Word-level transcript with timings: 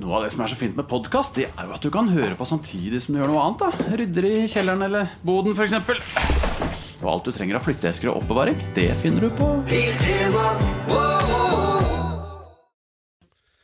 Noe 0.00 0.16
av 0.16 0.22
det 0.24 0.30
som 0.32 0.40
er 0.40 0.48
så 0.48 0.56
fint 0.56 0.76
med 0.78 0.86
podkast, 0.88 1.36
det 1.36 1.50
er 1.50 1.66
jo 1.68 1.74
at 1.76 1.84
du 1.84 1.90
kan 1.92 2.06
høre 2.08 2.32
på 2.38 2.46
samtidig 2.48 3.02
som 3.04 3.12
du 3.12 3.20
gjør 3.20 3.28
noe 3.34 3.42
annet. 3.44 3.60
da 3.60 3.96
Rydder 4.00 4.28
i 4.28 4.36
kjelleren 4.48 4.86
eller 4.86 5.10
boden, 5.26 5.52
f.eks. 5.52 5.74
Og 7.02 7.10
alt 7.12 7.28
du 7.28 7.32
trenger 7.36 7.58
av 7.58 7.66
flytteesker 7.66 8.08
og 8.08 8.22
oppbevaring, 8.22 8.56
det 8.76 8.88
finner 9.02 9.28
du 9.28 9.30
på 9.36 9.50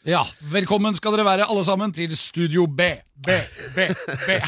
Ja, 0.09 0.23
velkommen 0.53 0.97
skal 0.97 1.17
dere 1.17 1.27
være 1.27 1.49
alle 1.49 1.65
sammen 1.65 1.93
til 1.97 2.13
Studio 2.17 2.69
B. 2.69 2.93
B, 3.25 3.41
B, 3.77 3.89
B. 4.25 4.39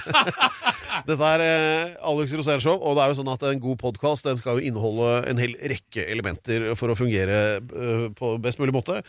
Dette 1.09 1.33
er 1.33 1.43
eh, 1.45 1.99
Alex 2.07 2.33
Rosén 2.37 2.61
Show, 2.61 2.77
og 2.77 2.97
det 2.97 3.05
er 3.05 3.13
jo 3.13 3.19
sånn 3.23 3.33
at 3.33 3.45
en 3.49 3.61
god 3.61 3.81
podkast 3.81 4.29
skal 4.41 4.59
jo 4.59 4.69
inneholde 4.69 5.21
en 5.33 5.41
hel 5.41 5.57
rekke 5.61 6.05
elementer 6.13 6.75
for 6.77 6.93
å 6.93 6.97
fungere 6.99 7.39
eh, 7.61 8.11
på 8.17 8.37
best 8.45 8.61
mulig 8.61 8.77
måte. 8.77 9.01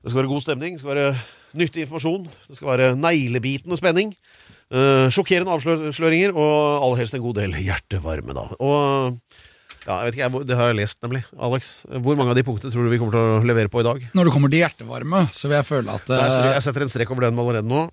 Det 0.00 0.12
skal 0.12 0.22
være 0.22 0.30
god 0.30 0.44
stemning, 0.44 0.76
det 0.76 0.82
skal 0.82 0.94
være 0.94 1.10
nyttig 1.60 1.84
informasjon, 1.84 2.24
det 2.48 2.56
skal 2.56 2.70
være 2.72 2.88
neglebitende 2.96 3.76
spenning. 3.76 4.14
Uh, 4.70 5.10
sjokkerende 5.12 5.52
avsløringer, 5.56 6.32
og 6.32 6.52
aller 6.86 7.02
helst 7.02 7.16
en 7.18 7.24
god 7.24 7.40
del 7.40 7.56
hjertevarme, 7.58 8.36
da. 8.36 8.44
Og 8.62 9.18
ja, 9.80 9.96
jeg 9.96 10.06
vet 10.06 10.16
ikke, 10.16 10.22
jeg, 10.22 10.46
det 10.46 10.56
har 10.56 10.70
jeg 10.70 10.78
lest, 10.78 11.00
nemlig. 11.04 11.22
Alex, 11.40 11.70
hvor 12.04 12.16
mange 12.16 12.32
av 12.32 12.38
de 12.38 12.44
punktene 12.46 12.72
tror 12.72 12.86
du 12.86 12.92
vi 12.92 13.00
kommer 13.00 13.16
til 13.16 13.32
å 13.40 13.48
levere 13.50 13.72
på 13.72 13.82
i 13.82 13.86
dag? 13.86 14.04
Når 14.16 14.28
det 14.28 14.34
kommer 14.36 14.52
til 14.52 14.62
hjertevarme, 14.62 15.24
så 15.36 15.50
vil 15.50 15.58
jeg 15.58 15.68
føle 15.68 15.96
at 15.98 16.12
Jeg, 16.12 16.32
Nei, 16.36 16.52
jeg 16.54 16.64
setter 16.68 16.86
en 16.86 16.92
strek 16.92 17.12
over 17.12 17.26
den 17.26 17.40
allerede 17.42 17.68
nå. 17.68 17.86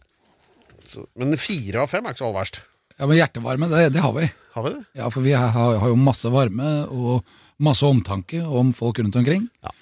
Så, 0.88 1.03
men 1.20 1.36
fire 1.42 1.84
av 1.84 1.92
fem 1.92 2.05
er 2.05 2.16
ikke 2.16 2.23
så 2.23 2.30
aller 2.30 2.39
verst. 2.44 2.62
Ja, 2.98 3.08
men 3.08 3.20
hjertevarme, 3.20 3.72
det, 3.73 3.81
det 3.95 4.03
har 4.03 4.14
vi. 4.16 4.30
Har 4.55 4.66
vi 4.67 4.73
det? 4.78 4.86
Ja, 5.00 5.09
For 5.14 5.26
vi 5.26 5.34
har, 5.36 5.52
har 5.53 5.92
jo 5.92 5.98
masse 6.00 6.31
varme 6.34 6.72
og 6.94 7.36
masse 7.64 7.88
omtanke 7.88 8.44
om 8.45 8.72
folk 8.78 9.02
rundt 9.02 9.17
omkring. 9.20 9.50
Ja. 9.66 9.73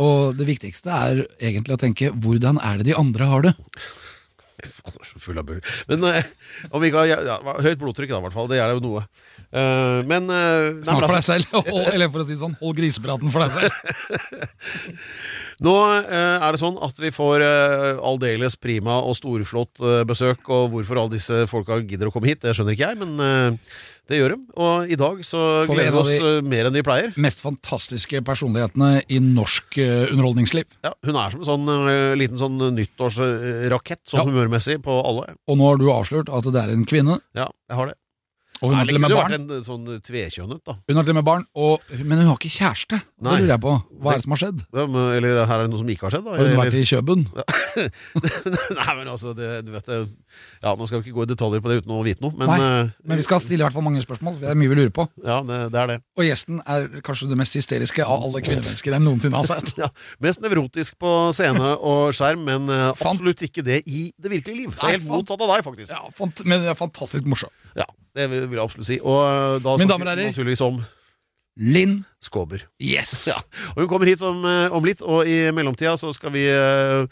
Og 0.00 0.34
det 0.38 0.48
viktigste 0.48 0.90
er 0.90 1.22
egentlig 1.38 1.76
å 1.76 1.80
tenke 1.80 2.10
hvordan 2.10 2.58
er 2.62 2.80
det 2.80 2.90
de 2.90 2.98
andre 2.98 3.30
har 3.30 3.46
det? 3.46 3.54
Altså, 4.64 5.00
så 5.04 5.20
full 5.20 5.38
av 5.38 5.46
bull. 5.48 5.60
Men 5.90 6.04
eh, 6.08 6.26
om 6.70 6.82
vi 6.82 6.88
ikke 6.90 7.04
har 7.04 7.26
ja, 7.26 7.38
høyt 7.64 7.80
blodtrykk, 7.80 8.12
da, 8.12 8.20
i 8.20 8.26
hvert 8.26 8.36
fall. 8.36 8.48
Det 8.50 8.60
er 8.62 8.70
det 8.70 8.76
jo 8.78 8.84
noe. 8.84 9.04
Eh, 9.50 10.00
men 10.08 10.30
eh, 10.32 10.82
Snart 10.86 11.04
for 11.04 11.06
deg 11.06 11.18
altså, 11.18 11.34
selv. 11.34 11.56
Hold, 11.68 11.88
eller 11.94 12.12
for 12.12 12.24
å 12.24 12.26
si 12.28 12.36
det 12.36 12.42
sånn, 12.42 12.56
hold 12.62 12.78
grisepraten 12.78 13.34
for 13.34 13.44
deg 13.44 13.58
selv. 13.58 13.74
Nå 15.62 15.74
eh, 16.00 16.36
er 16.42 16.50
det 16.56 16.60
sånn 16.62 16.78
at 16.82 16.98
vi 16.98 17.12
får 17.14 17.44
uh, 17.44 18.02
aldeles 18.02 18.56
prima 18.58 18.98
og 19.06 19.14
storflott 19.18 19.78
eh, 19.84 20.02
besøk, 20.08 20.48
og 20.50 20.72
hvorfor 20.74 20.98
alle 21.04 21.14
disse 21.14 21.44
folka 21.50 21.78
gidder 21.86 22.10
å 22.10 22.14
komme 22.14 22.30
hit, 22.32 22.42
det 22.42 22.56
skjønner 22.56 22.74
ikke 22.74 22.88
jeg, 22.90 22.98
men 23.04 23.12
eh, 23.22 23.76
det 24.10 24.18
gjør 24.18 24.34
de. 24.34 24.38
Og 24.60 24.90
i 24.92 24.98
dag 25.00 25.20
så 25.24 25.40
Får 25.64 25.78
gleder 25.78 25.94
vi 25.94 26.00
oss 26.02 26.26
eh, 26.26 26.40
mer 26.44 26.68
enn 26.68 26.76
vi 26.76 26.82
pleier. 26.84 27.14
Mest 27.24 27.40
fantastiske 27.44 28.20
personlighetene 28.26 29.04
i 29.08 29.20
norsk 29.22 29.78
eh, 29.80 30.10
underholdningsliv. 30.10 30.74
Ja, 30.84 30.92
hun 31.06 31.16
er 31.16 31.32
som 31.32 31.44
en 31.44 31.48
sånn 31.48 31.70
eh, 31.88 32.12
liten 32.20 32.40
sånn 32.40 32.58
nyttårsrakett, 32.76 34.02
sånn 34.10 34.20
Ja. 34.24 34.26
humørmessig, 34.28 34.80
på 34.84 34.98
alle. 35.00 35.36
Og 35.48 35.56
nå 35.60 35.70
har 35.70 35.80
du 35.80 35.86
avslørt 35.92 36.28
at 36.32 36.50
det 36.52 36.64
er 36.66 36.74
en 36.74 36.84
kvinne, 36.88 37.20
Ja, 37.36 37.48
jeg 37.70 37.78
har 37.80 37.92
det. 37.92 37.96
Og 38.64 38.70
hun 38.72 38.78
har 38.80 38.88
til 38.88 38.96
og 38.98 39.04
med 39.04 39.14
barn. 39.14 39.34
en 39.36 39.64
sånn 39.68 39.84
tvekjønnet, 40.08 40.62
da. 40.66 40.74
Hun 40.88 40.96
har 41.00 41.04
til 41.06 41.14
og 41.14 41.18
med 41.20 41.26
barn, 41.28 41.44
og, 41.54 41.84
men 42.00 42.18
hun 42.22 42.30
har 42.32 42.38
ikke 42.40 42.52
kjæreste. 42.56 42.98
Nei. 43.24 43.34
Det 43.36 43.44
lurer 43.44 43.52
jeg 43.54 43.62
på. 43.64 43.74
Hva 44.00 44.14
er 44.14 44.20
det 44.22 44.24
som 44.26 44.34
har 44.36 44.40
skjedd? 44.42 44.64
Ja, 44.74 44.86
men- 44.86 45.10
Eller 45.18 45.44
her 45.44 45.58
er 45.60 45.66
det 45.68 45.70
noe 45.74 45.82
som 45.84 45.92
ikke 45.94 46.08
har 46.08 46.16
skjedd, 46.16 46.24
da. 46.24 46.36
Har 46.38 46.50
hun 46.50 46.60
vært 46.64 46.78
i 46.80 46.84
Kjøben? 46.88 47.26
Nei, 48.78 48.92
men 48.98 49.08
altså, 49.10 49.32
det, 49.36 49.48
du 49.66 49.72
vet 49.74 49.86
det 49.88 49.98
Ja, 50.62 50.74
Man 50.78 50.86
skal 50.88 50.98
jo 51.00 51.04
ikke 51.04 51.14
gå 51.16 51.24
i 51.26 51.30
detaljer 51.32 51.62
på 51.64 51.70
det 51.72 51.78
uten 51.82 51.94
å 51.94 52.00
vite 52.06 52.22
noe, 52.24 52.34
men 52.38 52.50
Nei, 52.50 52.58
eh, 52.62 52.92
men 53.08 53.20
vi 53.20 53.24
skal 53.26 53.40
stille 53.42 53.62
i 53.62 53.66
hvert 53.66 53.74
fall 53.76 53.84
mange 53.86 54.02
spørsmål. 54.04 54.36
Det 54.42 54.50
er 54.52 54.58
mye 54.58 54.70
vi 54.72 54.78
lurer 54.78 54.92
på. 54.94 55.06
ja, 55.24 55.40
det, 55.46 55.58
det 55.74 55.80
er 55.82 55.90
det. 55.94 55.98
Og 56.18 56.26
gjesten 56.28 56.60
er 56.70 56.86
kanskje 57.06 57.28
det 57.30 57.38
mest 57.40 57.56
hysteriske 57.58 58.04
av 58.06 58.24
alle 58.28 58.42
kvinnemennesker 58.44 58.94
jeg 58.96 59.04
noensinne 59.04 59.40
har 59.40 59.48
sett. 59.50 59.74
Ja, 59.84 59.88
Mest 60.22 60.40
nevrotisk 60.44 60.96
på 61.02 61.10
scene 61.34 61.72
og 61.82 62.12
skjerm, 62.16 62.44
men 62.46 62.68
eh, 62.72 62.92
absolutt 62.94 63.42
ikke 63.44 63.64
det 63.66 63.80
i 63.90 64.06
det 64.20 64.30
virkelige 64.32 64.60
liv. 64.64 64.74
Så 64.78 64.88
helt 64.92 65.06
motsatt 65.08 65.42
av 65.44 65.50
deg, 65.56 65.64
faktisk. 65.66 65.90
Ja, 65.92 66.04
fant, 66.14 66.44
men 66.48 66.64
er 66.70 66.78
fantastisk 66.78 67.26
morsom. 67.28 67.50
Ja, 67.78 67.86
Det 68.14 68.28
vil 68.30 68.44
jeg 68.54 68.62
absolutt 68.62 68.86
si. 68.88 68.98
Og 69.02 69.20
eh, 69.26 69.60
da 69.64 69.76
Mine 69.76 69.88
snakker 69.88 69.92
damer 69.94 70.06
og 70.06 70.16
vi 70.16 70.22
herrer. 70.22 70.32
naturligvis 70.34 70.62
om 70.66 70.82
Linn. 71.56 72.00
Skåber. 72.24 72.64
Yes! 72.82 73.14
Ja, 73.30 73.38
og 73.74 73.84
Hun 73.84 73.88
kommer 73.92 74.10
hit 74.10 74.22
om, 74.26 74.44
eh, 74.48 74.72
om 74.74 74.84
litt, 74.86 75.02
og 75.02 75.26
i 75.30 75.38
mellomtida 75.54 75.96
så 76.00 76.10
skal 76.16 76.32
vi 76.34 76.44
eh, 76.50 77.04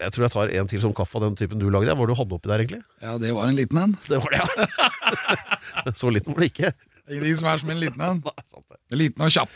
Jeg 0.00 0.12
tror 0.14 0.24
jeg 0.26 0.32
tar 0.32 0.52
en 0.60 0.70
til 0.70 0.80
som 0.84 0.94
kaffe 0.96 1.18
av 1.18 1.26
den 1.26 1.36
typen 1.40 1.58
du 1.60 1.66
lagde. 1.68 1.90
Hva 1.92 1.98
var 1.98 2.08
det 2.08 2.14
du 2.16 2.20
hadde 2.20 2.36
oppi 2.38 2.48
der, 2.52 2.62
egentlig? 2.64 2.82
Ja, 3.02 3.16
det 3.20 3.32
var 3.36 3.48
en 3.50 3.56
liten 3.58 3.80
en. 3.82 3.96
Det 4.08 4.20
var 4.22 4.32
det, 4.36 4.40
ja. 4.44 5.92
så 6.00 6.12
liten 6.12 6.32
var 6.36 6.44
det 6.46 6.52
ikke. 6.54 6.72
Ingenting 7.10 7.40
som 7.40 7.48
er 7.50 7.60
som 7.64 7.72
en 7.74 7.80
liten 7.82 8.00
en. 8.06 8.22
Nei, 8.28 8.46
sant 8.46 8.64
det. 8.70 8.78
Liten 8.96 9.26
og 9.26 9.32
kjapp. 9.34 9.52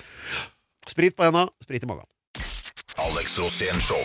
Sprit 0.91 1.17
på 1.17 1.25
henda, 1.25 1.47
sprit 1.65 1.85
i 1.87 1.89
magen. 1.89 2.05
Alex 3.05 3.39
Rosén 3.41 3.81
Show. 3.81 4.03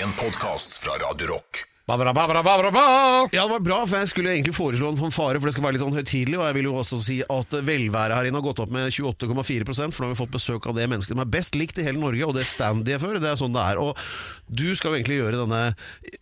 En 0.00 0.12
podkast 0.18 0.78
fra 0.82 0.96
Radio 1.02 1.34
Rock. 1.34 1.64
Babra, 1.84 2.14
babra, 2.16 2.42
babra, 2.42 2.70
ba. 2.70 3.28
Ja, 3.32 3.42
det 3.42 3.50
var 3.50 3.60
bra, 3.60 3.78
for 3.84 4.00
jeg 4.00 4.08
skulle 4.08 4.30
egentlig 4.32 4.54
foreslå 4.56 4.88
en 4.88 4.96
fanfare, 4.96 5.36
for 5.36 5.50
det 5.50 5.52
skal 5.52 5.66
være 5.66 5.76
litt 5.76 5.82
sånn 5.82 5.92
høytidelig. 5.98 6.38
Og 6.38 6.46
jeg 6.48 6.56
vil 6.56 6.68
jo 6.70 6.76
også 6.80 7.00
si 7.04 7.16
at 7.20 7.56
velværet 7.66 8.16
her 8.16 8.28
inne 8.30 8.40
har 8.40 8.46
gått 8.46 8.62
opp 8.64 8.72
med 8.72 8.88
28,4 8.88 9.66
for 9.92 10.00
nå 10.00 10.06
har 10.08 10.14
vi 10.14 10.16
fått 10.22 10.32
besøk 10.32 10.68
av 10.70 10.78
det 10.78 10.86
mennesket 10.88 11.12
som 11.12 11.20
er 11.20 11.28
best 11.34 11.58
likt 11.60 11.76
i 11.76 11.84
hele 11.84 12.00
Norge, 12.00 12.24
og 12.24 12.38
det 12.38 12.46
standy 12.48 12.94
jeg 12.94 13.02
før. 13.02 13.18
Det 13.20 13.28
er 13.28 13.36
sånn 13.36 13.52
det 13.52 13.66
er. 13.68 13.82
Og 13.84 14.00
du 14.48 14.70
skal 14.72 14.94
jo 14.94 15.00
egentlig 15.02 15.18
gjøre 15.20 15.42
denne 15.42 15.60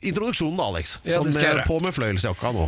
introduksjonen 0.00 0.59
da, 0.59 0.67
Alex. 0.75 0.97
Ja, 1.06 1.23
det 1.23 1.37
skal 1.37 1.47
jeg 1.47 1.55
gjøre. 1.55 1.69
På 1.71 1.79
med 1.84 1.94
fløyelsjakka 1.94 2.53
nå. 2.59 2.67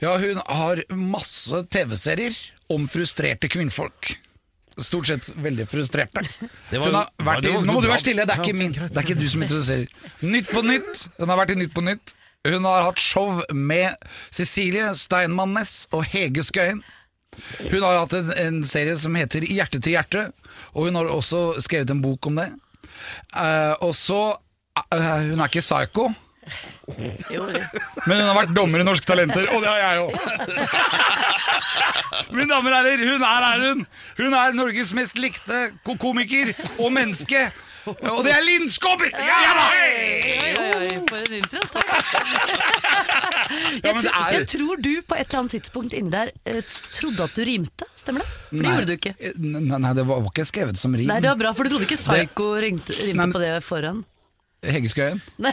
Ja, 0.00 0.14
hun 0.16 0.40
har 0.48 0.80
masse 0.96 1.60
TV-serier 1.68 2.40
om 2.72 2.88
frustrerte 2.88 3.52
kvinnfolk. 3.52 4.14
Stort 4.78 5.08
sett 5.10 5.28
veldig 5.42 5.66
frustrerte. 5.70 6.22
Det 6.70 6.78
var- 6.78 6.86
Hun 6.86 6.94
har 6.94 7.08
vært 7.26 7.48
i, 7.48 7.52
nå 7.66 7.72
må 7.74 7.80
du 7.82 7.88
være 7.88 8.02
stille, 8.02 8.26
det 8.26 8.36
er 8.36 8.42
ikke 8.44 8.54
min. 8.54 8.72
Det 8.72 8.94
er 8.96 9.02
ikke 9.02 9.18
du 9.18 9.28
som 9.28 9.42
introduserer. 9.42 9.88
Nytt 10.22 10.52
på 10.52 10.62
nytt. 10.62 11.08
Hun 11.18 11.28
har 11.32 11.40
vært 11.40 11.50
i 11.56 11.58
Nytt 11.58 11.74
på 11.74 11.82
nytt. 11.82 12.14
Hun 12.46 12.64
har 12.64 12.84
hatt 12.86 13.00
show 13.02 13.42
med 13.52 13.96
Cecilie 14.30 14.92
Steinmann 14.94 15.54
Næss 15.56 15.86
og 15.92 16.04
Hege 16.06 16.44
Skøyen. 16.46 16.82
Hun 17.70 17.82
har 17.82 17.98
hatt 17.98 18.14
en, 18.14 18.30
en 18.38 18.60
serie 18.64 18.96
som 18.98 19.14
heter 19.18 19.44
Hjerte 19.46 19.80
til 19.82 19.92
hjerte, 19.96 20.32
og 20.74 20.86
hun 20.88 20.94
har 20.98 21.10
også 21.12 21.60
skrevet 21.62 21.90
en 21.90 22.02
bok 22.02 22.26
om 22.30 22.38
det. 22.40 22.48
Uh, 23.36 23.74
og 23.84 23.92
så 23.94 24.22
uh, 24.94 25.18
Hun 25.28 25.38
er 25.40 25.50
ikke 25.50 25.62
psycho. 25.62 26.08
Men 28.08 28.16
hun 28.20 28.26
har 28.28 28.36
vært 28.40 28.54
dommer 28.56 28.80
i 28.82 28.86
Norske 28.88 29.06
Talenter, 29.08 29.48
og 29.54 29.62
det 29.62 29.70
har 29.70 29.78
jeg 29.84 29.96
òg. 30.06 30.12
Mine 32.34 32.48
damer 32.50 32.74
og 32.74 32.76
herrer, 32.82 32.98
hun 33.08 33.22
er 33.24 33.46
her, 33.46 33.64
hun. 33.68 33.86
Hun 34.18 34.34
er 34.36 34.52
Norges 34.58 34.92
mest 34.96 35.18
likte 35.20 35.58
komiker 35.86 36.52
og 36.78 36.92
menneske. 36.92 37.48
Og 37.88 38.20
det 38.26 38.32
er 38.34 38.42
Linn 38.44 38.66
Skåber! 38.68 39.08
Ja 39.16 39.36
ja, 39.46 39.52
Oi, 39.64 40.50
oi, 40.60 40.66
oi, 40.76 40.88
for 41.08 41.22
en 41.24 41.36
intro. 41.38 41.62
Takk. 41.72 41.88
Jeg, 43.48 43.94
tror, 43.94 44.08
er- 44.12 44.32
jeg 44.34 44.44
tror 44.50 44.76
du 44.84 44.90
på 45.08 45.16
et 45.16 45.22
eller 45.30 45.38
annet 45.38 45.52
tidspunkt 45.54 45.94
inni 45.96 46.10
der 46.12 46.28
eh, 46.44 46.58
trodde 46.92 47.24
at 47.24 47.32
du 47.38 47.40
rimte. 47.48 47.86
Stemmer 47.96 48.20
det? 48.20 48.28
For 48.50 48.60
det 48.60 48.74
gjorde 48.74 48.88
du 48.90 48.92
ikke. 48.98 49.12
Nei, 49.40 49.78
nei, 49.80 49.92
det 49.96 50.04
var 50.10 50.20
ikke 50.28 50.44
skrevet 50.50 50.76
som 50.80 50.92
rim. 50.98 51.08
Nei, 51.08 51.16
det 51.24 51.30
var 51.32 51.38
bra, 51.40 51.54
for 51.56 51.64
du 51.64 51.72
trodde 51.72 51.86
ikke 51.88 51.96
Psycho 52.02 52.50
rimte, 52.60 52.92
Nei, 52.92 53.06
rimte 53.08 53.22
men- 53.22 53.32
på 53.32 53.40
det 53.40 53.54
foran. 53.64 54.02
Hege 54.64 54.88
Skøyen. 54.88 55.22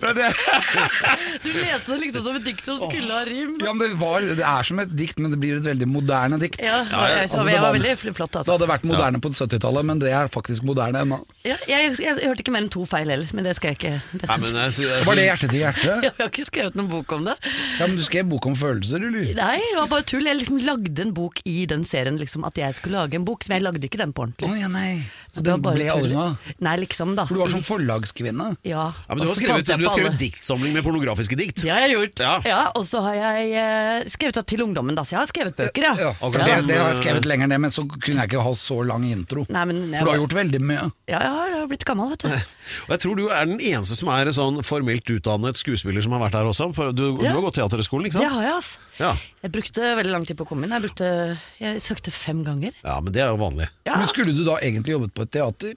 Du 0.00 1.50
leste 1.52 1.86
det 1.92 1.98
liksom 2.04 2.24
som 2.24 2.36
et 2.38 2.44
dikt 2.46 2.64
som 2.66 2.78
skulle 2.80 3.10
ha 3.14 3.22
rim. 3.28 3.56
Ja, 3.62 3.72
men 3.74 3.82
det, 3.84 3.98
var, 4.00 4.24
det 4.24 4.44
er 4.44 4.66
som 4.66 4.80
et 4.82 4.92
dikt, 4.96 5.18
men 5.22 5.32
det 5.34 5.38
blir 5.42 5.56
et 5.58 5.66
veldig 5.66 5.88
moderne 5.90 6.38
dikt. 6.42 6.60
Ja, 6.62 6.80
jeg, 6.84 7.20
Altså, 7.24 7.44
det 7.46 7.54
var- 7.56 7.62
var 7.68 7.76
veldig 7.78 7.94
flott, 8.00 8.30
Det 8.32 8.40
altså. 8.40 8.52
hadde 8.56 8.68
vært 8.70 8.84
moderne 8.88 9.20
på 9.20 9.28
70-tallet, 9.34 9.84
men 9.84 9.98
det 10.02 10.12
er 10.12 10.28
faktisk 10.32 10.62
moderne 10.66 11.02
ennå. 11.04 11.20
Ja, 11.44 11.56
jeg, 11.68 11.96
jeg, 11.98 12.16
jeg 12.20 12.28
hørte 12.28 12.42
ikke 12.44 12.52
mer 12.54 12.62
enn 12.64 12.70
to 12.72 12.84
feil 12.88 13.08
heller, 13.08 13.28
men 13.34 13.44
det 13.44 13.56
skal 13.56 13.70
jeg 13.74 13.78
ikke 13.78 13.94
rette 14.20 14.26
Nei, 14.28 14.38
men 14.38 14.54
jeg, 14.60 14.72
jeg, 14.84 15.04
Var 15.06 15.14
det 15.20 15.24
hjerte 15.28 15.48
til 15.50 15.60
hjerte? 15.60 15.96
Jeg 16.10 16.12
har 16.18 16.28
ikke 16.30 16.44
skrevet 16.46 16.74
noen 16.76 16.88
bok 16.90 17.12
om 17.16 17.24
det. 17.24 17.34
Ja, 17.78 17.86
men 17.86 17.96
Du 17.96 18.02
skrev 18.04 18.26
bok 18.28 18.46
om 18.46 18.54
følelser, 18.56 18.96
eller? 19.08 19.30
Nei, 19.36 19.56
det 19.60 19.76
var 19.78 19.88
bare 19.92 20.04
tull. 20.08 20.24
Jeg 20.26 20.36
liksom 20.40 20.58
lagde 20.64 21.00
en 21.04 21.12
bok 21.16 21.40
i 21.48 21.64
den 21.70 21.84
serien, 21.84 22.18
liksom, 22.20 22.44
at 22.48 22.56
jeg 22.60 22.74
skulle 22.76 22.98
lage 23.00 23.16
en 23.18 23.24
bok. 23.24 23.44
Men 23.48 23.58
jeg 23.60 23.64
lagde 23.66 23.84
ikke 23.88 23.98
den 24.00 24.12
på 24.12 24.24
ordentlig. 24.26 24.46
ordentlig. 24.48 24.60
ja, 24.60 24.68
nei. 24.68 25.02
Så 25.30 25.40
Det 25.42 25.52
den 25.52 25.62
ble 25.64 25.72
tull. 25.78 25.90
aldri 25.94 26.12
noe? 26.14 26.54
Nei, 26.60 26.76
liksom, 26.82 27.14
da. 27.16 27.24
For 27.26 27.34
du 27.38 27.40
var 27.44 27.52
sånn 27.54 27.64
forlagskvinne. 27.66 28.48
Ja, 28.66 28.90
ja, 28.92 29.14
men 29.14 29.24
du 29.24 29.30
har 29.30 29.38
skrevet, 29.38 29.70
du 29.80 29.88
har 29.88 29.96
skrevet 29.96 30.18
diktsamling 30.20 30.72
med 30.76 30.84
pornografiske 30.86 31.36
dikt. 31.40 31.62
Det 31.64 31.70
har 31.72 31.80
jeg 31.86 31.94
gjort. 31.96 32.20
Ja. 32.22 32.34
Ja. 32.46 32.60
og 32.76 32.84
så 32.86 33.00
har 33.04 33.14
jeg 33.18 33.52
eh, 33.56 34.04
skrevet 34.12 34.34
det 34.40 34.44
til 34.52 34.62
ungdommen, 34.64 34.94
da. 34.98 35.02
Så 35.06 35.16
jeg 35.16 35.20
har 35.22 35.30
skrevet 35.30 35.56
bøker, 35.58 35.86
ja. 35.88 35.94
Ja, 36.00 36.10
akkurat 36.20 36.46
det, 36.46 36.58
som, 36.60 36.68
det 36.70 36.76
har 36.78 36.88
jeg 36.90 36.96
eh, 36.96 37.00
skrevet 37.02 37.28
lenger 37.30 37.50
ned, 37.52 37.60
men 37.66 37.70
så 37.74 37.84
kunne 37.88 38.22
jeg 38.22 38.30
ikke 38.30 38.44
ha 38.44 38.52
så 38.60 38.78
lang 38.86 39.04
intro. 39.10 39.44
Nei, 39.50 39.64
men 39.70 39.82
jeg 39.90 39.98
For 40.00 40.06
du 40.06 40.10
har 40.10 40.18
var- 40.18 40.22
gjort 40.24 40.36
veldig 40.40 40.60
mye. 40.70 40.84
Ja, 41.10 41.18
jeg 41.24 41.32
har- 41.36 41.48
jeg 41.50 41.58
har 41.60 41.66
blitt 41.72 41.84
gammel, 41.88 42.10
vet 42.14 42.24
du. 42.24 42.28
Og 42.86 42.94
jeg 42.94 43.00
tror 43.04 43.16
du 43.16 43.24
er 43.28 43.44
den 43.50 43.60
eneste 43.60 43.96
som 43.98 44.08
er 44.14 44.30
sånn 44.36 44.62
formelt 44.66 45.04
utdannet 45.10 45.56
skuespiller 45.60 46.02
som 46.04 46.12
har 46.16 46.24
vært 46.28 46.38
her 46.40 46.50
også. 46.52 46.70
For 46.74 46.92
du, 46.92 47.04
du 47.18 47.24
Ja. 47.24 47.32
har 47.34 47.40
gått 47.42 47.58
Teaterhøgskolen, 47.58 48.06
ikke 48.10 48.20
Det 48.20 48.28
sant? 48.28 48.34
har 48.38 48.42
jeg, 48.46 48.56
ass. 48.60 48.78
Ja. 49.00 49.12
Jeg 49.42 49.52
brukte 49.52 49.94
veldig 49.96 50.12
lang 50.12 50.24
tid 50.28 50.36
på 50.36 50.44
å 50.44 50.48
komme 50.48 50.64
inn. 50.68 50.72
Jeg, 50.76 50.82
brukte, 50.88 51.38
jeg 51.60 51.80
søkte 51.80 52.12
fem 52.12 52.44
ganger. 52.44 52.72
ja, 52.84 52.98
men 53.00 53.12
det 53.12 53.22
er 53.24 53.30
jo 53.32 53.38
vanlig. 53.40 53.68
Ja. 53.88 53.96
Men 53.96 54.08
skulle 54.12 54.34
du 54.36 54.44
da 54.44 54.58
egentlig 54.60 54.92
jobbet 54.96 55.14
på 55.16 55.22
et 55.24 55.30
teater? 55.32 55.74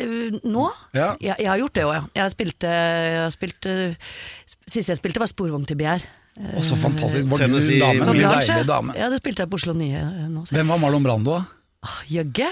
Eh, 0.00 0.38
Nå? 0.44 0.66
Ja. 0.96 1.12
Jeg, 1.20 1.36
jeg 1.38 1.48
har 1.50 1.58
gjort 1.62 1.74
det 1.76 1.84
òg, 1.84 1.92
ja. 1.94 2.02
Jeg 2.16 2.22
har 2.24 2.32
spilt, 2.32 2.64
eh, 2.64 3.02
jeg 3.10 3.20
har 3.26 3.34
spilt 3.34 3.66
eh, 3.66 3.94
Siste 4.70 4.92
jeg 4.94 5.00
spilte, 5.00 5.20
var 5.22 5.26
'Sporvogn 5.30 5.66
til 5.66 5.76
Begjær'. 5.80 6.04
Å, 6.40 6.62
så 6.64 6.76
fantastisk. 6.78 7.26
Var 7.28 7.38
du 7.38 7.44
en 7.44 7.80
dame? 7.80 8.04
En 8.06 8.20
deilig 8.30 8.66
dame. 8.66 8.94
Ja, 8.96 9.08
det 9.10 9.18
spilte 9.20 9.42
jeg 9.44 9.50
på 9.50 9.58
Oslo 9.58 9.74
Nye 9.74 10.00
nå. 10.30 10.46
så- 10.46 10.54
Hvem 10.56 10.68
var 10.72 10.78
Marlon 10.78 11.02
Brando? 11.02 11.34
da? 11.38 11.44
Ah, 11.80 12.02
Jøgge? 12.12 12.44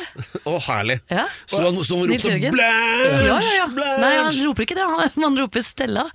Å, 0.48 0.54
herlig. 0.64 0.94
Ja. 1.12 1.26
Sto 1.44 1.58
han 1.60 1.76
sto 1.84 1.98
han 2.00 2.08
ropte 2.08 2.30
Jørgen? 2.30 2.54
Blanche! 2.54 3.08
Ja, 3.26 3.34
ja, 3.36 3.50
ja. 3.58 3.66
Blanche! 3.74 3.98
Nei, 4.00 4.12
han 4.24 4.38
roper 4.46 4.64
ikke 4.64 4.76
det, 4.78 4.86
han, 4.88 5.10
man 5.20 5.36
roper 5.36 5.64
Stella. 5.66 6.06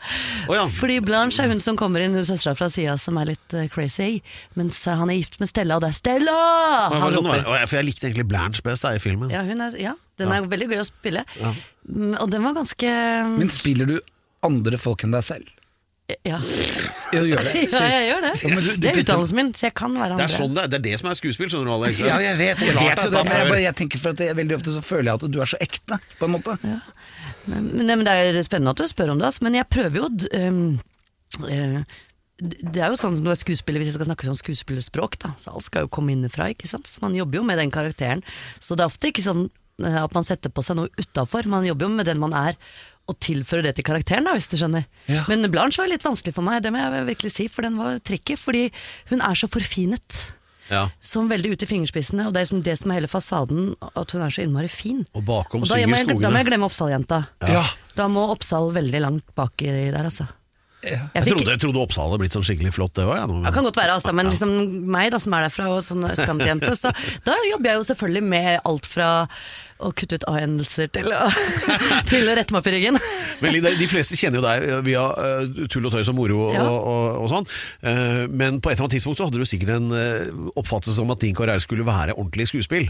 Oh, 0.48 0.56
ja. 0.58 0.64
Fordi 0.80 0.96
Blanche 1.06 1.44
er 1.46 1.52
hun 1.54 1.62
som 1.62 1.78
kommer 1.78 2.02
inn, 2.02 2.18
hun 2.18 2.26
søstera 2.26 2.56
fra 2.58 2.72
sida 2.74 2.96
som 2.98 3.20
er 3.22 3.30
litt 3.36 3.54
eh, 3.54 3.68
crazy. 3.70 4.16
Mens 4.58 4.80
eh, 4.90 4.98
han 4.98 5.14
er 5.14 5.20
gift 5.20 5.38
med 5.44 5.52
Stella, 5.52 5.78
og 5.78 5.86
det 5.86 5.92
er 5.94 5.98
Stella! 6.00 6.38
Han 6.90 7.06
Han 7.06 7.14
sånn 7.20 7.30
For 7.36 7.78
jeg 7.78 7.90
likte 7.92 8.10
egentlig 8.10 8.26
Blanche 8.34 8.66
best 8.66 8.88
der, 8.88 8.98
i 8.98 9.04
filmen. 9.06 9.30
Ja, 9.30 9.46
hun 9.46 9.62
er, 9.62 9.78
ja, 9.78 9.94
den 10.18 10.34
er 10.34 10.50
veldig 10.50 10.72
gøy 10.74 10.82
å 10.82 10.90
spille. 10.90 11.22
Mm, 11.38 12.16
Og 12.18 12.34
den 12.34 12.50
var 12.50 12.58
ganske 12.58 12.96
Men 13.38 13.54
spiller 13.54 13.94
du 13.94 14.00
andre 14.44 14.82
folk 14.82 15.06
enn 15.06 15.14
deg 15.14 15.30
selv? 15.30 15.53
Ja, 16.28 16.38
Ja, 17.14 17.20
du 17.24 17.28
gjør 17.30 17.46
det. 17.48 17.54
ja 17.74 17.82
jeg 17.88 18.08
gjør 18.10 18.22
det. 18.26 18.32
Ja, 18.44 18.56
du- 18.56 18.62
du 18.68 18.78
det 18.84 18.90
er 18.92 18.98
utdannelsen 19.04 19.38
min, 19.40 19.52
så 19.56 19.68
jeg 19.70 19.74
kan 19.80 19.94
være 19.96 20.18
Det 20.18 20.18
andre. 20.18 20.26
er, 20.26 20.34
sånn 20.36 20.54
det, 20.58 20.64
er. 20.64 20.72
det 20.74 20.78
er 20.80 20.84
det 20.90 20.96
som 21.00 21.10
er 21.10 21.18
skuespill, 21.20 21.50
skjønner 21.54 21.70
du, 21.70 21.74
Alex. 21.78 22.02
Ja, 22.04 22.18
jeg 22.20 22.38
vet, 22.42 22.64
jeg 22.68 22.76
vet 22.76 23.04
jo 23.06 23.10
det, 23.14 23.22
men 23.24 23.38
jeg, 23.40 23.48
bare, 23.54 23.62
jeg 23.64 23.76
tenker 23.80 24.02
for 24.04 24.12
at 24.18 24.24
jeg, 24.26 24.36
veldig 24.42 24.58
ofte 24.60 24.74
så 24.76 24.82
føler 24.84 25.08
jeg 25.12 25.22
at 25.22 25.32
du 25.32 25.40
er 25.46 25.52
så 25.54 25.60
ekte, 25.64 26.00
på 26.20 26.28
en 26.28 26.34
måte. 26.36 26.58
Men, 27.48 27.70
men 27.78 28.04
det 28.08 28.18
er 28.18 28.42
spennende 28.46 28.76
at 28.76 28.84
du 28.84 28.88
spør 28.92 29.14
om 29.16 29.22
det, 29.24 29.30
altså, 29.32 29.46
men 29.48 29.56
jeg 29.62 29.70
prøver 29.72 30.04
jo 30.04 30.10
um, 30.44 30.62
uh, 31.48 31.82
Det 32.44 32.82
er 32.84 32.92
jo 32.92 33.00
sånn 33.00 33.16
som 33.18 33.24
du 33.24 33.32
er 33.32 33.40
skuespiller, 33.40 33.80
hvis 33.84 33.94
jeg 33.94 33.98
skal 34.00 34.10
snakke 34.12 34.28
sånn 34.28 34.40
skuespillerspråk, 34.44 35.18
da. 35.24 35.34
Så 35.40 35.52
alt 35.56 35.68
skal 35.70 35.86
jo 35.88 35.92
komme 35.94 36.12
innenfra, 36.16 36.50
ikke 36.52 36.68
sant. 36.68 36.88
Så 36.92 37.00
man 37.04 37.16
jobber 37.16 37.40
jo 37.40 37.48
med 37.48 37.60
den 37.64 37.72
karakteren. 37.72 38.24
Så 38.60 38.76
det 38.76 38.84
er 38.84 38.92
ofte 38.92 39.12
ikke 39.14 39.24
sånn 39.24 39.46
eh, 39.86 40.00
at 40.04 40.16
man 40.18 40.28
setter 40.28 40.52
på 40.52 40.64
seg 40.66 40.80
noe 40.82 40.92
utafor, 41.00 41.48
man 41.48 41.64
jobber 41.68 41.88
jo 41.88 41.96
med 41.96 42.10
den 42.12 42.20
man 42.20 42.36
er. 42.36 42.60
Og 43.12 43.18
tilføre 43.20 43.66
det 43.66 43.74
til 43.76 43.84
karakteren, 43.84 44.24
da, 44.24 44.32
hvis 44.38 44.48
du 44.48 44.56
skjønner. 44.56 44.86
Ja. 45.12 45.26
Men 45.28 45.44
Blanche 45.52 45.82
var 45.82 45.90
litt 45.92 46.06
vanskelig 46.06 46.38
for 46.38 46.46
meg, 46.46 46.62
det 46.64 46.72
må 46.72 46.80
jeg 46.80 47.08
virkelig 47.10 47.34
si, 47.36 47.50
for 47.52 47.68
den 47.68 47.76
var 47.76 47.98
tricky. 48.00 48.38
Fordi 48.40 48.70
hun 49.12 49.24
er 49.26 49.36
så 49.36 49.50
forfinet. 49.52 50.22
Ja. 50.70 50.86
Som 51.04 51.28
veldig 51.28 51.52
ut 51.54 51.66
i 51.66 51.68
fingerspissene, 51.68 52.30
og 52.30 52.36
det 52.36 52.46
er 52.46 52.48
som 52.48 52.62
det 52.64 52.78
som 52.80 52.94
er 52.94 53.02
hele 53.02 53.10
fasaden, 53.12 53.74
at 54.00 54.14
hun 54.16 54.24
er 54.24 54.32
så 54.32 54.46
innmari 54.46 54.70
fin. 54.72 55.02
Og 55.12 55.26
bakom 55.28 55.66
Og 55.66 55.68
da, 55.68 55.76
synger 55.76 55.98
jeg, 56.00 56.22
da 56.24 56.32
må 56.32 56.40
jeg 56.40 56.48
glemme 56.48 56.70
Oppsal-jenta. 56.70 57.20
Ja. 57.52 57.66
Da 57.98 58.08
må 58.12 58.24
Oppsal 58.32 58.72
veldig 58.76 59.04
langt 59.04 59.36
baki 59.36 59.68
der, 59.68 60.00
altså. 60.08 60.30
Jeg 60.84 61.00
Jeg 61.00 61.24
fikk, 61.24 61.38
trodde, 61.38 61.52
jeg 61.54 61.62
trodde 61.64 61.80
Oppsal 61.80 62.10
hadde 62.10 62.20
blitt 62.20 62.36
sånn 62.36 62.44
skikkelig 62.44 62.74
flott, 62.76 62.92
det 62.98 63.06
òg. 63.08 63.14
Ja, 63.16 63.28
det 63.28 63.54
kan 63.56 63.68
godt 63.68 63.80
være, 63.80 63.96
altså, 64.00 64.12
men 64.16 64.28
liksom 64.32 64.52
meg 64.92 65.14
da, 65.14 65.20
som 65.24 65.36
er 65.38 65.46
derfra, 65.48 65.68
og 65.72 65.84
sånn 65.86 66.04
østkantjente, 66.10 66.74
så 66.80 66.92
da 67.28 67.38
jobber 67.52 67.72
jeg 67.72 67.80
jo 67.80 67.86
selvfølgelig 67.92 68.24
med 68.34 68.50
alt 68.68 68.90
fra 68.92 69.12
å 69.84 69.92
kutte 69.96 70.18
ut 70.20 70.26
A-endelser 70.32 70.90
til, 70.96 71.10
å- 71.14 71.30
til 72.12 72.30
å 72.32 72.36
rette 72.40 72.54
meg 72.56 72.62
opp 72.64 72.70
i 72.72 72.76
ryggen. 72.78 73.00
Men 73.44 73.58
de, 73.60 73.74
de 73.80 73.88
fleste 73.92 74.18
kjenner 74.20 74.40
jo 74.42 74.46
deg 74.48 74.86
via 74.88 75.06
eh, 75.20 75.64
tull 75.72 75.86
og 75.90 75.94
tøys 75.96 76.10
og 76.14 76.18
moro 76.18 76.42
og, 76.48 76.54
Ja. 76.56 76.66
og, 76.72 77.22
og 77.24 77.32
sånn. 77.32 77.48
Eh, 77.84 78.26
men 78.32 78.60
på 78.64 78.72
et 78.72 78.78
eller 78.78 78.86
annet 78.88 78.98
tidspunkt 78.98 79.20
så 79.20 79.28
hadde 79.28 79.42
du 79.42 79.48
sikkert 79.50 79.74
en 79.76 79.90
uh, 79.92 80.52
oppfattelse 80.60 81.02
om 81.04 81.12
at 81.14 81.22
din 81.24 81.36
karriere 81.36 81.60
skulle 81.64 81.86
være 81.88 82.16
ordentlig 82.16 82.48
skuespill. 82.52 82.90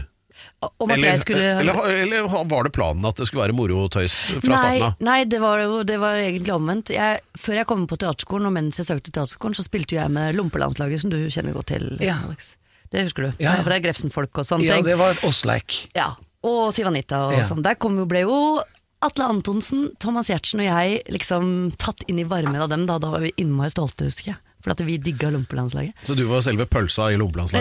Om 0.82 0.90
at 0.90 0.98
jeg 0.98 1.20
skulle 1.22 1.52
eller, 1.62 1.78
eller 2.02 2.26
var 2.50 2.66
det 2.66 2.72
planen 2.74 3.04
at 3.06 3.18
det 3.20 3.28
skulle 3.28 3.44
være 3.44 3.54
moro 3.56 3.84
og 3.84 3.92
tøys 3.94 4.14
fra 4.42 4.50
nei, 4.50 4.58
starten 4.58 4.84
av? 4.88 4.96
nei, 5.06 5.18
det 5.30 5.38
var 5.42 5.62
jo 5.62 5.78
det 5.86 5.96
var 6.02 6.18
egentlig 6.20 6.52
omvendt. 6.56 6.90
Jeg, 6.94 7.20
før 7.38 7.60
jeg 7.60 7.68
kom 7.70 7.84
på 7.90 7.98
teaterskolen, 8.02 8.48
og 8.50 8.54
mens 8.56 8.80
jeg 8.80 8.88
søkte 8.88 9.12
teaterskolen, 9.14 9.54
så 9.56 9.64
spilte 9.66 9.94
jo 9.96 10.00
jeg 10.02 10.12
med 10.16 10.34
Lompelandslaget, 10.38 11.04
som 11.04 11.12
du 11.14 11.18
kjenner 11.32 11.54
godt 11.56 11.70
til, 11.72 11.86
Ja. 12.02 12.18
Alex. 12.26 12.54
Det 12.94 13.06
husker 13.08 13.28
du? 13.28 13.30
Ja, 13.42 13.56
ja. 13.56 13.62
For 13.64 13.72
det 13.72 13.78
er 13.80 13.84
Grefsen-folk 13.88 14.38
og 14.42 14.46
sånne 14.46 14.66
ja, 14.68 14.76
ting. 14.78 14.86
det 14.90 14.98
var 15.00 15.14
et 15.16 15.22
Åsleik. 15.26 15.78
Ja, 15.98 16.12
og 16.44 16.72
Sivanita 16.76 17.26
og 17.28 17.36
Ja. 17.38 17.44
sånn. 17.48 17.62
Der 17.64 17.74
kom 17.80 17.96
jo, 17.98 18.04
ble 18.06 18.20
jo 18.26 18.62
Atle 19.04 19.26
Antonsen, 19.28 19.90
Thomas 20.00 20.28
Giertsen 20.28 20.60
og 20.60 20.68
jeg 20.70 21.02
liksom 21.12 21.72
tatt 21.76 22.04
inn 22.08 22.18
i 22.22 22.24
varmen 22.24 22.60
av 22.60 22.70
dem. 22.72 22.86
Da, 22.88 22.98
da 22.98 23.10
var 23.12 23.20
vi 23.24 23.32
innmari 23.36 23.72
stolte, 23.72 24.06
husker 24.08 24.32
jeg. 24.32 24.36
For 24.64 24.72
at 24.72 24.80
vi 24.80 24.96
digga 24.96 25.28
Lompelandslaget. 25.28 25.92
Så 26.08 26.16
du 26.16 26.24
var 26.24 26.40
selve 26.40 26.64
pølsa 26.64 27.10
i 27.12 27.18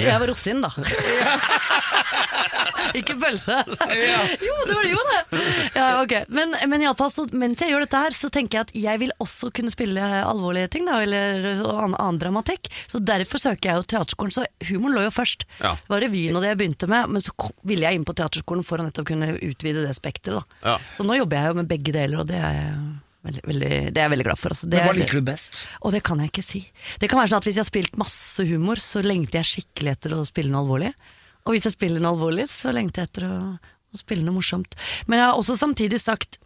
Jeg 0.08 0.22
var 0.24 0.30
rosin, 0.32 0.62
da. 0.64 0.70
Ikke 3.00 3.16
pølse. 3.20 3.56
Jo, 3.68 4.56
det 4.68 4.76
var 4.76 4.84
det 4.86 4.92
jo 4.92 5.04
det. 5.10 5.42
Ja, 5.76 5.88
okay. 6.02 6.24
Men, 6.34 6.54
men 6.70 6.84
i 6.84 6.88
alle 6.90 6.98
fall, 7.00 7.12
så, 7.14 7.26
mens 7.32 7.62
jeg 7.64 7.72
gjør 7.74 7.86
dette 7.86 8.02
her, 8.06 8.16
så 8.18 8.30
tenker 8.34 8.60
jeg 8.60 8.68
at 8.68 8.74
jeg 8.86 9.02
vil 9.04 9.14
også 9.24 9.50
kunne 9.56 9.74
spille 9.74 10.02
alvorlige 10.24 10.72
ting, 10.76 10.88
da, 10.90 11.00
eller 11.04 11.48
annen, 11.64 11.96
annen 11.98 12.20
dramatikk. 12.22 12.70
Så 12.92 13.02
derfor 13.04 13.42
søker 13.42 13.72
jeg 13.72 13.82
jo 13.82 13.88
teaterskolen. 13.96 14.36
Så 14.36 14.46
humoren 14.70 14.98
lå 15.00 15.06
jo 15.08 15.14
først. 15.16 15.48
Ja. 15.64 15.74
Det 15.80 15.94
var 15.96 16.04
revyen 16.06 16.38
og 16.40 16.44
det 16.46 16.52
jeg 16.54 16.62
begynte 16.64 16.90
med, 16.92 17.14
men 17.16 17.24
så 17.26 17.34
ville 17.70 17.88
jeg 17.88 18.00
inn 18.02 18.08
på 18.08 18.16
teaterskolen 18.20 18.66
for 18.68 18.82
å 18.82 18.88
nettopp 18.90 19.10
kunne 19.14 19.34
utvide 19.40 19.86
det 19.88 19.96
spekteret. 19.98 20.46
Ja. 20.66 20.78
Så 20.98 21.08
nå 21.08 21.18
jobber 21.22 21.40
jeg 21.42 21.54
jo 21.54 21.58
med 21.62 21.72
begge 21.72 21.96
deler, 21.96 22.22
og 22.24 22.30
det 22.30 22.38
er 22.42 22.60
jeg 22.60 22.78
veldig, 23.24 23.42
veldig, 23.48 23.68
det 23.96 24.00
er 24.02 24.06
jeg 24.08 24.12
veldig 24.18 24.28
glad 24.30 24.40
for. 24.44 24.54
Altså. 24.56 24.68
Det 24.70 24.78
Men 24.82 24.88
hva 24.90 24.94
er- 24.94 25.02
liker 25.02 25.20
du 25.22 25.28
best? 25.32 25.64
og 25.82 25.94
det 25.96 26.04
kan 26.04 26.20
jeg 26.20 26.32
ikke 26.34 26.44
si. 26.46 26.62
Det 27.00 27.10
kan 27.12 27.22
være 27.22 27.32
sånn 27.34 27.42
at 27.42 27.48
Hvis 27.50 27.56
jeg 27.60 27.64
har 27.66 27.72
spilt 27.72 27.98
masse 28.02 28.46
humor, 28.50 28.82
så 28.84 29.02
lengter 29.06 29.40
jeg 29.42 29.52
skikkelig 29.54 29.94
etter 29.98 30.16
å 30.18 30.26
spille 30.28 30.52
noe 30.52 30.62
alvorlig. 30.66 30.94
Og 31.46 31.54
hvis 31.56 31.66
jeg 31.68 31.76
spiller 31.76 32.00
noe 32.04 32.14
alvorlig, 32.16 32.46
så 32.52 32.72
lengter 32.76 33.04
jeg 33.04 33.12
etter 33.12 33.26
å, 33.28 33.38
å 33.60 34.00
spille 34.00 34.24
noe 34.26 34.38
morsomt. 34.38 34.76
Men 35.08 35.20
jeg 35.20 35.28
har 35.30 35.40
også 35.40 35.58
samtidig 35.60 36.00
sagt 36.04 36.40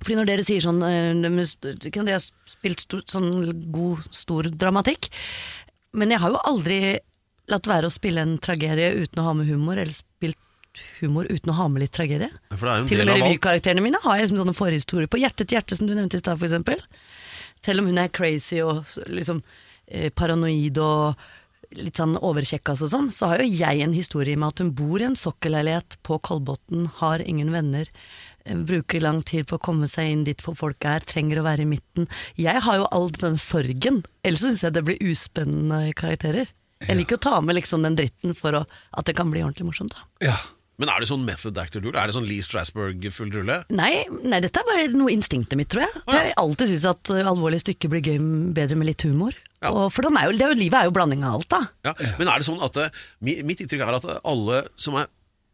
fordi 0.00 0.14
når 0.16 0.28
dere 0.30 0.44
sier 0.46 0.62
sånn 0.64 0.78
Kunne 0.80 1.42
st- 1.44 1.90
Kan 1.92 2.06
dere 2.08 2.16
ha 2.16 2.22
spilt 2.48 2.80
stor, 2.86 3.02
sånn 3.10 3.26
god, 3.74 4.06
stor 4.16 4.46
dramatikk? 4.48 5.10
Men 5.92 6.14
jeg 6.14 6.22
har 6.22 6.32
jo 6.32 6.40
aldri 6.48 6.78
latt 7.50 7.66
være 7.68 7.90
å 7.90 7.92
spille 7.92 8.22
en 8.24 8.38
tragedie 8.40 8.94
uten 9.02 9.20
å 9.20 9.26
ha 9.26 9.34
med 9.36 9.50
humor, 9.50 9.76
eller 9.76 9.92
spilt 9.92 10.38
humor 11.02 11.26
uten 11.28 11.50
å 11.52 11.56
ha 11.58 11.66
med 11.68 11.82
litt 11.82 11.92
tragedie. 11.92 12.30
For 12.54 12.70
det 12.70 12.86
Til 12.92 13.02
og 13.02 13.08
med 13.10 13.18
revykarakterene 13.26 13.82
mine 13.84 14.00
har 14.04 14.16
jeg 14.16 14.28
liksom 14.28 14.38
sånne 14.44 14.54
forhistorier 14.56 15.10
på. 15.10 15.18
Hjerte 15.20 15.44
til 15.44 15.58
hjerte, 15.58 15.76
som 15.76 15.90
du 15.90 15.96
nevnte 15.98 16.16
i 16.16 16.22
stad, 16.22 16.38
for 16.38 16.46
eksempel. 16.46 16.80
Selv 17.60 17.82
om 17.82 17.90
hun 17.90 17.98
er 18.00 18.12
crazy 18.14 18.62
og 18.64 18.86
liksom 19.10 19.42
eh, 19.90 20.08
paranoid 20.14 20.78
og 20.80 21.26
litt 21.76 22.00
sånn 22.00 22.16
overkjekkas 22.18 22.82
og 22.86 22.90
sånn, 22.92 23.08
så 23.14 23.30
har 23.30 23.42
jo 23.42 23.50
jeg 23.50 23.84
en 23.84 23.94
historie 23.94 24.38
med 24.38 24.48
at 24.52 24.62
hun 24.62 24.72
bor 24.74 25.00
i 25.00 25.06
en 25.06 25.18
sokkelleilighet 25.18 25.98
på 26.06 26.18
Kolbotn, 26.26 26.88
har 27.00 27.22
ingen 27.22 27.52
venner. 27.54 27.88
eh, 28.44 28.56
Bruker 28.56 29.00
lang 29.00 29.22
tid 29.22 29.46
på 29.46 29.58
å 29.58 29.62
komme 29.62 29.88
seg 29.88 30.10
inn 30.10 30.24
dit 30.24 30.40
hvor 30.42 30.56
folk 30.58 30.84
er, 30.84 31.00
trenger 31.00 31.40
å 31.40 31.46
være 31.46 31.62
i 31.62 31.70
midten. 31.70 32.08
Jeg 32.36 32.62
har 32.66 32.80
jo 32.80 32.88
all 32.90 33.10
den 33.10 33.36
sorgen, 33.38 34.02
ellers 34.24 34.40
syns 34.40 34.64
jeg 34.64 34.74
det 34.74 34.84
blir 34.84 34.98
uspennende 35.12 35.92
karakterer. 35.94 36.48
Jeg 36.80 36.96
liker 36.96 37.18
å 37.18 37.20
ta 37.20 37.40
med 37.44 37.58
liksom 37.58 37.84
den 37.84 37.98
dritten 37.98 38.32
for 38.34 38.56
å, 38.56 38.64
at 38.96 39.06
det 39.06 39.14
kan 39.18 39.30
bli 39.30 39.42
ordentlig 39.44 39.68
morsomt. 39.68 39.92
da. 39.94 40.32
Ja. 40.32 40.38
Men 40.80 40.88
er 40.88 41.02
det 41.02 41.10
sånn 41.10 41.26
method 41.26 41.58
actor-rulle? 41.60 41.92
Er 42.00 42.08
det 42.08 42.14
sånn 42.16 42.24
Lee 42.24 42.40
Strasberg-full 42.40 43.28
rulle? 43.34 43.58
Nei, 43.68 44.06
nei, 44.24 44.38
dette 44.40 44.62
er 44.62 44.64
bare 44.64 44.86
noe 44.94 45.12
instinktet 45.12 45.58
mitt, 45.60 45.68
tror 45.68 45.84
jeg. 45.84 45.92
Det 46.06 46.16
ja. 46.16 46.22
jeg 46.30 46.36
alltid 46.40 46.70
syntes 46.70 46.86
at 46.88 47.10
uh, 47.12 47.18
alvorlige 47.28 47.66
stykker 47.66 47.92
blir 47.92 48.06
gøy 48.08 48.16
bedre 48.56 48.78
med 48.80 48.88
litt 48.88 49.04
humor. 49.04 49.36
Ja. 49.62 49.70
Og 49.76 49.90
for 49.92 50.02
den 50.06 50.16
er 50.16 50.30
jo, 50.30 50.32
det 50.38 50.42
er 50.46 50.52
jo, 50.54 50.58
livet 50.62 50.78
er 50.80 50.86
jo 50.88 50.92
blanding 50.96 51.24
av 51.24 51.34
alt, 51.40 51.48
da. 51.52 51.62
Ja. 51.84 51.92
Men 52.18 52.28
er 52.32 52.38
det 52.40 52.46
sånn 52.48 52.62
at 52.64 52.76
eh, 52.80 52.94
Mitt 53.20 53.60
inntrykk 53.60 53.82
er 53.84 53.98
at 53.98 54.06
alle 54.24 54.62
som 54.80 54.96
er 54.96 55.08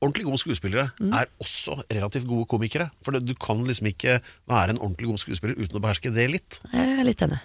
ordentlig 0.05 0.27
gode 0.29 0.39
skuespillere, 0.39 0.91
Mm. 1.01 1.13
er 1.17 1.27
også 1.43 1.79
relativt 1.91 2.27
gode 2.29 2.45
komikere. 2.47 2.91
For 3.03 3.13
det, 3.17 3.25
du 3.27 3.35
kan 3.35 3.65
liksom 3.67 3.89
ikke 3.89 4.19
være 4.47 4.71
en 4.75 4.79
ordentlig 4.79 5.09
god 5.09 5.19
skuespiller 5.23 5.57
uten 5.57 5.79
å 5.79 5.83
beherske 5.83 6.13
det 6.15 6.27
litt. 6.31 6.59
Jeg 6.71 6.99
er 7.01 7.05
litt 7.09 7.23
enig. 7.25 7.39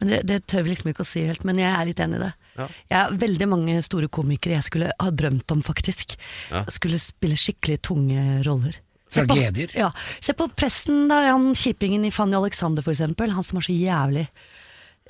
Men 0.00 0.10
det, 0.10 0.18
det 0.28 0.38
tør 0.50 0.64
vi 0.66 0.74
liksom 0.74 0.90
ikke 0.90 1.04
å 1.06 1.08
si 1.08 1.22
helt, 1.24 1.44
men 1.48 1.56
jeg 1.62 1.70
er 1.72 1.86
litt 1.88 2.00
enig 2.02 2.18
i 2.18 2.24
det. 2.26 2.32
Ja. 2.58 2.66
Jeg 2.90 2.98
har 2.98 3.14
veldig 3.22 3.48
mange 3.48 3.76
store 3.86 4.08
komikere 4.12 4.58
jeg 4.58 4.66
skulle 4.66 4.90
ha 5.00 5.10
drømt 5.14 5.54
om, 5.54 5.62
faktisk. 5.64 6.16
Ja. 6.50 6.64
Skulle 6.68 6.98
spille 7.00 7.38
skikkelig 7.38 7.78
tunge 7.86 8.42
roller. 8.44 8.76
Se 9.08 9.22
på- 9.22 9.38
Tragedier. 9.38 9.70
Ja. 9.78 9.92
Se 10.20 10.34
på 10.34 10.50
presten, 10.52 11.06
da. 11.08 11.22
Han 11.30 11.54
kjipingen 11.54 12.04
i 12.04 12.10
Fanny 12.12 12.34
Alexander, 12.36 12.82
for 12.82 12.90
eksempel. 12.92 13.30
Han 13.38 13.46
som 13.46 13.62
er 13.62 13.68
så 13.70 13.72
jævlig. 13.78 14.26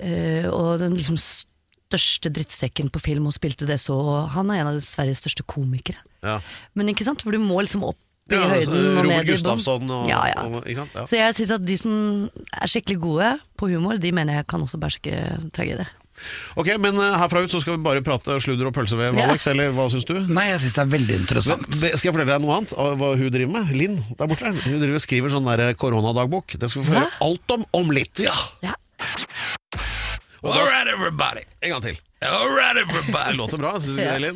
Eh, 0.01 0.47
og 0.51 0.81
den 0.83 0.97
liksom 0.99 1.19
største 1.21 2.33
drittsekken 2.35 2.91
på 2.91 3.03
film, 3.03 3.29
og 3.29 3.37
spilte 3.37 3.69
det 3.69 3.79
så. 3.83 3.97
Han 4.35 4.51
er 4.51 4.63
en 4.63 4.73
av 4.73 4.81
Sveriges 4.83 5.23
største 5.23 5.47
komikere. 5.47 6.01
Ja. 6.25 6.41
Men 6.75 6.91
ikke 6.91 7.07
sant, 7.07 7.23
for 7.23 7.35
du 7.35 7.43
må 7.43 7.61
liksom 7.63 7.85
opp 7.87 8.01
i 8.33 8.39
Ja, 8.39 8.47
altså, 8.49 8.73
høyden 8.73 8.87
og 8.87 9.03
Robert 9.05 9.05
ned 9.05 9.13
i 9.13 9.19
bånn. 9.19 9.29
Gustafsson 9.35 9.91
og, 9.93 10.07
ja, 10.09 10.23
ja. 10.31 10.47
og 10.49 10.71
sant? 10.79 10.95
Ja. 10.97 11.03
Så 11.05 11.19
jeg 11.19 11.35
syns 11.37 11.51
at 11.59 11.67
de 11.69 11.77
som 11.77 11.99
er 12.57 12.71
skikkelig 12.73 12.97
gode 13.03 13.35
på 13.61 13.69
humor, 13.69 14.01
de 14.01 14.15
mener 14.17 14.41
jeg 14.41 14.47
kan 14.49 14.65
også 14.65 14.81
bæsje 14.81 15.21
tragedie. 15.53 15.87
Ok, 16.57 16.71
men 16.79 16.97
eh, 17.03 17.17
herfra 17.19 17.43
ut 17.43 17.53
så 17.53 17.61
skal 17.61 17.77
vi 17.77 17.85
bare 17.85 18.03
prate 18.07 18.37
sludder 18.41 18.71
og 18.71 18.75
pølsevev, 18.77 19.19
Ja. 19.19 19.27
Alex, 19.29 19.49
eller 19.51 19.75
hva 19.75 19.89
syns 19.93 20.07
du? 20.09 20.15
Nei, 20.31 20.47
jeg 20.53 20.63
syns 20.63 20.77
det 20.79 20.85
er 20.87 20.93
veldig 20.95 21.19
interessant. 21.21 21.67
Men, 21.69 21.81
skal 21.83 22.09
jeg 22.09 22.15
fortelle 22.15 22.31
deg 22.33 22.45
noe 22.47 22.57
annet 22.61 22.75
hva 23.03 23.11
hun 23.19 23.35
driver 23.35 23.53
med? 23.59 23.75
Linn 23.77 23.99
der 24.15 24.31
borte. 24.31 24.55
Hun 24.63 24.79
driver 24.81 24.97
og 25.01 25.05
skriver 25.05 25.35
sånn 25.35 25.51
der 25.51 25.75
koronadagbok. 25.79 26.57
Det 26.57 26.71
skal 26.71 26.81
vi 26.81 26.89
få 26.89 26.97
høre 26.97 27.11
alt 27.29 27.57
om 27.59 27.67
om 27.83 27.93
litt. 27.93 28.23
Ja. 28.25 28.35
Ja. 28.65 28.79
Og 30.45 30.53
da- 30.53 30.61
All 30.61 30.67
right, 30.69 30.89
everybody. 30.93 31.41
En 31.65 31.71
gang 31.73 31.83
til. 31.83 31.97
All 32.25 32.51
right, 32.53 32.75
Det 32.77 32.83
everybody. 32.85 33.37
låter 33.41 33.57
bra, 33.61 33.71
syns 33.81 33.97
du 33.97 34.03
Ja. 34.03 34.19
det, 34.21 34.29
jo. 34.29 34.35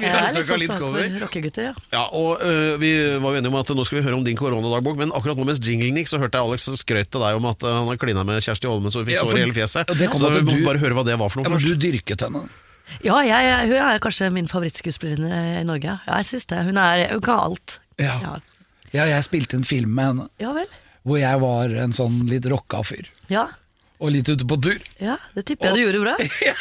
Vi 0.00 0.06
har 0.08 0.22
er 0.22 0.24
besøk 0.24 0.50
av 0.50 0.58
litt 0.58 0.60
Linn 0.60 0.70
sånn 0.72 0.80
Skåber. 0.80 1.18
rockegutter, 1.22 1.62
ja. 1.68 1.72
Ja, 1.92 2.02
og 2.16 2.40
uh, 2.44 2.76
Vi 2.80 2.90
var 3.20 3.32
jo 3.34 3.40
enige 3.40 3.52
om 3.52 3.58
at 3.60 3.72
nå 3.76 3.84
skal 3.84 3.98
vi 4.00 4.04
høre 4.06 4.16
om 4.16 4.24
din 4.24 4.36
koronadagbok, 4.36 4.96
men 5.00 5.12
akkurat 5.16 5.36
nå 5.40 5.44
mens 5.48 5.60
jinglen 5.64 5.96
gikk, 6.00 6.08
så 6.12 6.20
hørte 6.20 6.40
jeg 6.40 6.48
Alex 6.48 6.68
skrøt 6.80 7.10
til 7.12 7.24
deg 7.24 7.36
om 7.40 7.48
at 7.52 7.64
øh, 7.64 7.74
han 7.80 7.88
har 7.92 8.00
klina 8.00 8.24
med 8.28 8.40
Kjersti 8.44 8.68
Holmen 8.68 8.92
så 8.92 9.00
hun 9.02 9.08
fikk 9.08 9.16
ja, 9.18 9.24
sår 9.24 9.36
i 9.36 9.42
hele 9.44 9.56
fjeset. 9.56 9.92
det 10.00 10.08
kom 10.12 10.20
så 10.24 10.32
vi 10.32 10.42
må 10.48 10.56
du- 10.56 10.64
bare 10.68 10.80
høre 10.80 10.96
hva 10.96 11.04
det 11.08 11.16
var 11.20 11.28
for 11.32 11.40
noe 11.42 11.48
men 11.52 11.60
først. 11.60 11.76
du 11.76 11.86
dyrket 11.86 12.24
henne. 12.28 12.44
Ja, 13.04 13.20
jeg, 13.26 13.68
hun 13.72 13.76
er 13.82 13.98
kanskje 14.04 14.28
min 14.32 14.48
favorittskuespillerinne 14.48 15.60
i 15.60 15.64
Norge. 15.66 15.96
Ja, 16.06 16.20
jeg 16.22 16.28
syns 16.32 16.46
det. 16.52 16.60
Hun, 16.68 16.76
er, 16.78 17.06
hun 17.12 17.20
kan 17.24 17.40
alt. 17.50 17.78
Ja. 18.00 18.16
ja. 18.22 18.34
Ja, 18.94 19.04
jeg 19.10 19.24
spilte 19.26 19.56
en 19.58 19.64
film 19.66 19.92
med 19.96 20.06
henne 20.12 20.28
Ja 20.40 20.52
vel. 20.56 20.68
hvor 21.06 21.18
jeg 21.20 21.40
var 21.42 21.72
en 21.82 21.92
sånn 21.96 22.20
litt 22.30 22.46
rocka 22.52 22.80
fyr. 22.86 23.08
Ja. 23.32 23.46
og 23.98 24.10
litt 24.12 24.28
ute 24.28 24.44
på 24.48 24.58
tur. 24.62 24.78
Ja, 25.00 25.16
det 25.34 25.46
tipper 25.48 25.70
jeg 25.70 25.78
du 25.78 25.82
gjorde 25.86 26.02
bra. 26.04 26.16
ja, 26.48 26.54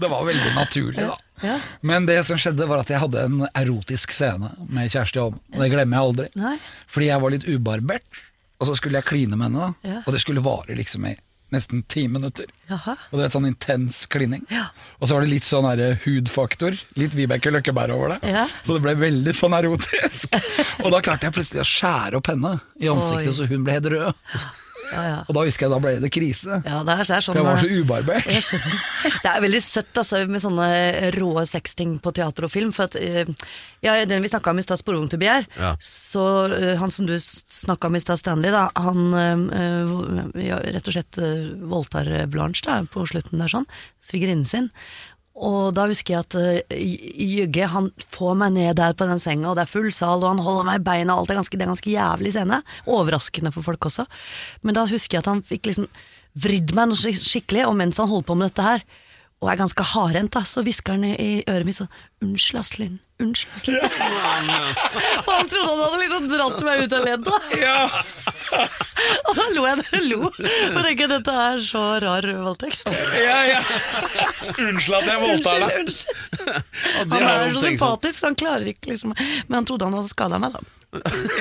Det 0.00 0.08
var 0.10 0.24
veldig 0.24 0.54
naturlig, 0.56 1.04
da. 1.04 1.18
Ja. 1.44 1.58
Men 1.82 2.06
det 2.08 2.20
som 2.24 2.38
skjedde, 2.40 2.64
var 2.70 2.80
at 2.84 2.88
jeg 2.92 3.02
hadde 3.02 3.24
en 3.26 3.42
erotisk 3.52 4.14
scene 4.16 4.52
med 4.70 4.88
Kjersti 4.94 5.20
Holm. 5.20 5.36
Og 5.52 5.60
det 5.60 5.68
glemmer 5.74 5.98
jeg 5.98 6.08
aldri. 6.08 6.28
Nei. 6.40 6.54
Fordi 6.88 7.10
jeg 7.10 7.20
var 7.24 7.34
litt 7.34 7.48
ubarbert, 7.50 8.22
og 8.62 8.70
så 8.70 8.76
skulle 8.78 9.00
jeg 9.02 9.08
kline 9.10 9.36
med 9.36 9.50
henne. 9.50 9.70
da 9.84 9.90
Ja. 9.96 10.02
Og 10.06 10.14
det 10.14 10.22
skulle 10.24 10.44
vare 10.44 10.76
liksom 10.78 11.04
i 11.10 11.14
nesten 11.54 11.82
ti 11.86 12.06
minutter. 12.08 12.46
Jaha. 12.70 12.96
Og 13.12 13.18
det 13.18 13.22
er 13.22 13.28
et 13.28 13.34
sånn 13.36 13.46
intens 13.46 14.00
klining. 14.10 14.42
Ja. 14.50 14.64
Og 14.98 15.06
så 15.06 15.14
var 15.18 15.22
det 15.26 15.30
litt 15.34 15.46
sånn 15.46 15.68
her 15.68 15.98
hudfaktor. 16.06 16.74
Litt 16.98 17.12
Vibeke 17.14 17.52
Løkkeberg 17.52 17.94
over 17.94 18.14
det. 18.16 18.32
Ja. 18.32 18.46
Så 18.64 18.74
det 18.78 18.82
ble 18.86 18.94
veldig 18.98 19.34
sånn 19.38 19.54
erotisk. 19.58 20.34
og 20.84 20.90
da 20.96 21.02
klarte 21.04 21.28
jeg 21.28 21.36
plutselig 21.36 21.62
å 21.62 21.68
skjære 21.68 22.18
opp 22.18 22.30
henne 22.32 22.56
i 22.80 22.88
ansiktet 22.90 23.30
Oi. 23.34 23.36
så 23.36 23.46
hun 23.52 23.66
ble 23.68 23.76
helt 23.76 23.90
rød. 23.92 24.14
Ja, 24.92 25.02
ja. 25.08 25.18
Og 25.28 25.34
da 25.36 25.44
husker 25.46 25.66
jeg 25.66 25.72
da 25.72 25.78
ble 25.82 25.92
det 26.02 26.10
krise. 26.14 26.58
Ja, 26.66 26.82
det 26.84 26.92
er, 26.94 27.02
det 27.08 27.16
er 27.16 27.24
sånn 27.24 27.34
For 27.36 27.40
jeg 27.40 27.46
var 27.48 27.62
så 27.62 27.68
eh, 27.70 27.80
ubarbert. 27.80 28.26
jeg. 28.28 29.14
Det 29.24 29.30
er 29.30 29.40
veldig 29.44 29.60
søtt 29.64 30.00
altså, 30.02 30.20
med 30.30 30.42
sånne 30.44 30.68
rå 31.16 31.30
sexting 31.48 31.96
på 32.04 32.12
teater 32.16 32.46
og 32.48 32.52
film. 32.52 32.72
For 32.76 32.84
at, 32.88 32.96
eh, 33.00 33.24
ja, 33.84 33.96
den 34.08 34.22
vi 34.24 34.28
snakka 34.32 34.50
om 34.52 34.58
i 34.60 34.66
stad, 34.66 34.78
'Sporvogn 34.82 35.08
til 35.10 35.22
begjær', 35.22 35.46
Ja. 35.58 35.74
så 35.80 36.26
eh, 36.52 36.76
han 36.80 36.90
som 36.90 37.06
du 37.06 37.16
snakka 37.18 37.86
om 37.88 37.96
i 37.96 38.00
stad, 38.04 38.18
Stanley, 38.20 38.50
da, 38.50 38.68
han 38.76 39.14
eh, 39.14 39.58
eh, 39.60 40.46
ja, 40.48 40.58
rett 40.58 40.88
og 40.88 40.94
slett 40.98 41.18
eh, 41.18 41.54
voldtar 41.64 42.06
eh, 42.20 42.26
Blanche 42.26 42.62
da, 42.66 42.82
på 42.84 43.06
slutten 43.08 43.38
der, 43.40 43.48
sånn. 43.48 43.66
Svigerinnen 44.04 44.44
sin. 44.44 44.70
Og 45.34 45.74
da 45.74 45.88
husker 45.90 46.14
jeg 46.14 46.24
at 46.24 46.36
uh, 46.38 46.74
Jygge 46.74 47.66
han 47.72 47.88
får 47.98 48.36
meg 48.38 48.54
ned 48.54 48.76
der 48.78 48.94
på 48.94 49.08
den 49.10 49.22
senga, 49.22 49.50
og 49.50 49.58
det 49.58 49.64
er 49.64 49.72
full 49.72 49.90
sal, 49.94 50.22
og 50.22 50.30
han 50.30 50.42
holder 50.46 50.68
meg 50.68 50.80
i 50.80 50.84
beina, 50.86 51.14
og 51.14 51.24
alt 51.24 51.34
er 51.34 51.40
ganske, 51.40 51.58
det 51.58 51.66
er 51.66 51.72
ganske 51.72 51.94
jævlig 51.94 52.34
scene. 52.36 52.60
Overraskende 52.86 53.54
for 53.54 53.66
folk 53.66 53.90
også. 53.90 54.06
Men 54.62 54.78
da 54.78 54.86
husker 54.86 55.18
jeg 55.18 55.24
at 55.24 55.32
han 55.32 55.42
fikk 55.46 55.70
liksom 55.70 55.88
vridd 56.44 56.74
meg 56.76 56.90
noe 56.90 57.16
skikkelig, 57.18 57.66
og 57.66 57.74
mens 57.78 57.98
han 58.02 58.10
holder 58.10 58.28
på 58.30 58.38
med 58.38 58.50
dette 58.52 58.68
her, 58.68 58.86
og 59.42 59.50
er 59.52 59.58
ganske 59.60 59.84
hardhendt, 59.84 60.36
så 60.48 60.62
hvisker 60.64 60.96
han 60.96 61.04
i, 61.04 61.42
øret 61.50 61.66
mitt 61.68 61.76
sånn 61.76 61.90
Unnskyld, 62.24 62.60
Aslin. 62.62 62.94
Unnskyld, 63.20 63.52
Aslin. 63.58 63.76
og 65.26 65.30
han 65.30 65.50
trodde 65.50 65.66
han 65.68 65.82
hadde 65.82 65.98
liksom 66.00 66.28
dratt 66.30 66.62
meg 66.64 66.84
ut 66.84 66.94
av 66.96 67.04
leddet. 67.04 67.50
og 69.26 69.36
da 69.36 69.46
lo 69.52 69.66
jeg 69.66 69.82
der 69.82 69.90
jeg 69.98 70.08
lo. 70.08 70.30
Jeg 70.38 70.86
tenker 70.86 71.12
dette 71.12 71.36
er 71.42 71.60
så 71.66 71.84
rar 72.06 72.30
voldtekt. 72.46 72.88
Ja, 73.20 73.36
ja. 73.50 73.60
Unnskyld 74.54 74.96
at 75.02 75.12
jeg 75.12 75.22
voldtar 75.26 75.60
deg. 75.66 75.78
unnskyld. 75.82 76.16
unnskyld. 76.40 77.12
Han 77.12 77.28
er 77.34 77.54
så 77.58 77.66
sympatisk, 77.68 78.24
han 78.30 78.40
klarer 78.40 78.72
ikke 78.72 78.94
liksom 78.94 79.12
Men 79.18 79.60
han 79.60 79.68
trodde 79.68 79.90
han 79.90 79.98
hadde 79.98 80.14
skada 80.14 80.40
meg, 80.40 80.56
da. 80.56 80.64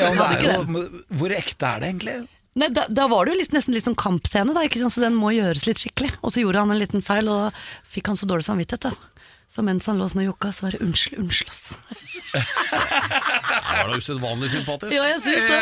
Ja, 0.02 0.32
jo, 0.42 0.88
hvor 1.14 1.34
ekte 1.36 1.76
er 1.76 1.84
det 1.84 1.94
egentlig? 1.94 2.24
Nei, 2.60 2.69
da, 2.69 2.86
da 2.89 3.07
var 3.10 3.25
det 3.25 3.33
jo 3.33 3.48
nesten 3.55 3.74
litt 3.74 3.86
som 3.86 3.95
kampscene, 3.98 4.53
da, 4.53 4.67
så 4.89 5.01
den 5.01 5.17
må 5.17 5.31
gjøres 5.33 5.65
litt 5.65 5.81
skikkelig. 5.81 6.12
Og 6.22 6.36
så 6.36 6.43
gjorde 6.43 6.62
han 6.62 6.74
en 6.74 6.81
liten 6.81 7.01
feil, 7.05 7.29
og 7.31 7.48
da 7.48 7.65
fikk 7.89 8.12
han 8.12 8.19
så 8.19 8.29
dårlig 8.29 8.45
samvittighet. 8.45 8.91
Da. 8.91 9.13
Så 9.53 9.62
mens 9.62 9.86
han 9.86 10.00
lå 10.01 10.07
sånn 10.10 10.24
og 10.24 10.31
jokka, 10.31 10.50
så 10.53 10.65
var 10.65 10.74
det 10.74 10.81
unnskyld, 10.81 11.19
unnskyld, 11.22 11.50
ass. 11.53 11.77
Det 12.33 13.81
var 13.83 13.91
da 13.91 13.98
usedvanlig 14.01 14.50
sympatisk. 14.50 14.95
Ja, 14.95 15.03
jeg 15.12 15.19
synes 15.22 15.45
det. 15.51 15.60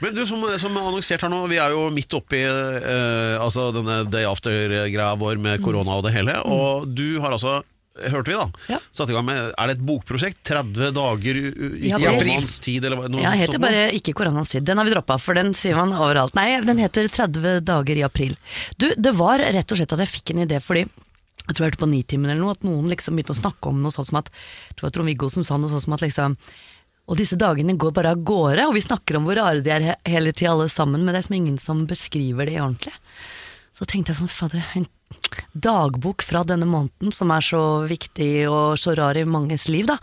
Men 0.00 0.16
du, 0.16 0.22
som, 0.28 0.44
som 0.60 0.78
annonsert 0.80 1.24
her 1.26 1.32
nå, 1.32 1.42
vi 1.52 1.58
er 1.60 1.74
jo 1.74 1.82
midt 1.92 2.16
oppi 2.16 2.40
eh, 2.44 3.34
altså 3.36 3.66
denne 3.76 3.98
day 4.08 4.24
after-greia 4.28 5.10
vår 5.20 5.40
med 5.44 5.64
korona 5.64 5.98
og 5.98 6.06
det 6.06 6.14
hele. 6.16 6.38
Og 6.48 6.88
du 6.88 7.20
har 7.24 7.36
altså, 7.36 7.58
hørte 7.94 8.32
vi 8.32 8.34
da, 8.38 8.46
Ja. 8.68 8.78
satte 8.92 9.12
i 9.12 9.14
gang 9.14 9.24
med 9.28 9.52
Er 9.58 9.66
det 9.70 9.76
et 9.78 9.84
bokprosjekt? 9.86 10.42
30 10.44 10.92
dager 10.96 11.36
i, 11.38 11.88
Ja, 11.88 11.98
koronaens 11.98 12.58
tid, 12.60 12.84
eller 12.84 13.08
noe 13.08 13.22
Ja, 13.22 13.30
heter 13.38 13.58
bare 13.62 13.90
ikke 13.94 14.14
koronaens 14.14 14.50
tid. 14.50 14.64
Den 14.64 14.78
har 14.78 14.84
vi 14.84 14.90
droppa, 14.94 15.18
for 15.20 15.34
den 15.34 15.52
sier 15.54 15.76
man 15.76 15.92
overalt. 15.94 16.34
Nei, 16.34 16.60
den 16.64 16.78
heter 16.82 17.06
30 17.08 17.60
dager 17.62 17.96
i 17.96 18.02
april. 18.02 18.36
Du, 18.78 18.88
det 18.96 19.14
var 19.14 19.38
rett 19.38 19.70
og 19.70 19.78
slett 19.78 19.92
at 19.94 19.98
jeg 20.02 20.08
fikk 20.08 20.34
en 20.34 20.42
idé 20.46 20.60
fordi 20.62 20.84
jeg 21.44 21.54
tror 21.54 21.64
jeg 21.66 21.70
hørte 21.74 21.82
på 21.84 21.90
Nitimen 21.90 22.30
eller 22.30 22.40
noe, 22.40 22.54
at 22.56 22.62
noen 22.64 22.86
liksom 22.88 23.14
begynte 23.18 23.34
å 23.36 23.42
snakke 23.42 23.68
om 23.68 23.82
noe 23.84 23.92
sånt 23.92 24.08
som 24.08 24.16
at 24.16 24.30
Jeg 24.32 24.76
tror 24.78 24.80
det 24.80 24.88
var 24.88 24.94
Trond-Viggo 24.96 25.30
som 25.30 25.44
sa 25.44 25.58
noe 25.60 25.68
sånt 25.68 25.84
som 25.84 25.92
at 25.92 26.00
liksom 26.00 26.36
Og 27.06 27.18
disse 27.20 27.36
dagene 27.36 27.76
går 27.76 27.92
bare 27.92 28.14
av 28.16 28.22
gårde, 28.24 28.64
og 28.66 28.72
vi 28.72 28.80
snakker 28.80 29.18
om 29.18 29.26
hvor 29.28 29.36
rare 29.36 29.60
de 29.60 29.68
er 29.70 29.82
he 29.82 29.94
hele 30.08 30.32
tida 30.32 30.52
alle 30.54 30.70
sammen, 30.72 31.04
men 31.04 31.12
det 31.12 31.20
er 31.20 31.26
som 31.28 31.36
ingen 31.36 31.58
som 31.60 31.82
beskriver 31.86 32.46
det 32.48 32.56
ordentlig. 32.64 32.94
Så 33.76 33.84
tenkte 33.84 34.14
jeg 34.14 34.22
sånn, 34.22 34.30
fader, 34.32 34.64
en 34.74 34.86
dagbok 35.52 36.24
fra 36.26 36.44
denne 36.46 36.68
måneden 36.68 37.14
som 37.14 37.32
er 37.34 37.44
så 37.44 37.62
viktig 37.90 38.32
og 38.48 38.78
så 38.80 38.96
rar 38.98 39.18
i 39.18 39.26
manges 39.28 39.68
liv, 39.72 39.88
da. 39.90 39.98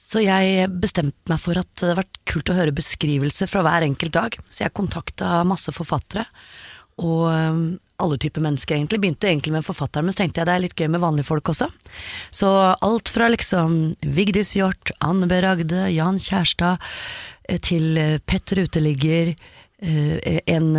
Så 0.00 0.20
jeg 0.24 0.68
bestemte 0.82 1.30
meg 1.30 1.40
for 1.40 1.56
at 1.58 1.70
det 1.78 1.86
hadde 1.86 2.00
vært 2.02 2.20
kult 2.28 2.50
å 2.50 2.56
høre 2.58 2.74
beskrivelser 2.76 3.48
fra 3.48 3.62
hver 3.64 3.86
enkelt 3.86 4.14
dag. 4.14 4.36
Så 4.50 4.64
jeg 4.66 4.74
kontakta 4.76 5.38
masse 5.48 5.72
forfattere, 5.72 6.26
og 7.00 7.30
alle 8.02 8.18
typer 8.18 8.42
mennesker 8.44 8.76
egentlig. 8.76 9.00
Begynte 9.00 9.28
egentlig 9.30 9.54
med 9.54 9.66
forfatteren, 9.66 10.06
men 10.06 10.14
så 10.14 10.22
tenkte 10.22 10.42
jeg 10.42 10.48
det 10.48 10.54
er 10.54 10.64
litt 10.64 10.76
gøy 10.78 10.90
med 10.94 11.02
vanlige 11.02 11.28
folk 11.28 11.50
også. 11.52 11.68
Så 12.34 12.50
alt 12.74 13.10
fra 13.12 13.30
liksom 13.32 13.94
Vigdis 14.16 14.54
Hjorth, 14.58 14.94
Anne 15.04 15.28
B. 15.30 15.38
Ragde, 15.44 15.86
Jan 15.94 16.18
Kjærstad, 16.22 16.82
eh, 17.48 17.60
til 17.62 17.96
eh, 18.00 18.18
Petter 18.26 18.64
Uteligger, 18.64 19.34
eh, 19.84 20.40
en 20.50 20.70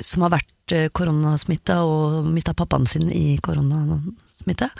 som 0.00 0.24
har 0.24 0.36
vært 0.38 0.53
eh, 0.72 0.88
koronasmitta 0.94 1.80
og 1.84 2.28
mista 2.32 2.54
pappaen 2.56 2.86
sin 2.88 3.10
i 3.12 3.36
koronasmitte. 3.44 4.70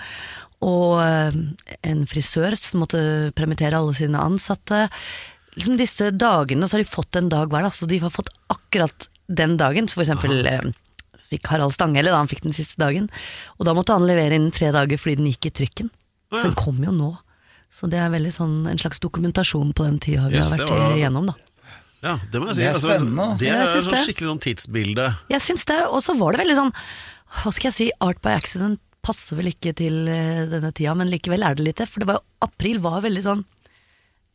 Og 0.64 1.00
eh, 1.02 1.36
en 1.90 2.04
frisør 2.08 2.56
som 2.56 2.84
måtte 2.84 3.32
permittere 3.36 3.76
alle 3.78 3.94
sine 3.96 4.20
ansatte. 4.22 4.86
Liksom 5.58 5.76
disse 5.78 6.10
dagene 6.14 6.66
så 6.66 6.78
har 6.78 6.84
de 6.84 6.90
fått 6.90 7.20
en 7.20 7.28
dag 7.32 7.52
hver, 7.52 7.66
da. 7.66 7.74
Så 7.74 7.88
de 7.90 8.00
har 8.02 8.14
fått 8.14 8.32
akkurat 8.52 9.08
den 9.28 9.58
dagen. 9.60 9.88
Så 9.88 10.00
for 10.00 10.06
eksempel 10.06 10.40
Aha. 10.48 10.72
fikk 11.28 11.50
Harald 11.52 11.74
Stanghelle 11.76 12.12
da 12.12 12.22
han 12.22 12.30
fikk 12.30 12.42
den 12.46 12.56
siste 12.56 12.80
dagen. 12.80 13.10
Og 13.58 13.68
da 13.68 13.76
måtte 13.76 13.94
han 13.96 14.06
levere 14.08 14.38
innen 14.38 14.54
tre 14.54 14.72
dager 14.74 15.00
fordi 15.00 15.20
den 15.20 15.30
gikk 15.32 15.50
i 15.50 15.54
trykken. 15.62 15.92
Så 16.34 16.48
den 16.48 16.56
kom 16.58 16.80
jo 16.82 16.90
nå. 16.94 17.12
Så 17.74 17.88
det 17.90 17.98
er 17.98 18.12
veldig 18.12 18.30
sånn 18.34 18.54
en 18.70 18.78
slags 18.78 19.00
dokumentasjon 19.02 19.72
på 19.74 19.86
den 19.86 19.98
tida 20.02 20.28
vi 20.30 20.38
Yes, 20.38 20.52
har 20.52 20.62
vært 20.62 20.98
igjennom, 20.98 21.32
da. 21.32 21.34
Ja, 22.04 22.14
det 22.30 22.40
må 22.42 22.50
jeg 22.50 22.56
si. 22.58 22.60
Det 22.62 22.68
er 22.68 22.74
altså, 22.76 22.90
spennende. 22.90 23.26
Det 23.40 23.46
Ja, 23.48 23.54
jeg 23.54 23.62
er 23.64 23.70
synes 23.72 23.86
sånn 23.88 23.94
det. 23.96 24.02
skikkelig 24.06 24.28
sånn 24.30 24.42
tidsbilde. 24.44 25.06
Jeg 25.32 25.40
syns 25.46 25.64
det, 25.70 25.78
og 25.88 26.02
så 26.04 26.14
var 26.20 26.32
det 26.36 26.42
veldig 26.44 26.56
sånn 26.60 26.72
Hva 27.40 27.50
skal 27.56 27.70
jeg 27.70 27.76
si, 27.78 27.86
Art 28.04 28.20
by 28.22 28.34
accident 28.36 28.80
passer 29.04 29.36
vel 29.36 29.48
ikke 29.50 29.72
til 29.76 29.96
eh, 30.08 30.44
denne 30.48 30.70
tida, 30.72 30.94
men 30.96 31.10
likevel 31.12 31.42
er 31.44 31.56
det 31.58 31.64
litt 31.66 31.80
det. 31.82 31.88
For 31.90 32.00
det 32.04 32.06
var, 32.12 32.20
jo- 32.20 32.46
april 32.46 32.78
var 32.84 33.02
veldig 33.04 33.24
sånn 33.24 33.42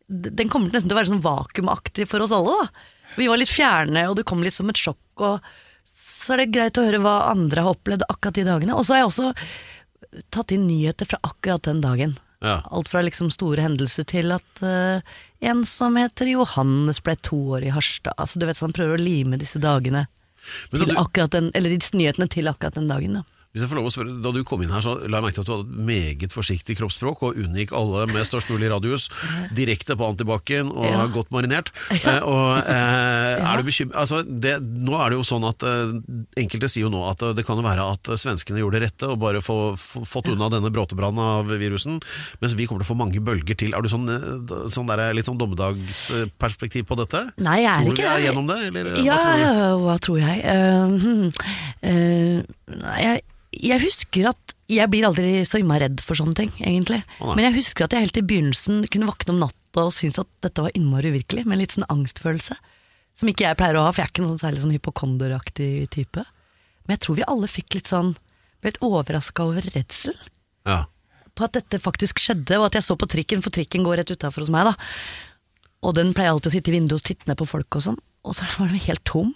d- 0.09 0.33
Den 0.35 0.49
kommer 0.51 0.69
nesten 0.73 0.89
til 0.89 0.97
å 0.97 0.99
være 0.99 1.09
sånn 1.13 1.23
vakuumaktig 1.25 2.05
for 2.09 2.21
oss 2.25 2.33
alle. 2.35 2.57
da 2.59 3.15
Vi 3.17 3.27
var 3.31 3.37
litt 3.41 3.49
fjerne, 3.53 4.03
og 4.09 4.17
det 4.19 4.25
kom 4.29 4.43
litt 4.45 4.53
som 4.57 4.69
et 4.69 4.77
sjokk. 4.77 4.99
Og 5.17 5.39
så 5.89 6.33
er 6.35 6.43
det 6.43 6.51
greit 6.53 6.77
å 6.77 6.85
høre 6.85 6.99
hva 7.01 7.15
andre 7.31 7.63
har 7.65 7.73
opplevd 7.73 8.03
akkurat 8.09 8.33
de 8.37 8.43
dagene. 8.45 8.75
Og 8.77 8.85
så 8.85 8.93
har 8.97 9.01
jeg 9.05 9.09
også 9.09 9.33
tatt 10.33 10.51
inn 10.53 10.67
nyheter 10.67 11.05
fra 11.09 11.19
akkurat 11.25 11.65
den 11.69 11.81
dagen. 11.81 12.17
Ja. 12.41 12.61
Alt 12.71 12.87
fra 12.87 13.01
liksom 13.03 13.27
store 13.33 13.59
hendelser 13.65 14.05
til 14.07 14.31
at 14.31 14.61
uh, 14.63 15.01
en 15.43 15.65
som 15.67 15.97
heter 15.99 16.29
Johannes 16.31 17.01
ble 17.03 17.17
to 17.19 17.35
år 17.57 17.65
i 17.67 17.73
Harstad. 17.75 18.13
Altså, 18.17 18.39
du 18.39 18.45
vet, 18.47 18.55
så 18.55 18.67
Han 18.69 18.75
prøver 18.77 18.95
å 18.95 19.03
lime 19.03 19.39
disse 19.41 19.59
dagene 19.59 20.05
Men 20.71 20.79
til 20.85 20.93
du- 20.93 20.99
akkurat 21.01 21.33
den, 21.35 21.51
eller 21.53 21.73
disse 21.75 21.97
nyhetene 21.99 22.29
til 22.31 22.47
akkurat 22.47 22.77
den 22.79 22.87
dagen. 22.87 23.19
Da. 23.19 23.23
Hvis 23.49 23.63
jeg 23.63 23.69
får 23.71 23.79
lov 23.79 23.87
å 23.89 23.91
spørre, 23.93 24.11
Da 24.21 24.29
du 24.35 24.43
kom 24.45 24.61
inn 24.61 24.69
her, 24.69 24.83
så 24.85 24.91
la 25.09 25.17
jeg 25.17 25.25
merke 25.25 25.37
til 25.39 25.41
at 25.41 25.47
du 25.49 25.53
hadde 25.55 25.69
et 25.73 25.85
meget 25.89 26.33
forsiktig 26.35 26.75
kroppsspråk 26.77 27.23
og 27.25 27.39
unngikk 27.41 27.71
alle 27.73 28.03
med 28.11 28.27
størst 28.27 28.51
mulig 28.53 28.69
radius, 28.69 29.07
direkte 29.59 29.95
på 29.97 30.05
antibac-en 30.11 30.69
og 30.69 30.85
Ja. 30.85 31.07
godt 31.09 31.31
marinert. 31.33 31.71
Ja. 32.03 32.19
og 32.33 32.59
eh, 32.61 33.41
er 33.41 33.57
du 33.57 33.65
bekymret 33.65 33.97
altså, 33.97 34.21
det, 34.23 34.59
Nå 34.61 34.93
er 35.01 35.09
det 35.09 35.17
jo 35.17 35.25
sånn 35.25 35.47
at 35.49 35.65
eh, 35.65 35.95
enkelte 36.43 36.69
sier 36.69 36.85
jo 36.85 36.91
nå 36.93 37.01
at 37.09 37.23
eh, 37.25 37.33
det 37.37 37.45
kan 37.47 37.57
jo 37.57 37.65
være 37.65 37.87
at 37.95 38.11
svenskene 38.21 38.61
gjorde 38.61 38.77
det 38.79 38.85
rette 38.91 39.09
og 39.09 39.17
bare 39.23 39.41
få, 39.41 39.57
få, 39.81 40.03
fått 40.05 40.29
unna 40.35 40.51
denne 40.53 40.69
bråtebrannen 40.73 41.19
av 41.23 41.49
virusen, 41.49 41.97
mens 42.43 42.53
vi 42.59 42.67
kommer 42.69 42.83
til 42.85 42.89
å 42.89 42.93
få 42.93 42.99
mange 43.01 43.17
bølger 43.23 43.57
til. 43.57 43.73
Er 43.73 43.81
du 43.81 43.89
sånn, 43.89 44.05
eh, 44.13 44.69
sånn 44.69 44.89
der, 44.89 45.07
litt 45.17 45.25
sånn 45.29 45.39
dommedagsperspektiv 45.41 46.85
på 46.89 46.99
dette? 47.01 47.25
Nei, 47.41 47.63
jeg 47.63 47.71
er 47.73 47.81
tror 47.81 47.89
du 47.89 47.97
ikke 47.97 48.05
vi 48.05 48.13
er 48.13 48.21
det. 48.21 48.27
gjennom 48.29 48.47
det, 48.53 48.59
eller 48.69 49.01
Ja, 49.01 49.17
hva 49.17 49.25
tror 49.25 49.89
hva 49.89 49.97
tror 50.05 50.17
jeg? 50.21 50.41
Uh, 50.45 51.29
eh, 51.81 52.41
nei, 52.77 52.97
jeg? 53.03 53.21
Jeg 53.55 53.81
husker 53.81 54.29
at 54.29 54.55
jeg 54.69 54.85
blir 54.91 55.07
aldri 55.07 55.39
så 55.49 55.57
innmari 55.57 55.87
redd 55.87 56.01
for 56.05 56.19
sånne 56.19 56.37
ting, 56.37 56.51
egentlig. 56.61 56.99
Nei. 57.17 57.35
Men 57.35 57.47
jeg 57.47 57.55
husker 57.57 57.87
at 57.87 57.95
jeg 57.95 58.05
helt 58.05 58.19
i 58.21 58.25
begynnelsen 58.29 58.83
kunne 58.93 59.09
våkne 59.09 59.33
om 59.33 59.39
natta 59.41 59.87
og 59.87 59.95
synes 59.95 60.19
at 60.21 60.29
dette 60.45 60.61
var 60.61 60.75
innmari 60.77 61.09
uvirkelig, 61.09 61.47
med 61.49 61.61
litt 61.61 61.73
sånn 61.73 61.87
angstfølelse. 61.89 62.57
Som 63.17 63.31
ikke 63.31 63.47
jeg 63.47 63.57
pleier 63.57 63.79
å 63.79 63.87
ha, 63.87 63.89
for 63.91 64.03
jeg 64.03 64.09
er 64.09 64.13
ikke 64.13 64.23
noen 64.23 64.35
sånn 64.35 64.43
særlig 64.43 64.61
sånn 64.63 64.75
hypokonderaktig 64.75 65.71
type. 65.95 66.23
Men 66.85 66.95
jeg 66.95 67.03
tror 67.05 67.17
vi 67.17 67.25
alle 67.33 67.49
fikk 67.49 67.79
litt 67.79 67.89
sånn 67.91 68.15
Ble 68.59 68.73
litt 68.73 68.81
overraska 68.83 69.45
over 69.47 69.63
redsel. 69.71 70.17
Ja. 70.67 70.81
på 71.31 71.45
at 71.47 71.53
dette 71.55 71.79
faktisk 71.79 72.19
skjedde, 72.19 72.57
og 72.59 72.65
at 72.67 72.75
jeg 72.75 72.83
så 72.83 72.97
på 72.99 73.07
trikken, 73.07 73.39
for 73.39 73.55
trikken 73.55 73.85
går 73.87 74.01
rett 74.01 74.11
utafor 74.11 74.43
hos 74.43 74.51
meg, 74.51 74.67
da. 74.67 74.73
Og 75.87 75.93
den 75.95 76.11
pleier 76.11 76.33
alltid 76.33 76.51
å 76.51 76.55
sitte 76.57 76.67
i 76.67 76.75
vinduet 76.75 76.99
og 76.99 77.07
titte 77.07 77.29
ned 77.29 77.39
på 77.39 77.47
folk 77.47 77.77
og 77.79 77.85
sånn, 77.85 77.99
og 78.27 78.35
så 78.35 78.43
var 78.57 78.67
den 78.67 78.83
helt 78.83 79.05
tom. 79.07 79.31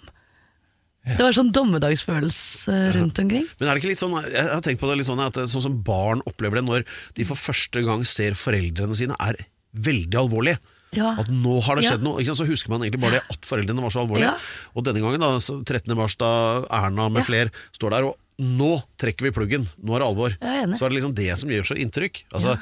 Det 1.03 1.19
var 1.19 1.36
sånn 1.36 1.51
dommedagsfølelse 1.51 2.75
rundt 2.95 3.19
omkring. 3.19 3.48
Men 3.60 3.67
er 3.69 3.74
det 3.75 3.81
ikke 3.83 3.89
litt 3.91 4.00
sånn, 4.01 4.13
jeg 4.31 4.45
har 4.48 4.62
tenkt 4.63 4.79
på 4.79 4.88
det 4.88 4.98
litt 5.01 5.07
sånn 5.10 5.19
at 5.24 5.36
sånn 5.51 5.65
som 5.65 5.81
barn 5.83 6.22
opplever 6.29 6.62
det 6.62 6.65
når 6.67 6.86
de 7.17 7.25
for 7.27 7.36
første 7.36 7.83
gang 7.83 8.05
ser 8.07 8.38
foreldrene 8.39 8.95
sine 8.95 9.17
er 9.19 9.36
veldig 9.75 10.15
alvorlige. 10.22 10.60
Ja. 10.93 11.15
At 11.19 11.27
nå 11.33 11.57
har 11.65 11.75
det 11.75 11.83
Ja. 11.86 11.91
skjedd 11.91 12.03
noe. 12.05 12.19
Ikke 12.22 12.31
sant? 12.36 12.38
Så 12.38 12.48
husker 12.48 12.69
man 12.69 12.81
egentlig 12.81 13.01
bare 13.01 13.17
det 13.19 13.24
at 13.33 13.41
foreldrene 13.50 13.81
var 13.81 13.89
så 13.89 14.05
alvorlige. 14.05 14.29
Ja. 14.31 14.38
Og 14.77 14.83
denne 14.86 15.01
gangen, 15.01 15.19
da, 15.19 15.31
13. 15.39 15.95
mars, 15.98 16.15
da 16.15 16.63
Erna 16.69 17.10
med 17.10 17.24
Ja. 17.24 17.25
fler 17.25 17.51
står 17.74 17.89
der 17.89 18.03
og 18.05 18.15
nå 18.39 18.83
trekker 18.98 19.22
vi 19.27 19.31
pluggen, 19.31 19.67
nå 19.83 19.95
er 19.95 20.00
det 20.00 20.07
alvor. 20.07 20.38
Er. 20.41 20.67
Så 20.77 20.86
er 20.86 20.89
det 20.89 21.01
liksom 21.01 21.15
det 21.15 21.38
som 21.38 21.50
gjør 21.50 21.65
så 21.65 21.75
inntrykk. 21.77 22.24
Altså, 22.33 22.60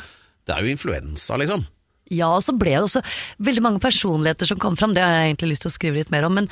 Det 0.47 0.55
er 0.57 0.63
jo 0.65 0.75
influensa, 0.75 1.37
liksom. 1.37 1.67
Ja, 2.09 2.35
og 2.35 2.41
så 2.41 2.57
ble 2.57 2.71
det 2.71 2.81
også 2.81 3.03
veldig 3.39 3.61
mange 3.61 3.79
personligheter 3.79 4.47
som 4.47 4.57
kom 4.57 4.75
fram, 4.75 4.93
det 4.95 5.03
har 5.03 5.11
jeg 5.21 5.35
egentlig 5.37 5.51
lyst 5.51 5.61
til 5.61 5.69
å 5.69 5.77
skrive 5.77 5.95
litt 6.01 6.09
mer 6.11 6.25
om, 6.25 6.33
men 6.33 6.47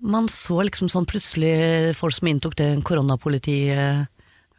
man 0.00 0.28
så 0.28 0.60
liksom 0.66 0.88
sånn 0.92 1.06
plutselig 1.08 1.94
folk 1.96 2.14
som 2.14 2.28
inntok 2.28 2.56
det 2.58 2.70
koronapolitiet 2.84 4.06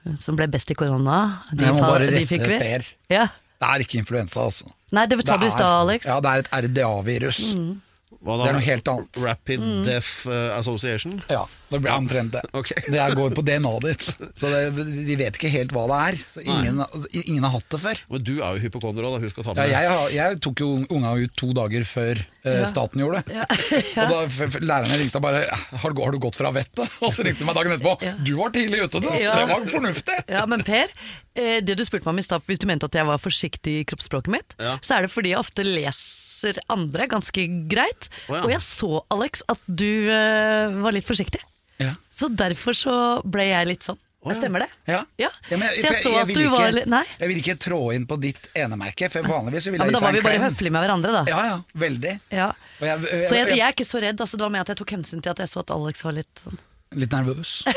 eh, 0.07 0.15
som 0.15 0.35
ble 0.39 0.47
best 0.47 0.71
i 0.71 0.75
korona. 0.77 1.43
De, 1.51 1.63
Jeg 1.65 1.73
må 1.75 1.81
bare 1.83 2.07
de 2.07 2.15
rette 2.15 2.29
fikk 2.31 2.45
vi. 2.47 2.57
Per. 2.61 2.87
Ja. 3.11 3.25
Det 3.57 3.67
er 3.73 3.83
ikke 3.83 3.99
influensa, 4.01 4.45
altså. 4.47 4.71
Nei, 4.93 5.05
det 5.09 5.17
sa 5.25 5.35
du 5.37 5.43
i 5.45 5.49
er- 5.49 5.55
stad, 5.55 5.73
Alex. 5.83 6.05
Ja, 6.07 6.19
det 6.23 6.29
er 6.31 6.39
et 6.45 6.49
RDA-virus. 6.69 7.53
Mm. 7.57 7.81
Det 8.27 8.47
er 8.49 8.53
noe 8.57 8.63
helt 8.65 8.87
annet. 8.91 9.17
Rapid 9.23 9.59
Mm. 9.61 9.83
Death 9.85 10.27
eh, 10.27 10.57
Association? 10.57 11.21
Ja, 11.29 11.45
det 11.69 11.79
blir 11.83 11.91
omtrent 11.91 12.31
det. 12.31 12.41
Okay. 12.55 12.81
Det 12.93 12.99
er- 13.03 13.15
går 13.17 13.33
på 13.35 13.43
DNA-et 13.43 13.83
ditt. 13.87 14.05
Så 14.39 14.49
det, 14.51 14.61
vi 15.07 15.15
vet 15.19 15.35
ikke 15.39 15.49
helt 15.51 15.73
hva 15.75 15.83
det 15.91 15.97
er. 16.07 16.17
Så 16.31 16.43
ingen, 16.45 16.79
altså, 16.85 17.07
ingen 17.25 17.43
har 17.43 17.51
hatt 17.57 17.67
det 17.73 17.79
før. 17.83 18.01
Men 18.13 18.23
du 18.23 18.33
er 18.39 18.55
jo 18.57 18.63
hypokonder 18.67 19.07
òg, 19.09 19.17
husk 19.25 19.41
å 19.41 19.45
ta 19.47 19.65
Ja, 19.67 19.81
jeg, 19.83 20.15
jeg 20.17 20.39
tok 20.45 20.63
jo 20.63 20.69
unga 20.93 21.11
ut 21.19 21.33
to 21.39 21.49
dager 21.57 21.83
før 21.89 22.21
eh, 22.47 22.63
staten 22.69 23.03
gjorde 23.03 23.23
det. 23.27 23.43
Og 24.01 24.13
da 24.13 24.21
f 24.29 24.39
f 24.47 24.57
lærerne 24.63 24.99
ringte 25.01 25.19
og 25.19 25.25
bare 25.27 25.43
har, 25.51 25.91
du- 25.93 26.01
'Har 26.03 26.11
du 26.15 26.19
gått 26.23 26.35
fra 26.39 26.51
vettet?' 26.55 26.97
Og 27.05 27.11
så 27.15 27.25
ringte 27.25 27.43
de 27.43 27.49
meg 27.49 27.55
dagen 27.59 27.73
etterpå. 27.75 27.95
Ja. 28.05 28.13
'Du 28.21 28.33
var 28.39 28.53
tidlig 28.55 28.83
ute, 28.87 29.01
du! 29.03 29.09
Ja. 29.19 29.35
Det 29.35 29.47
var 29.51 29.65
fornuftig!' 29.73 30.19
Ja, 30.29 30.45
men 30.45 30.63
Per, 30.67 30.87
eh, 31.35 31.59
det 31.65 31.75
du 31.77 31.83
spurte 31.85 32.05
meg 32.07 32.13
om 32.15 32.19
i 32.19 32.27
stad, 32.27 32.45
hvis 32.47 32.59
du 32.63 32.67
mente 32.69 32.85
at 32.87 32.95
jeg 32.95 33.05
var 33.07 33.17
forsiktig 33.21 33.79
i 33.81 33.85
kroppsspråket 33.89 34.31
mitt, 34.33 34.55
Ja. 34.59 34.77
så 34.81 34.97
er 34.97 35.01
det 35.07 35.11
fordi 35.11 35.33
jeg 35.35 35.39
ofte 35.43 35.63
leser 35.65 36.57
andre 36.69 37.07
ganske 37.11 37.43
greit. 37.71 38.09
Oh, 38.29 38.35
ja. 38.37 38.43
Og 38.45 38.51
jeg 38.55 38.61
så, 38.63 39.01
Alex, 39.11 39.43
at 39.49 39.61
du 39.67 39.87
uh, 40.07 40.77
var 40.83 40.91
litt 40.95 41.07
forsiktig. 41.07 41.41
Ja. 41.83 41.93
Så 42.13 42.29
derfor 42.33 42.77
så 42.77 42.97
ble 43.25 43.49
jeg 43.51 43.69
litt 43.69 43.87
sånn. 43.87 43.99
Oh, 44.25 44.31
ja. 44.33 44.37
Stemmer 44.39 44.63
det? 44.65 44.69
Ja. 44.89 45.01
Ja. 45.21 45.29
Ja, 45.47 45.57
men 45.57 45.69
så 45.69 45.75
jeg 45.75 45.83
jeg, 45.85 45.99
så 46.03 46.13
at 46.19 46.27
du 46.27 46.39
ikke, 46.41 46.51
var 46.51 46.71
litt 46.73 46.87
Nei. 46.89 47.03
Jeg 47.19 47.29
vil 47.31 47.41
ikke 47.43 47.55
trå 47.63 47.81
inn 47.95 48.07
på 48.09 48.17
ditt 48.19 48.49
enemerke, 48.57 49.11
for 49.13 49.29
vanligvis 49.29 49.67
så 49.67 49.71
jeg 49.71 49.79
Ja, 49.79 49.85
men 49.85 49.95
da 49.95 50.01
var 50.03 50.17
vi 50.17 50.23
bare 50.25 50.41
høflige 50.47 50.73
med 50.73 50.83
hverandre, 50.83 51.13
da. 51.19 51.21
Ja, 51.29 51.43
ja, 51.51 51.59
veldig. 51.85 52.15
Ja. 52.33 52.49
Og 52.81 52.89
jeg, 52.89 53.05
jeg, 53.05 53.27
Så 53.29 53.37
jeg, 53.37 53.51
jeg, 53.53 53.61
jeg 53.61 53.67
er 53.69 53.77
ikke 53.77 53.87
så 53.87 54.01
redd. 54.03 54.25
Altså, 54.25 54.41
det 54.41 54.47
var 54.47 54.55
med 54.57 54.65
at 54.65 54.73
jeg 54.73 54.81
tok 54.81 54.95
hensyn 54.97 55.23
til 55.23 55.35
at 55.35 55.45
jeg 55.45 55.53
så 55.53 55.63
at 55.63 55.75
Alex 55.77 56.03
var 56.07 56.17
litt 56.17 56.43
sånn 56.43 56.59
litt 56.95 57.11
nervøs. 57.11 57.63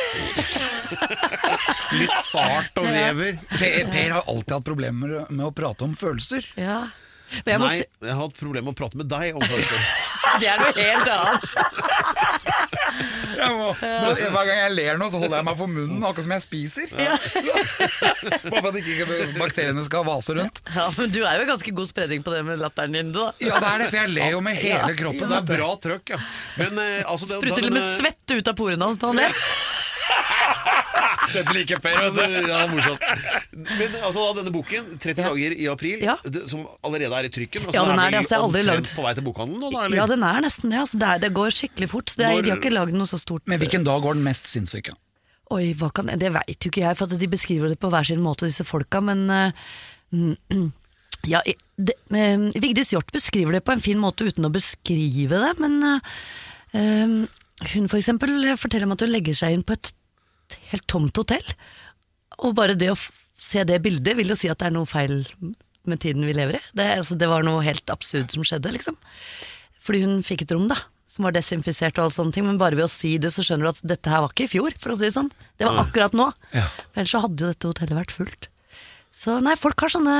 Litt 1.90 2.14
sart 2.22 2.76
og 2.78 2.86
vever. 2.86 3.38
Per, 3.50 3.90
per 3.90 4.12
har 4.14 4.22
alltid 4.30 4.52
hatt 4.54 4.66
problemer 4.66 5.14
med 5.28 5.46
å 5.48 5.50
prate 5.54 5.84
om 5.86 5.94
følelser. 5.98 6.46
Ja. 6.58 6.84
Men 7.44 7.52
jeg 7.54 7.60
må 7.62 7.66
Nei, 7.68 7.76
si, 7.78 7.84
jeg 8.02 8.10
har 8.10 8.18
hatt 8.24 8.36
problemer 8.38 8.66
med 8.70 8.74
å 8.74 8.78
prate 8.78 8.96
med 8.98 9.06
deg 9.10 9.36
om 9.38 9.42
følelser. 9.44 9.78
det 10.42 10.48
er 10.50 10.58
noe 10.62 10.72
helt 10.78 11.08
annet. 11.14 11.42
Jeg 13.40 13.56
må, 13.56 13.70
Hver 13.80 14.46
gang 14.48 14.58
jeg 14.58 14.72
ler 14.76 14.98
nå, 15.00 15.08
så 15.12 15.20
holder 15.22 15.40
jeg 15.40 15.46
meg 15.48 15.58
for 15.60 15.70
munnen, 15.70 16.02
akkurat 16.04 16.26
som 16.26 16.34
jeg 16.36 16.44
spiser. 16.44 16.92
Bare 18.50 18.60
for 18.60 18.70
at 18.70 18.78
ikke 18.82 19.06
bakteriene 19.38 19.84
skal 19.86 20.04
vase 20.08 20.36
rundt. 20.36 20.62
Ja, 20.74 20.86
men 20.98 21.14
du 21.14 21.20
er 21.24 21.40
jo 21.42 21.48
ganske 21.50 21.74
god 21.80 21.90
spredning 21.90 22.24
på 22.26 22.34
det 22.34 22.42
med 22.46 22.60
latteren 22.60 22.96
din, 22.96 23.12
du 23.14 23.20
da. 23.22 23.30
Ja, 23.42 23.58
det 23.60 23.72
er 23.72 23.84
det, 23.84 23.90
for 23.92 24.00
jeg 24.02 24.14
ler 24.16 24.34
jo 24.36 24.42
med 24.44 24.60
hele 24.60 24.92
kroppen. 24.98 25.26
Det 25.30 25.38
er 25.40 25.48
bra 25.52 25.70
trøkk, 25.86 26.14
ja. 26.16 26.20
Men 26.60 26.82
eh, 26.84 27.00
altså 27.04 27.30
det, 27.30 27.40
Sprutter 27.40 27.62
til 27.62 27.70
og 27.72 27.78
med 27.78 27.88
svette 28.00 28.40
ut 28.40 28.52
av 28.52 28.58
porene 28.58 28.90
hans 28.90 29.00
når 29.00 29.14
han 29.14 29.22
ler. 29.24 29.32
Dette 31.32 31.54
liker 31.54 31.78
Per, 31.84 31.90
Ja, 31.94 32.10
vet 32.10 32.14
du. 32.14 32.34
det- 32.34 32.48
ja, 32.48 32.66
morsomt. 32.66 33.00
Men 33.78 33.96
altså 34.02 34.22
da, 34.24 34.42
denne 34.42 34.52
boken, 34.54 34.98
30 34.98 35.22
dager 35.26 35.52
i 35.56 35.66
april, 35.70 36.02
Ja. 36.02 36.16
det, 36.24 36.48
som 36.50 36.66
allerede 36.84 37.12
er 37.20 37.24
i 37.24 37.32
trykken 37.32 37.68
Ja, 37.72 37.84
den 37.86 37.98
er 37.98 38.02
vel 38.02 38.10
det, 38.10 38.18
altså, 38.20 38.30
jeg 38.30 38.38
har 38.40 38.46
aldri 38.48 38.60
omtrent 38.60 38.86
lagd. 38.86 38.94
på 38.96 39.02
vei 39.06 39.14
til 39.14 39.24
bokhandelen 39.24 39.60
nå, 39.60 39.70
da? 39.72 39.84
Eller? 39.86 39.96
Ja, 39.96 40.06
den 40.06 40.22
er 40.22 40.40
nesten 40.40 40.70
det. 40.70 40.78
Altså, 40.80 40.98
det, 40.98 41.08
er, 41.08 41.18
det 41.26 41.32
går 41.34 41.50
skikkelig 41.60 41.88
fort. 41.90 42.06
Så 42.10 42.16
det 42.16 42.26
er, 42.26 42.34
Når- 42.34 42.42
de 42.44 42.50
har 42.50 42.58
ikke 42.58 42.72
lagd 42.74 42.92
noe 42.94 43.06
så 43.06 43.18
stort. 43.20 43.42
Men 43.46 43.58
hvilken 43.60 43.84
dag 43.84 44.02
går 44.02 44.14
den 44.14 44.24
mest 44.24 44.44
sinnssyke? 44.46 44.94
Oi, 45.50 45.72
hva 45.74 45.90
kan, 45.92 46.06
det 46.06 46.32
veit 46.32 46.60
jo 46.62 46.70
ikke 46.70 46.82
jeg, 46.86 46.96
for 46.96 47.04
at 47.10 47.18
de 47.18 47.26
beskriver 47.26 47.68
det 47.68 47.80
på 47.80 47.90
hver 47.90 48.06
sin 48.06 48.20
måte, 48.22 48.46
disse 48.46 48.62
folka, 48.64 49.00
men 49.02 49.28
eh, 49.30 49.52
mm, 50.14 50.72
ja, 51.26 51.40
i- 51.46 51.56
det, 51.76 51.94
eh, 52.14 52.36
Vigdis 52.60 52.92
Hjorth 52.92 53.10
beskriver 53.12 53.52
det 53.52 53.64
på 53.64 53.72
en 53.72 53.80
fin 53.80 53.98
måte 53.98 54.22
uten 54.26 54.44
å 54.46 54.52
beskrive 54.52 55.30
det, 55.42 55.58
men 55.58 55.82
eh, 55.82 56.00
eh, 56.74 57.26
hun 57.74 57.88
for 57.88 57.98
eksempel 57.98 58.30
forteller 58.56 58.86
om 58.86 58.92
at 58.92 59.00
hun 59.00 59.10
legger 59.10 59.34
seg 59.34 59.52
inn 59.52 59.62
på 59.66 59.72
et 59.74 59.92
helt 60.70 60.86
tomt 60.90 61.16
hotell, 61.20 61.54
og 62.40 62.54
bare 62.58 62.78
det 62.78 62.92
å 62.92 62.98
se 63.40 63.64
det 63.68 63.80
bildet 63.84 64.16
vil 64.18 64.32
jo 64.32 64.38
si 64.38 64.50
at 64.52 64.60
det 64.60 64.68
er 64.70 64.76
noe 64.76 64.88
feil 64.88 65.22
med 65.88 66.00
tiden 66.02 66.26
vi 66.28 66.36
lever 66.36 66.58
i. 66.58 66.62
Det, 66.76 66.86
altså, 67.00 67.16
det 67.18 67.28
var 67.30 67.44
noe 67.46 67.64
helt 67.64 67.90
absurd 67.92 68.32
som 68.32 68.44
skjedde, 68.46 68.72
liksom. 68.74 68.98
Fordi 69.80 70.02
hun 70.04 70.20
fikk 70.26 70.44
et 70.44 70.54
rom, 70.54 70.68
da. 70.70 70.76
Som 71.10 71.26
var 71.26 71.34
desinfisert 71.34 71.96
og 71.98 72.06
alle 72.06 72.14
sånne 72.14 72.36
ting. 72.36 72.46
Men 72.46 72.60
bare 72.60 72.76
ved 72.78 72.86
å 72.86 72.92
si 72.92 73.16
det, 73.20 73.32
så 73.34 73.42
skjønner 73.42 73.66
du 73.66 73.72
at 73.72 73.80
dette 73.94 74.12
her 74.12 74.22
var 74.22 74.34
ikke 74.34 74.46
i 74.46 74.52
fjor, 74.52 74.76
for 74.78 74.92
å 74.92 74.98
si 75.00 75.08
det 75.08 75.16
sånn. 75.16 75.32
Det 75.58 75.66
var 75.66 75.80
akkurat 75.82 76.14
nå. 76.16 76.28
Ja. 76.54 76.68
For 76.92 77.02
ellers 77.02 77.14
så 77.16 77.24
hadde 77.24 77.42
jo 77.42 77.50
dette 77.54 77.72
hotellet 77.72 77.98
vært 78.02 78.14
fullt. 78.14 78.50
Så 79.16 79.40
nei, 79.42 79.56
folk 79.58 79.80
har 79.82 79.92
sånne 79.96 80.18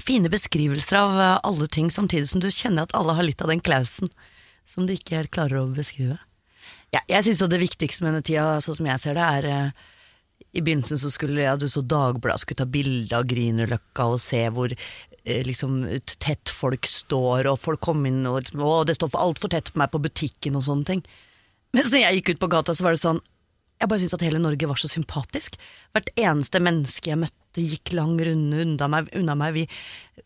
fine 0.00 0.32
beskrivelser 0.32 0.98
av 0.98 1.20
eh, 1.20 1.36
alle 1.46 1.68
ting, 1.70 1.92
samtidig 1.92 2.32
som 2.32 2.42
du 2.42 2.48
kjenner 2.50 2.88
at 2.88 2.96
alle 2.96 3.14
har 3.18 3.26
litt 3.26 3.44
av 3.44 3.52
den 3.52 3.62
klausen 3.62 4.10
som 4.70 4.86
de 4.86 4.96
ikke 4.96 5.18
helt 5.18 5.32
klarer 5.34 5.60
å 5.60 5.70
beskrive. 5.74 6.16
Ja, 6.94 7.02
jeg 7.06 7.26
syns 7.26 7.44
det 7.46 7.62
viktigste 7.62 8.04
med 8.04 8.14
denne 8.14 8.26
tida, 8.26 8.58
sånn 8.64 8.80
som 8.80 8.88
jeg 8.90 9.02
ser 9.02 9.18
det, 9.18 9.26
er 9.38 9.48
eh, 9.50 9.88
i 10.50 10.62
begynnelsen 10.64 10.98
så 10.98 11.10
skulle 11.12 11.44
ja, 11.44 11.54
du 11.56 11.68
så 11.70 11.82
Dagbladet 11.86 12.42
skulle 12.42 12.58
ta 12.58 12.66
bilde 12.66 13.14
av 13.14 13.28
Grünerløkka 13.30 14.08
og 14.10 14.22
se 14.22 14.42
hvor 14.54 14.72
eh, 14.74 15.42
liksom 15.46 15.82
tett 16.18 16.50
folk 16.50 16.88
står, 16.90 17.46
og 17.52 17.60
folk 17.62 17.82
kom 17.86 18.02
inn 18.08 18.24
og 18.26 18.40
liksom, 18.42 18.64
å, 18.66 18.80
det 18.88 18.98
står 18.98 19.12
for 19.12 19.22
altfor 19.22 19.52
tett 19.54 19.70
på 19.70 19.82
meg 19.82 19.92
på 19.92 20.02
butikken 20.02 20.58
og 20.58 20.66
sånne 20.66 20.88
ting. 20.88 21.04
Mens 21.76 21.92
når 21.92 22.02
jeg 22.02 22.18
gikk 22.18 22.34
ut 22.34 22.42
på 22.42 22.50
gata, 22.56 22.74
så 22.74 22.86
var 22.86 22.96
det 22.96 23.02
sånn 23.04 23.22
Jeg 23.80 23.88
bare 23.88 23.98
syntes 24.02 24.14
at 24.18 24.24
hele 24.26 24.38
Norge 24.42 24.68
var 24.68 24.76
så 24.76 24.88
sympatisk. 24.92 25.56
Hvert 25.96 26.10
eneste 26.20 26.60
menneske 26.60 27.10
jeg 27.14 27.18
møtte, 27.22 27.36
gikk 27.64 27.94
lang 27.96 28.12
runde 28.20 28.60
unna 28.62 28.86
meg. 28.92 29.08
Unna 29.16 29.34
meg. 29.40 29.54
Vi, 29.56 29.62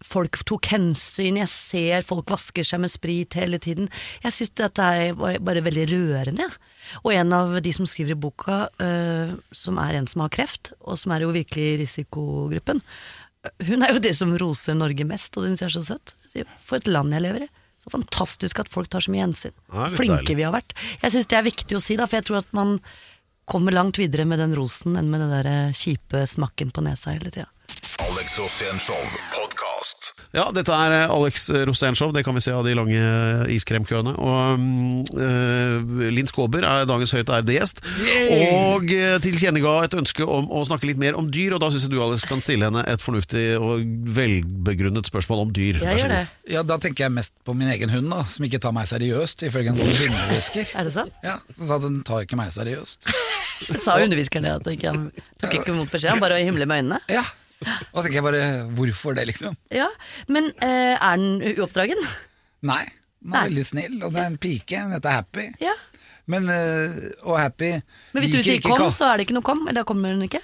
folk 0.04 0.40
tok 0.44 0.66
hensyn. 0.74 1.38
Jeg 1.40 1.48
ser 1.52 2.02
folk 2.04 2.28
vasker 2.34 2.66
seg 2.66 2.82
med 2.82 2.90
sprit 2.92 3.36
hele 3.38 3.60
tiden. 3.62 3.86
Jeg 4.24 4.34
syns 4.34 4.52
dette 4.58 4.82
er 4.82 5.14
bare- 5.14 5.62
veldig 5.64 5.86
rørende. 5.92 6.48
Og 7.04 7.12
en 7.14 7.32
av 7.32 7.54
de 7.62 7.72
som 7.72 7.86
skriver 7.86 8.10
i 8.12 8.20
boka, 8.26 8.68
øh, 8.82 9.38
som 9.52 9.78
er 9.78 9.94
en 10.00 10.06
som 10.10 10.20
har 10.26 10.28
kreft, 10.34 10.72
og 10.82 10.98
som 10.98 11.12
er 11.12 11.20
jo 11.24 11.30
virkelig 11.32 11.64
i 11.74 11.78
risikogruppen, 11.86 12.82
hun 13.68 13.82
er 13.84 13.92
jo 13.94 14.00
det 14.00 14.14
som 14.16 14.34
roser 14.40 14.74
Norge 14.74 15.04
mest, 15.06 15.36
og 15.36 15.44
den 15.44 15.56
sier 15.56 15.68
så 15.72 15.82
søtt. 15.84 16.14
For 16.60 16.76
et 16.76 16.88
land 16.88 17.12
jeg 17.12 17.22
lever 17.22 17.42
i. 17.46 17.48
Så 17.84 17.90
fantastisk 17.92 18.58
at 18.62 18.68
folk 18.72 18.88
tar 18.88 19.00
så 19.04 19.12
mye 19.12 19.26
hensyn. 19.26 19.52
Ja, 19.72 19.88
Flinke 19.92 20.22
deilig. 20.24 20.36
vi 20.38 20.42
har 20.46 20.52
vært. 20.54 20.72
Jeg 21.02 21.12
syns 21.12 21.26
det 21.28 21.36
er 21.38 21.42
viktig 21.50 21.76
å 21.76 21.82
si, 21.84 21.96
da, 22.00 22.06
for 22.08 22.16
jeg 22.16 22.24
tror 22.24 22.38
at 22.40 22.52
man 22.56 22.80
kommer 23.44 23.72
langt 23.72 23.98
videre 23.98 24.24
med 24.24 24.38
den 24.38 24.54
rosen 24.56 24.96
enn 24.96 25.10
med 25.12 25.20
den 25.20 25.32
der 25.34 25.72
kjipe 25.76 26.24
smakken 26.26 26.70
på 26.70 26.84
nesa 26.84 27.14
hele 27.16 27.30
tida. 27.30 27.48
Ja, 30.34 30.48
dette 30.50 30.74
er 30.74 30.92
eh, 30.96 31.12
Alex 31.14 31.46
Rosénshow, 31.68 32.10
det 32.14 32.24
kan 32.26 32.34
vi 32.34 32.42
se 32.42 32.50
av 32.50 32.64
de 32.66 32.72
lange 32.74 32.98
eh, 32.98 33.52
iskremkøene. 33.54 34.16
Og 34.18 34.64
uh, 35.14 36.08
Linn 36.10 36.26
Skåber 36.26 36.66
er 36.66 36.88
dagens 36.90 37.14
høyt 37.14 37.30
ærede 37.30 37.54
gjest, 37.54 37.82
og 38.34 38.90
uh, 38.90 39.14
tilkjennega 39.22 39.76
et 39.86 39.94
ønske 39.94 40.26
om 40.26 40.48
å 40.50 40.64
snakke 40.66 40.90
litt 40.90 40.98
mer 40.98 41.14
om 41.18 41.28
dyr. 41.30 41.54
Og 41.54 41.62
da 41.62 41.70
syns 41.70 41.86
jeg 41.86 41.94
du 41.94 42.00
Alex 42.02 42.26
kan 42.26 42.42
stille 42.42 42.66
henne 42.66 42.82
et 42.90 43.04
fornuftig 43.04 43.44
og 43.60 43.84
velbegrunnet 44.16 45.06
spørsmål 45.06 45.44
om 45.44 45.54
dyr. 45.54 45.78
Jeg 45.84 46.02
gjør 46.02 46.16
det. 46.16 46.24
Ja, 46.50 46.66
Da 46.66 46.80
tenker 46.82 47.06
jeg 47.06 47.14
mest 47.14 47.36
på 47.46 47.54
min 47.54 47.70
egen 47.70 47.94
hund, 47.94 48.10
da, 48.10 48.24
som 48.26 48.48
ikke 48.48 48.58
tar 48.64 48.74
meg 48.74 48.90
seriøst, 48.90 49.46
ifølge 49.46 49.70
en 49.70 49.78
sånn 49.78 49.94
hundehvisker. 50.02 50.74
Er 50.74 50.90
det 50.90 50.96
sant? 50.98 51.14
Ja, 51.22 51.38
så 51.54 51.78
den 51.84 52.02
tar 52.06 52.26
ikke 52.26 52.40
meg 52.40 52.50
seriøst. 52.56 53.06
Sa 53.86 54.00
underviskeren 54.02 54.48
det, 54.48 54.58
at 54.58 54.74
ikke, 54.74 54.90
han 54.90 55.08
tok 55.38 55.60
ikke 55.60 55.70
imot 55.76 55.94
beskjed, 55.94 56.16
han 56.16 56.26
bare 56.26 56.42
himler 56.42 56.66
med 56.66 56.82
øynene? 56.82 57.02
Ja, 57.12 57.22
da 57.64 58.02
tenker 58.04 58.18
jeg 58.20 58.26
bare 58.26 58.44
hvorfor 58.78 59.16
det, 59.18 59.26
liksom? 59.32 59.56
Ja, 59.74 59.88
Men 60.28 60.50
eh, 60.62 60.94
er 60.98 61.16
den 61.20 61.56
uoppdragen? 61.56 62.00
Nei, 62.64 62.82
den 63.20 63.32
er 63.34 63.36
Nei. 63.38 63.44
veldig 63.50 63.66
snill, 63.68 63.98
og 64.04 64.14
det 64.14 64.22
er 64.22 64.30
en 64.32 64.38
pike, 64.40 64.80
hun 64.84 64.94
heter 64.96 65.18
Happy. 65.18 65.48
Ja. 65.64 65.74
Men, 66.26 66.48
øh, 66.48 66.94
og 67.28 67.36
Happy 67.36 67.74
Men 68.14 68.22
hvis 68.24 68.30
du 68.32 68.38
liker 68.38 68.46
sier 68.48 68.60
ikke 68.62 68.76
kom, 68.80 68.90
så 68.94 69.10
er 69.12 69.18
det 69.20 69.26
ikke 69.26 69.36
noe 69.36 69.44
kom? 69.44 69.66
Eller 69.68 69.82
da 69.82 69.88
kommer 69.88 70.14
hun 70.14 70.22
ikke? 70.24 70.40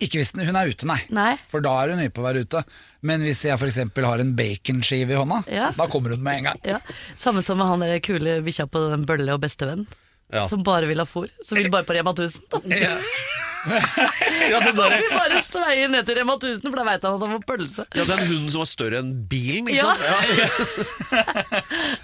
Ikke 0.00 0.20
hvis 0.22 0.30
den, 0.32 0.46
hun 0.46 0.56
er 0.56 0.70
ute, 0.70 0.86
nei. 0.88 1.00
Nei. 1.12 1.32
For 1.50 1.60
da 1.64 1.72
er 1.82 1.90
hun 1.92 2.00
hypp 2.00 2.14
på 2.16 2.22
å 2.22 2.26
være 2.28 2.44
ute. 2.46 2.62
Men 3.04 3.20
hvis 3.26 3.42
jeg 3.44 3.58
f.eks. 3.58 3.80
har 4.06 4.22
en 4.22 4.30
baconskive 4.38 5.12
i 5.12 5.18
hånda, 5.18 5.42
Ja. 5.52 5.72
da 5.76 5.86
kommer 5.90 6.14
hun 6.14 6.22
med 6.24 6.38
en 6.38 6.48
gang. 6.48 6.60
Ja, 6.64 6.78
Samme 7.18 7.42
som 7.44 7.58
med 7.60 7.66
han 7.68 7.82
der 7.84 7.98
kule 8.00 8.38
bikkja 8.46 8.68
på 8.70 8.86
den 8.94 9.04
bølle 9.04 9.34
og 9.34 9.42
bestevenn. 9.42 9.84
Ja. 10.32 10.46
Som 10.48 10.62
bare 10.66 10.86
vil 10.88 10.98
ha 11.02 11.04
fôr. 11.06 11.28
Som 11.44 11.58
vil 11.58 11.68
bare 11.70 11.84
på 11.86 11.94
Rema 11.98 12.14
1000. 12.14 12.70
Ja. 12.72 12.94
Ja, 14.50 14.60
den 14.62 14.76
der, 14.78 14.92
Vi 15.00 15.08
bare 15.10 15.40
sveier 15.42 15.88
ned 15.90 16.06
til 16.06 16.16
Rema 16.20 16.36
1000, 16.38 16.62
for 16.70 16.76
da 16.78 16.84
veit 16.86 17.02
han 17.06 17.16
at 17.16 17.24
han 17.26 17.32
får 17.36 17.44
pølse. 17.48 17.86
ja, 17.98 18.04
den 18.06 18.22
hunden 18.28 18.50
som 18.54 18.62
var 18.62 18.68
større 18.70 19.00
enn 19.02 19.12
bilen, 19.30 19.70
ikke 19.72 19.80
Ja. 19.80 19.94
sant? 19.94 20.04
Ja, 20.06 20.16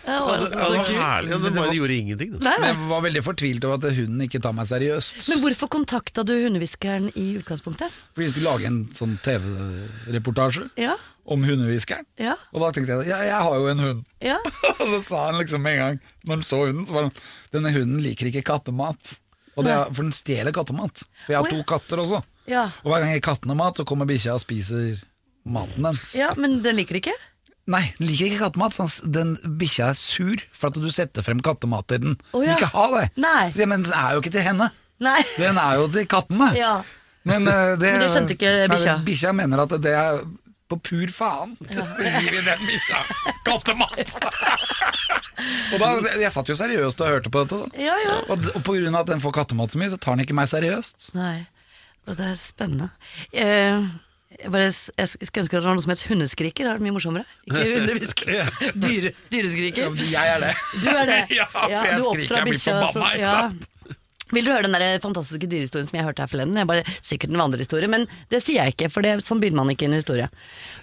Ja, 0.02 0.16
det 0.16 0.24
var 0.26 0.38
altså 0.38 0.48
så 0.50 0.70
det 0.72 0.80
kult. 0.82 0.98
herlig. 0.98 1.30
Ja, 1.32 1.38
den 1.44 1.54
bare 1.56 1.74
gjorde 1.76 1.96
ingenting. 1.96 2.32
Da. 2.34 2.38
Nei, 2.42 2.52
Men 2.58 2.64
nei. 2.64 2.70
jeg 2.72 2.88
var 2.90 3.04
veldig 3.06 3.22
fortvilt 3.26 3.64
over 3.68 3.78
at 3.78 3.96
hunden 3.96 4.24
ikke 4.26 4.40
tar 4.42 4.54
meg 4.56 4.66
seriøst. 4.70 5.28
Men 5.30 5.40
hvorfor 5.44 5.70
kontakta 5.72 6.24
du 6.26 6.32
hundehviskeren 6.42 7.08
i 7.14 7.26
utgangspunktet? 7.38 7.94
Fordi 8.14 8.26
vi 8.26 8.32
skulle 8.34 8.50
lage 8.50 8.68
en 8.68 8.80
sånn 8.96 9.14
TV-reportasje 9.24 10.68
Ja, 10.82 10.96
om 11.24 11.44
hundehviskeren. 11.46 12.04
ja, 12.18 12.34
Og 12.52 12.60
da 12.64 12.72
tenkte 12.74 12.98
jeg 12.98 13.12
ja, 13.12 13.20
jeg 13.28 13.40
har 13.46 13.54
jo 13.62 13.66
en 13.70 13.78
hund. 13.86 14.04
ja. 14.20 14.38
Og 14.80 14.86
så 14.96 15.02
sa 15.06 15.26
han 15.30 15.38
liksom 15.40 15.62
med 15.62 15.78
en 15.78 15.82
gang, 15.84 16.00
når 16.26 16.34
han 16.40 16.42
så 16.46 16.62
hunden, 16.66 16.86
så 16.88 16.96
var 16.96 17.08
han 17.08 17.14
Denne 17.52 17.72
hunden 17.74 18.00
liker 18.02 18.26
ikke 18.30 18.42
kattemat. 18.48 19.18
Og 19.56 19.66
det 19.66 19.72
er, 19.74 19.90
for 19.90 20.04
den 20.06 20.14
stjeler 20.16 20.54
kattemat. 20.54 21.02
For 21.24 21.34
jeg 21.34 21.40
har 21.40 21.48
oh, 21.48 21.50
ja. 21.52 21.58
to 21.58 21.66
katter 21.68 22.02
også. 22.02 22.22
Ja. 22.50 22.68
Og 22.82 22.92
hver 22.92 23.02
gang 23.02 23.12
jeg 23.12 23.20
gir 23.20 23.26
kattene 23.28 23.56
mat, 23.58 23.78
så 23.78 23.84
kommer 23.88 24.08
bikkja 24.08 24.36
og 24.38 24.42
spiser 24.42 24.96
maten 25.42 25.84
deres. 25.84 26.14
ja, 26.18 26.32
men 26.38 26.60
den 26.64 26.78
liker 26.78 26.98
ikke? 27.02 27.14
Nei, 27.70 27.82
den 27.98 28.08
liker 28.10 28.26
ikke 28.30 28.40
kattemat. 28.42 28.74
så 28.74 28.88
Den 29.18 29.36
bikkja 29.60 29.92
er 29.92 29.98
sur 29.98 30.42
for 30.50 30.72
at 30.72 30.80
du 30.80 30.88
setter 30.90 31.26
frem 31.26 31.42
kattemat 31.44 31.86
til 31.92 32.02
den. 32.06 32.16
Å, 32.32 32.40
Vil 32.42 32.54
ikke 32.56 32.72
ha 32.74 32.88
det. 32.96 33.04
Nei. 33.22 33.44
Ja, 33.54 33.68
men 33.70 33.86
den 33.86 33.94
er 33.94 34.16
jo 34.16 34.24
ikke 34.24 34.34
til 34.34 34.46
henne. 34.48 34.72
Nei. 35.02 35.20
Den 35.36 35.58
er 35.60 35.78
jo 35.80 35.86
til 35.92 36.08
kattene. 36.10 36.50
Ja. 36.58 36.74
Men, 37.28 37.46
uh, 37.46 37.76
det, 37.78 37.86
Men 37.86 38.02
det 38.02 38.10
skjønte 38.16 38.34
ikke 38.34 38.52
bikkja. 38.72 38.96
Bikkja 39.06 39.34
mener 39.38 39.62
at 39.62 39.76
det 39.82 39.92
er 39.94 40.24
på 40.72 40.78
pur 40.90 41.12
faen. 41.14 41.56
Så 41.62 41.86
gir 42.18 42.30
vi 42.32 42.42
dem 42.46 42.66
bikkja 42.68 43.02
kattemat. 43.46 44.14
og 45.72 45.82
da, 45.82 45.90
jeg 46.20 46.32
satt 46.34 46.52
jo 46.52 46.56
seriøst 46.58 47.02
og 47.04 47.12
hørte 47.16 47.32
på 47.32 47.44
dette. 47.44 47.60
Da. 47.64 47.82
Ja, 47.88 47.96
ja. 48.04 48.20
Og, 48.32 48.46
og 48.58 48.70
av 48.92 49.02
at 49.02 49.10
den 49.14 49.22
får 49.24 49.36
kattemat 49.42 49.74
så 49.74 49.82
mye, 49.82 49.90
så 49.92 50.00
tar 50.00 50.16
den 50.16 50.26
ikke 50.26 50.36
meg 50.38 50.50
seriøst. 50.52 51.12
Nei, 51.18 51.44
og 52.08 52.16
det 52.18 52.32
er 52.32 52.40
spennende. 52.40 52.90
Eh, 53.30 53.90
jeg, 54.38 54.50
bare, 54.52 54.70
jeg 54.70 55.08
skulle 55.12 55.42
ønske 55.44 55.58
det 55.58 55.64
var 55.66 55.76
noe 55.76 55.84
som 55.84 55.92
het 55.92 56.04
hundeskriker. 56.08 56.68
Det 56.68 56.72
er 56.72 56.84
mye 56.86 56.94
morsommere. 56.96 57.26
Ikke 57.48 57.64
hundeskriker, 57.90 58.72
Dyre, 58.80 59.12
dyreskriker. 59.32 60.00
Jeg 60.08 60.32
er 60.36 60.46
det. 60.46 60.54
Du 60.80 60.88
er 60.92 61.04
det. 61.10 61.20
Ja, 61.38 61.46
for 61.52 61.68
jeg 61.70 62.06
skriker, 62.06 62.38
jeg 62.40 62.48
blir 62.48 62.64
forbanna, 62.64 63.12
ikke 63.18 63.34
sant? 63.36 63.68
Vil 64.32 64.46
du 64.46 64.52
høre 64.52 64.64
den 64.64 64.76
der 64.76 65.00
fantastiske 65.02 65.48
dyrehistorien 65.50 65.88
som 65.88 65.98
jeg 65.98 66.06
hørte 66.06 66.24
her 66.24 66.30
forleden? 66.30 66.56
Jeg 66.56 66.68
bare, 66.70 66.84
sikkert 67.04 67.34
en 67.34 67.42
vandrehistorie, 67.42 67.90
men 67.92 68.06
det 68.32 68.40
sier 68.42 68.62
jeg 68.62 68.74
ikke, 68.74 68.88
for 68.92 69.04
det, 69.04 69.18
sånn 69.24 69.42
begynner 69.42 69.60
man 69.60 69.74
ikke 69.74 69.88
en 69.90 69.98
historie. 69.98 70.28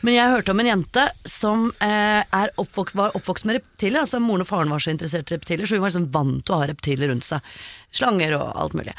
Men 0.06 0.16
jeg 0.16 0.36
hørte 0.36 0.54
om 0.54 0.62
en 0.62 0.70
jente 0.70 1.06
som 1.28 1.66
eh, 1.86 2.22
er 2.22 2.54
oppvok 2.62 2.94
var 2.98 3.18
oppvokst 3.18 3.48
med 3.50 3.60
reptiler. 3.60 4.04
Altså 4.04 4.22
Moren 4.22 4.46
og 4.46 4.50
faren 4.52 4.74
var 4.74 4.84
så 4.84 4.94
interessert 4.94 5.32
i 5.32 5.38
reptiler, 5.40 5.66
så 5.66 5.80
hun 5.80 5.86
var 5.86 5.94
liksom 5.94 6.12
vant 6.14 6.46
til 6.46 6.56
å 6.56 6.62
ha 6.62 6.70
reptiler 6.70 7.12
rundt 7.12 7.28
seg. 7.28 7.58
Slanger 8.00 8.38
og 8.38 8.54
alt 8.54 8.78
mulig. 8.78 8.94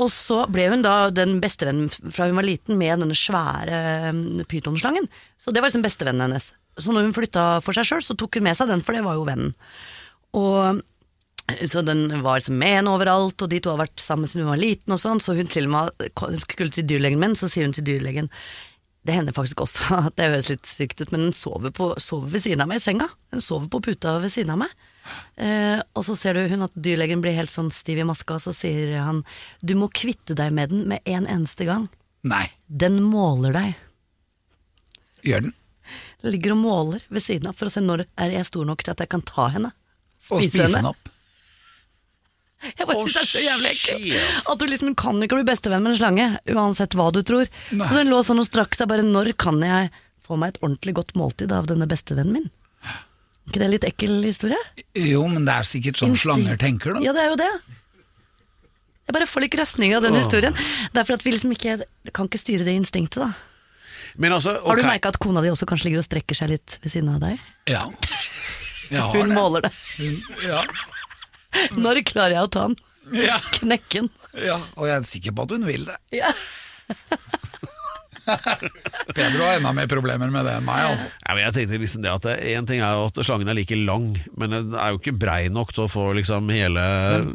Og 0.00 0.08
så 0.10 0.42
ble 0.48 0.70
hun 0.72 0.84
da 0.84 0.96
den 1.12 1.36
bestevennen 1.42 1.90
fra 1.92 2.26
hun 2.28 2.38
var 2.38 2.48
liten 2.48 2.78
med 2.80 3.04
denne 3.04 3.16
svære 3.18 3.80
eh, 4.08 4.44
pytonslangen. 4.48 5.08
Så 5.38 5.52
det 5.52 5.62
var 5.62 5.70
liksom 5.70 5.84
bestevennen 5.84 6.26
hennes. 6.26 6.52
Så 6.80 6.94
når 6.94 7.06
hun 7.06 7.16
flytta 7.16 7.46
for 7.64 7.76
seg 7.76 7.88
sjøl, 7.88 8.04
så 8.04 8.16
tok 8.16 8.38
hun 8.38 8.46
med 8.48 8.56
seg 8.56 8.70
den, 8.72 8.82
for 8.84 8.96
det 8.96 9.04
var 9.04 9.18
jo 9.18 9.28
vennen. 9.28 9.52
Og 10.32 10.80
så 11.66 11.82
den 11.82 12.22
var 12.22 12.38
liksom 12.38 12.58
med 12.58 12.76
henne 12.78 12.92
overalt, 12.94 13.42
og 13.42 13.50
de 13.50 13.58
to 13.62 13.72
har 13.74 13.80
vært 13.82 14.02
sammen 14.02 14.30
siden 14.30 14.44
hun 14.46 14.52
var 14.54 14.60
liten 14.62 14.94
og 14.94 15.00
sånn, 15.02 15.20
så 15.22 15.34
hun 15.36 15.50
til 15.50 15.66
og 15.68 15.74
med 15.74 16.44
skulle 16.46 16.74
til 16.74 16.86
dyrlegen 16.88 17.20
min, 17.20 17.34
så 17.38 17.50
sier 17.50 17.66
hun 17.66 17.74
til 17.76 17.86
dyrlegen 17.88 18.30
det 19.02 19.16
hender 19.16 19.34
faktisk 19.34 19.64
også 19.64 19.96
at 20.08 20.16
det 20.18 20.28
høres 20.30 20.48
litt 20.52 20.68
sykt 20.68 21.00
ut, 21.02 21.10
men 21.10 21.26
den 21.26 21.34
sover, 21.36 21.72
på, 21.74 21.92
sover 21.98 22.30
ved 22.36 22.44
siden 22.44 22.62
av 22.62 22.70
meg 22.70 22.78
i 22.78 22.84
senga. 22.84 23.08
Den 23.34 23.42
sover 23.42 23.66
på 23.72 23.80
puta 23.82 24.14
ved 24.22 24.30
siden 24.30 24.54
av 24.54 24.60
meg. 24.62 24.76
Eh, 25.34 25.80
og 25.98 26.04
så 26.06 26.14
ser 26.18 26.38
du 26.38 26.46
hun 26.52 26.62
at 26.68 26.76
dyrlegen 26.78 27.22
blir 27.24 27.34
helt 27.34 27.50
sånn 27.50 27.72
stiv 27.74 27.98
i 27.98 28.06
maska, 28.06 28.38
og 28.38 28.44
så 28.44 28.54
sier 28.54 28.94
han 29.02 29.24
du 29.58 29.74
må 29.78 29.90
kvitte 29.90 30.36
deg 30.38 30.54
med 30.54 30.70
den 30.70 30.84
med 30.92 31.02
en 31.10 31.26
eneste 31.26 31.66
gang. 31.66 31.88
Nei, 32.22 32.44
Den 32.70 33.00
måler 33.02 33.56
deg. 33.56 33.74
gjør 35.26 35.48
den. 35.48 35.56
Ligger 36.22 36.54
og 36.54 36.60
måler 36.62 37.02
ved 37.10 37.24
siden 37.24 37.50
av 37.50 37.58
for 37.58 37.66
å 37.66 37.74
se 37.74 37.82
når 37.82 38.04
er 38.14 38.36
jeg 38.36 38.46
stor 38.46 38.68
nok 38.68 38.84
til 38.86 38.94
at 38.94 39.02
jeg 39.02 39.10
kan 39.10 39.26
ta 39.26 39.48
henne. 39.50 39.72
Og 40.30 40.44
spise 40.46 40.70
henne 40.78 40.94
opp. 40.94 41.11
Jeg 42.62 42.86
bare 42.86 42.98
synes 43.00 43.16
det 43.16 43.22
er 43.22 43.30
så 43.32 43.42
jævlig 43.42 43.70
ekkelt. 43.72 44.40
At 44.52 44.60
du 44.60 44.66
liksom 44.70 44.94
kan 44.98 45.22
ikke 45.24 45.38
bli 45.40 45.46
bestevenn 45.48 45.82
med 45.82 45.94
en 45.94 45.98
slange, 45.98 46.26
uansett 46.54 46.94
hva 46.98 47.08
du 47.14 47.20
tror. 47.26 47.50
Nei. 47.74 47.86
Så 47.88 47.98
den 47.98 48.10
lå 48.12 48.22
sånn 48.26 48.42
og 48.42 48.46
strakk 48.48 48.76
seg 48.78 48.90
bare 48.92 49.04
Når 49.06 49.32
kan 49.40 49.58
jeg 49.66 49.90
få 50.22 50.38
meg 50.38 50.54
et 50.54 50.62
ordentlig 50.62 50.94
godt 51.00 51.14
måltid 51.18 51.52
av 51.54 51.66
denne 51.70 51.88
bestevennen 51.90 52.38
min? 52.40 52.50
ikke 53.48 53.58
det 53.58 53.68
litt 53.72 53.84
ekkel 53.84 54.20
historie? 54.24 54.58
Jo, 54.96 55.24
men 55.28 55.44
det 55.44 55.54
er 55.58 55.66
sikkert 55.68 55.98
sånn 55.98 56.12
Insti 56.14 56.28
slanger 56.28 56.60
tenker, 56.60 56.94
da. 56.94 57.02
Ja, 57.04 57.12
det 57.16 57.24
er 57.24 57.32
jo 57.32 57.38
det. 57.40 57.50
Jeg 59.02 59.16
bare 59.16 59.26
får 59.28 59.44
litt 59.44 59.52
grøsning 59.56 59.94
av 59.96 60.04
den 60.06 60.14
historien. 60.16 60.54
Det 60.94 61.02
er 61.02 61.08
for 61.08 61.18
at 61.18 61.24
vi 61.26 61.34
liksom 61.34 61.52
ikke 61.56 61.74
kan 62.14 62.30
ikke 62.30 62.40
styre 62.40 62.64
det 62.64 62.76
instinktet, 62.78 63.18
da. 63.26 63.32
Men 64.22 64.36
altså, 64.36 64.54
Har 64.62 64.78
du 64.78 64.84
merka 64.86 65.10
at 65.10 65.18
kona 65.20 65.42
di 65.42 65.50
også 65.50 65.66
kanskje 65.68 65.88
ligger 65.88 66.02
og 66.02 66.06
strekker 66.06 66.38
seg 66.38 66.52
litt 66.54 66.78
ved 66.84 66.94
siden 66.94 67.10
av 67.14 67.20
deg? 67.24 67.42
Ja. 67.70 67.86
Jeg 68.92 69.00
har 69.00 69.14
Hun 69.16 69.30
det. 69.30 69.36
måler 69.36 69.64
det. 69.64 69.72
Ja. 70.44 70.62
Når 71.84 72.02
klarer 72.08 72.38
jeg 72.38 72.48
å 72.48 72.52
ta 72.52 72.66
den? 72.70 72.78
Ja. 73.18 73.38
Knekke 73.58 74.04
den? 74.04 74.10
ja, 74.40 74.56
og 74.78 74.86
jeg 74.88 74.96
er 74.96 75.08
sikker 75.08 75.34
på 75.36 75.44
at 75.44 75.50
hun 75.56 75.66
vil 75.68 75.84
det. 75.90 75.98
Ja. 76.22 76.30
Pedro 79.14 79.42
har 79.42 79.56
enda 79.56 79.72
mer 79.74 79.88
problemer 79.90 80.30
med 80.30 80.44
det 80.46 80.52
enn 80.60 80.66
meg, 80.66 80.84
altså. 80.92 81.08
Ja, 81.24 81.34
men 81.34 81.42
jeg 81.42 81.54
tenkte 81.56 81.80
liksom 81.82 82.04
det 82.04 82.12
at 82.12 82.26
En 82.54 82.68
ting 82.68 82.82
er 82.84 82.92
jo 82.94 83.08
at 83.10 83.18
slangen 83.26 83.50
er 83.50 83.56
like 83.58 83.78
lang, 83.82 84.12
men 84.38 84.54
den 84.54 84.76
er 84.78 84.92
jo 84.94 85.00
ikke 85.00 85.14
brei 85.24 85.40
nok 85.52 85.72
til 85.74 85.88
å 85.88 85.90
få 85.90 86.04
liksom 86.18 86.50
hele 86.54 86.84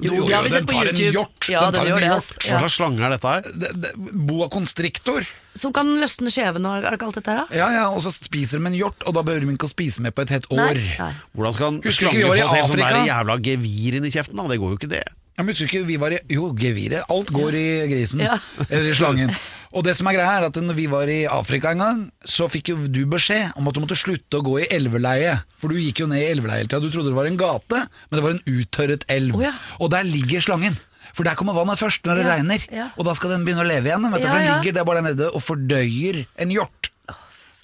Jo, 0.06 0.13
jo, 0.21 0.27
har 0.32 0.47
den 0.47 0.69
tar 0.69 0.91
en 0.93 1.01
hjort. 1.01 1.49
Ja, 1.51 1.65
Den 1.67 1.75
den 1.75 1.82
tar 1.82 1.84
en 1.84 1.91
gjør 1.91 2.06
det. 2.06 2.12
hjort. 2.13 2.47
Hva 2.47 2.62
slags 2.63 2.77
slange 2.80 3.03
er 3.03 3.15
dette 3.17 3.34
her? 3.36 3.51
Det, 3.65 3.73
det, 3.84 3.91
boa 4.32 4.47
constrictor. 4.53 5.27
Som 5.58 5.74
kan 5.76 5.89
løsne 6.02 6.32
skjevene 6.34 6.72
og 6.72 6.88
alt 6.88 7.20
dette 7.20 7.34
her, 7.34 7.43
da? 7.43 7.46
Ja, 7.58 7.67
ja, 7.74 7.86
og 7.89 8.02
så 8.06 8.13
spiser 8.13 8.62
de 8.62 8.70
en 8.72 8.78
hjort, 8.78 9.02
og 9.08 9.17
da 9.17 9.24
behøver 9.26 9.48
de 9.48 9.58
ikke 9.58 9.70
å 9.70 9.74
spise 9.74 10.04
med 10.06 10.15
på 10.17 10.26
et 10.26 10.34
helt 10.36 10.50
år. 10.54 10.78
Nei. 10.78 10.98
Nei. 11.02 11.12
Hvordan 11.38 11.58
skal 11.58 11.80
Husker 11.84 12.10
ikke 12.12 12.17
vi 12.17 12.26
slanger 12.26 12.30
var 12.30 12.38
i 12.38 12.48
få 12.48 12.74
til 12.76 12.84
sånn 12.84 12.98
der 12.98 13.12
jævla 13.12 13.39
gevir 13.50 14.00
inn 14.00 14.10
i 14.10 14.13
kjeften? 14.13 14.41
da? 14.41 14.48
Det 14.52 14.60
går 14.62 14.76
jo 14.76 14.80
ikke, 14.82 14.91
det. 14.96 15.04
Ja, 15.38 15.43
men 15.46 15.54
husker 15.54 15.70
ikke, 15.70 15.86
vi 15.86 16.00
var 16.02 16.15
i, 16.15 16.17
Jo, 16.34 16.48
geviret. 16.58 17.06
Alt 17.13 17.30
går 17.36 17.58
i 17.60 17.67
grisen. 17.91 18.24
Ja. 18.26 18.39
Eller 18.72 18.89
i 18.89 18.98
slangen. 18.98 19.34
Og 19.76 19.84
det 19.86 19.93
som 20.00 20.08
er 20.10 20.15
greia 20.15 20.38
er 20.39 20.48
at 20.48 20.58
når 20.63 20.78
vi 20.78 20.88
var 20.89 21.10
i 21.12 21.20
Afrika 21.30 21.74
en 21.76 21.84
gang, 21.84 22.00
så 22.26 22.48
fikk 22.50 22.72
jo 22.72 22.78
du 22.89 23.04
beskjed 23.10 23.52
om 23.60 23.67
at 23.70 23.76
du 23.76 23.82
måtte 23.84 23.98
slutte 24.00 24.39
å 24.39 24.46
gå 24.46 24.56
i 24.63 24.70
elveleie. 24.74 25.36
For 25.62 25.70
du 25.70 25.78
gikk 25.78 26.02
jo 26.02 26.08
ned 26.10 26.24
i 26.24 26.30
elveleie 26.32 26.63
hele 26.63 26.72
tida. 26.72 26.82
Du 26.82 26.89
trodde 26.89 27.12
det 27.12 27.20
var 27.20 27.30
en 27.30 27.38
gate, 27.38 27.84
men 28.08 28.17
det 28.17 28.24
var 28.26 28.34
en 28.34 28.46
uttørret 28.56 29.06
elv. 29.13 29.38
Oh, 29.38 29.43
ja. 29.46 29.54
Og 29.78 29.91
der 29.93 30.08
ligger 30.08 30.41
slangen. 30.41 30.80
For 31.17 31.25
der 31.25 31.38
kommer 31.39 31.56
vannet 31.58 31.80
først 31.82 32.06
når 32.06 32.19
det 32.21 32.25
Ja, 32.27 32.36
regner. 32.36 32.67
ja. 32.69 32.88
Og 32.97 33.08
da 33.08 33.15
skal 33.17 33.34
den 33.34 33.45
begynne 33.47 33.63
å 33.65 33.67
leve 33.67 33.89
igjen. 33.89 34.06
Vet 34.13 34.21
du, 34.21 34.27
for 34.30 34.38
den 34.38 34.45
ja. 34.47 34.58
ligger 34.60 34.75
der 34.77 34.86
bare 34.86 35.01
nede 35.01 35.32
og 35.34 35.41
fordøyer 35.41 36.19
en 36.38 36.53
hjort. 36.53 36.91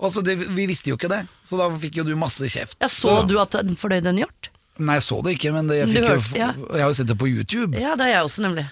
Altså, 0.03 0.23
det, 0.25 0.35
Vi 0.41 0.65
visste 0.67 0.89
jo 0.89 0.97
ikke 0.97 1.11
det, 1.11 1.21
så 1.47 1.59
da 1.59 1.69
fikk 1.79 2.01
jo 2.01 2.07
du 2.07 2.15
masse 2.19 2.49
kjeft. 2.49 2.75
Jeg 2.81 2.91
så 2.91 3.21
du 3.29 3.37
at 3.39 3.55
den 3.61 3.77
fordøyde 3.79 4.09
en 4.11 4.23
hjort? 4.25 4.49
Nei, 4.81 4.97
jeg 4.97 5.05
så 5.05 5.19
det 5.23 5.35
ikke, 5.37 5.51
men 5.53 5.69
det, 5.69 5.77
jeg, 5.83 5.91
fikk 5.93 6.07
jo, 6.09 6.39
jeg 6.73 6.81
har 6.81 6.89
jo 6.89 6.95
sett 6.97 7.11
det 7.11 7.17
på 7.21 7.29
YouTube. 7.29 7.77
Ja, 7.77 7.93
det 7.99 8.07
er 8.09 8.15
jeg 8.17 8.25
også, 8.25 8.41
nemlig. 8.41 8.65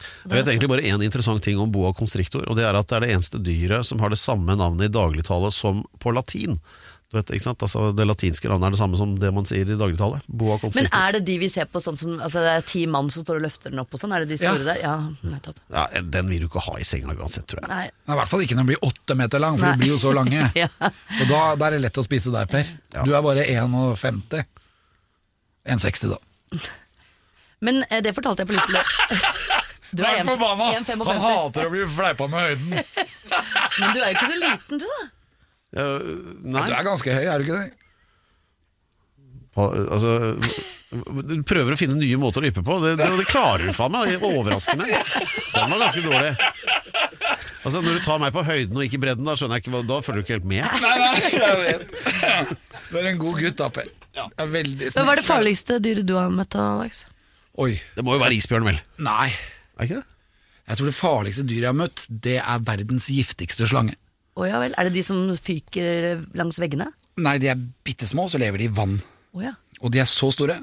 Jeg 0.00 0.32
vet 0.32 0.48
egentlig 0.48 0.68
bare 0.72 0.84
én 0.84 1.04
interessant 1.04 1.44
ting 1.44 1.60
om 1.60 1.70
boa 1.72 1.92
constrictor, 1.96 2.44
og 2.48 2.56
det 2.58 2.64
er 2.68 2.76
at 2.76 2.88
det 2.88 2.96
er 2.98 3.04
det 3.04 3.12
eneste 3.14 3.40
dyret 3.40 3.86
som 3.88 4.00
har 4.02 4.12
det 4.12 4.18
samme 4.20 4.56
navnet 4.56 4.88
i 4.88 4.92
dagligtale 4.92 5.52
som 5.54 5.84
på 6.02 6.12
latin. 6.16 6.58
Du 7.06 7.14
vet, 7.20 7.28
ikke 7.36 7.44
sant? 7.44 7.60
Altså, 7.62 7.92
det 7.94 8.02
latinske 8.08 8.48
navnet 8.50 8.66
er 8.66 8.74
det 8.74 8.78
samme 8.80 8.98
som 8.98 9.12
det 9.22 9.28
man 9.34 9.44
sier 9.46 9.68
i 9.70 9.76
dagligtale. 9.78 10.18
Boa 10.26 10.56
Men 10.74 10.88
er 10.90 11.12
det 11.14 11.20
de 11.28 11.36
vi 11.38 11.48
ser 11.52 11.68
på 11.70 11.78
sånn 11.78 11.94
som 11.96 12.16
Altså 12.18 12.42
det 12.42 12.54
er 12.56 12.64
ti 12.66 12.82
mann 12.90 13.06
som 13.14 13.22
står 13.22 13.38
og 13.38 13.44
løfter 13.44 13.70
den 13.70 13.78
opp 13.78 13.94
og 13.94 14.00
sånn? 14.02 14.14
Er 14.16 14.24
det 14.24 14.32
de 14.34 14.38
store 14.42 14.58
Ja. 14.58 14.66
der? 14.66 14.80
Ja, 14.82 14.94
nettopp. 15.22 15.60
Ja, 15.70 15.84
den 16.02 16.28
vil 16.32 16.42
du 16.42 16.48
ikke 16.48 16.64
ha 16.66 16.74
i 16.82 16.86
senga 16.88 17.14
uansett, 17.14 17.46
tror 17.46 17.62
jeg. 17.62 17.70
Nei. 17.70 17.84
Nei, 18.08 18.16
I 18.16 18.18
hvert 18.18 18.32
fall 18.32 18.42
ikke 18.42 18.58
når 18.58 18.64
den 18.66 18.70
blir 18.72 18.82
åtte 18.90 19.16
meter 19.22 19.38
lang, 19.44 19.56
for 19.60 19.66
Nei. 19.68 19.72
de 19.76 19.84
blir 19.84 19.92
jo 19.94 20.00
så 20.02 20.12
lange. 20.18 20.50
Ja. 20.64 20.68
Og 20.82 21.24
da, 21.30 21.40
da 21.54 21.66
er 21.70 21.76
det 21.76 21.82
lett 21.86 21.98
å 22.02 22.04
spise 22.06 22.32
deg, 22.34 22.50
Per. 22.50 22.74
Du 23.06 23.14
er 23.14 23.22
bare 23.22 23.46
1,50. 23.54 24.42
1,60 25.66 26.10
da. 26.16 26.18
Men 27.66 27.84
eh, 27.88 28.02
det 28.04 28.12
fortalte 28.18 28.42
jeg 28.42 28.50
på 28.50 28.56
lyst 28.58 28.66
til 28.66 28.76
å 28.76 28.84
Du 29.96 30.02
er 30.04 30.18
1,55. 30.26 31.06
hater 31.22 31.68
å 31.68 31.70
bli 31.72 31.86
fleipa 31.86 32.26
med 32.28 32.50
høyden. 32.50 32.82
Men 33.78 33.94
du 33.94 34.00
er 34.02 34.10
jo 34.10 34.14
ikke 34.18 34.28
så 34.32 34.40
liten, 34.42 34.82
du, 34.82 34.86
da. 34.90 35.06
Nei, 35.76 36.68
Du 36.70 36.74
er 36.76 36.86
ganske 36.86 37.12
høy, 37.12 37.24
er 37.28 37.42
du 37.42 37.46
ikke 37.46 37.58
det? 37.60 37.72
Altså 39.56 40.12
Du 40.92 41.34
prøver 41.48 41.74
å 41.74 41.78
finne 41.80 41.96
nye 41.98 42.18
måter 42.20 42.44
å 42.44 42.50
yppe 42.50 42.62
på, 42.64 42.76
det, 42.84 42.94
det, 43.00 43.08
det 43.18 43.26
klarer 43.30 43.68
du 43.68 43.74
faen 43.76 43.94
meg. 43.94 44.10
det 44.12 44.18
er 44.18 44.26
Overraskende. 44.28 44.86
Den 44.86 45.72
var 45.72 45.82
ganske 45.86 46.04
dårlig. 46.04 46.32
Altså 47.66 47.80
Når 47.82 47.98
du 47.98 48.02
tar 48.06 48.20
meg 48.22 48.34
på 48.36 48.44
høyden 48.46 48.78
og 48.78 48.84
ikke 48.86 49.00
bredden, 49.02 49.26
da 49.26 49.34
skjønner 49.38 49.58
jeg 49.58 49.64
ikke 49.66 49.74
hva, 49.74 49.82
Da 49.88 49.98
følger 50.06 50.22
du 50.22 50.26
ikke 50.26 50.36
helt 50.36 50.50
med. 50.52 50.64
Nei, 50.84 50.96
nei, 51.02 51.30
jeg 51.34 51.56
vet. 51.64 52.54
Du 52.86 52.98
er 53.00 53.08
en 53.10 53.20
god 53.22 53.40
gutt 53.42 53.58
da, 53.58 53.70
Per. 53.74 53.88
Er 54.16 54.52
Hva 54.52 55.12
er 55.12 55.18
det 55.20 55.26
farligste 55.26 55.80
dyret 55.82 56.06
du 56.08 56.14
har 56.16 56.30
møtt, 56.32 56.54
Alex? 56.60 57.02
Oi. 57.60 57.72
Det 57.96 58.04
må 58.06 58.14
jo 58.16 58.22
være 58.22 58.36
isbjørn, 58.36 58.68
vel? 58.68 58.78
Nei. 59.02 59.30
Er 59.76 59.88
ikke 59.88 59.98
det? 59.98 60.06
Jeg 60.66 60.78
tror 60.78 60.88
det 60.90 60.96
farligste 60.98 61.44
dyret 61.46 61.64
jeg 61.66 61.70
har 61.72 61.78
møtt, 61.78 62.04
det 62.10 62.38
er 62.42 62.62
verdens 62.66 63.06
giftigste 63.12 63.68
slange. 63.70 63.94
Å 64.36 64.44
ja 64.48 64.58
vel. 64.60 64.74
Er 64.76 64.88
det 64.88 64.92
de 64.98 65.02
som 65.06 65.20
fyker 65.40 66.24
langs 66.36 66.58
veggene? 66.60 66.90
Nei, 67.16 67.38
de 67.40 67.48
er 67.48 67.60
bitte 67.86 68.04
små, 68.08 68.26
så 68.28 68.38
lever 68.42 68.58
de 68.60 68.66
i 68.68 68.72
vann. 68.76 68.98
Oh, 69.32 69.40
ja. 69.44 69.54
Og 69.80 69.92
de 69.94 70.00
er 70.02 70.08
så 70.10 70.28
store. 70.34 70.58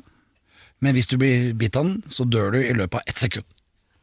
Men 0.84 0.94
hvis 0.94 1.08
du 1.10 1.16
blir 1.18 1.54
bitt 1.58 1.76
av 1.80 1.88
den, 1.88 2.04
så 2.12 2.26
dør 2.30 2.52
du 2.54 2.60
i 2.62 2.74
løpet 2.76 3.00
av 3.00 3.08
ett 3.10 3.18
sekund. 3.24 3.46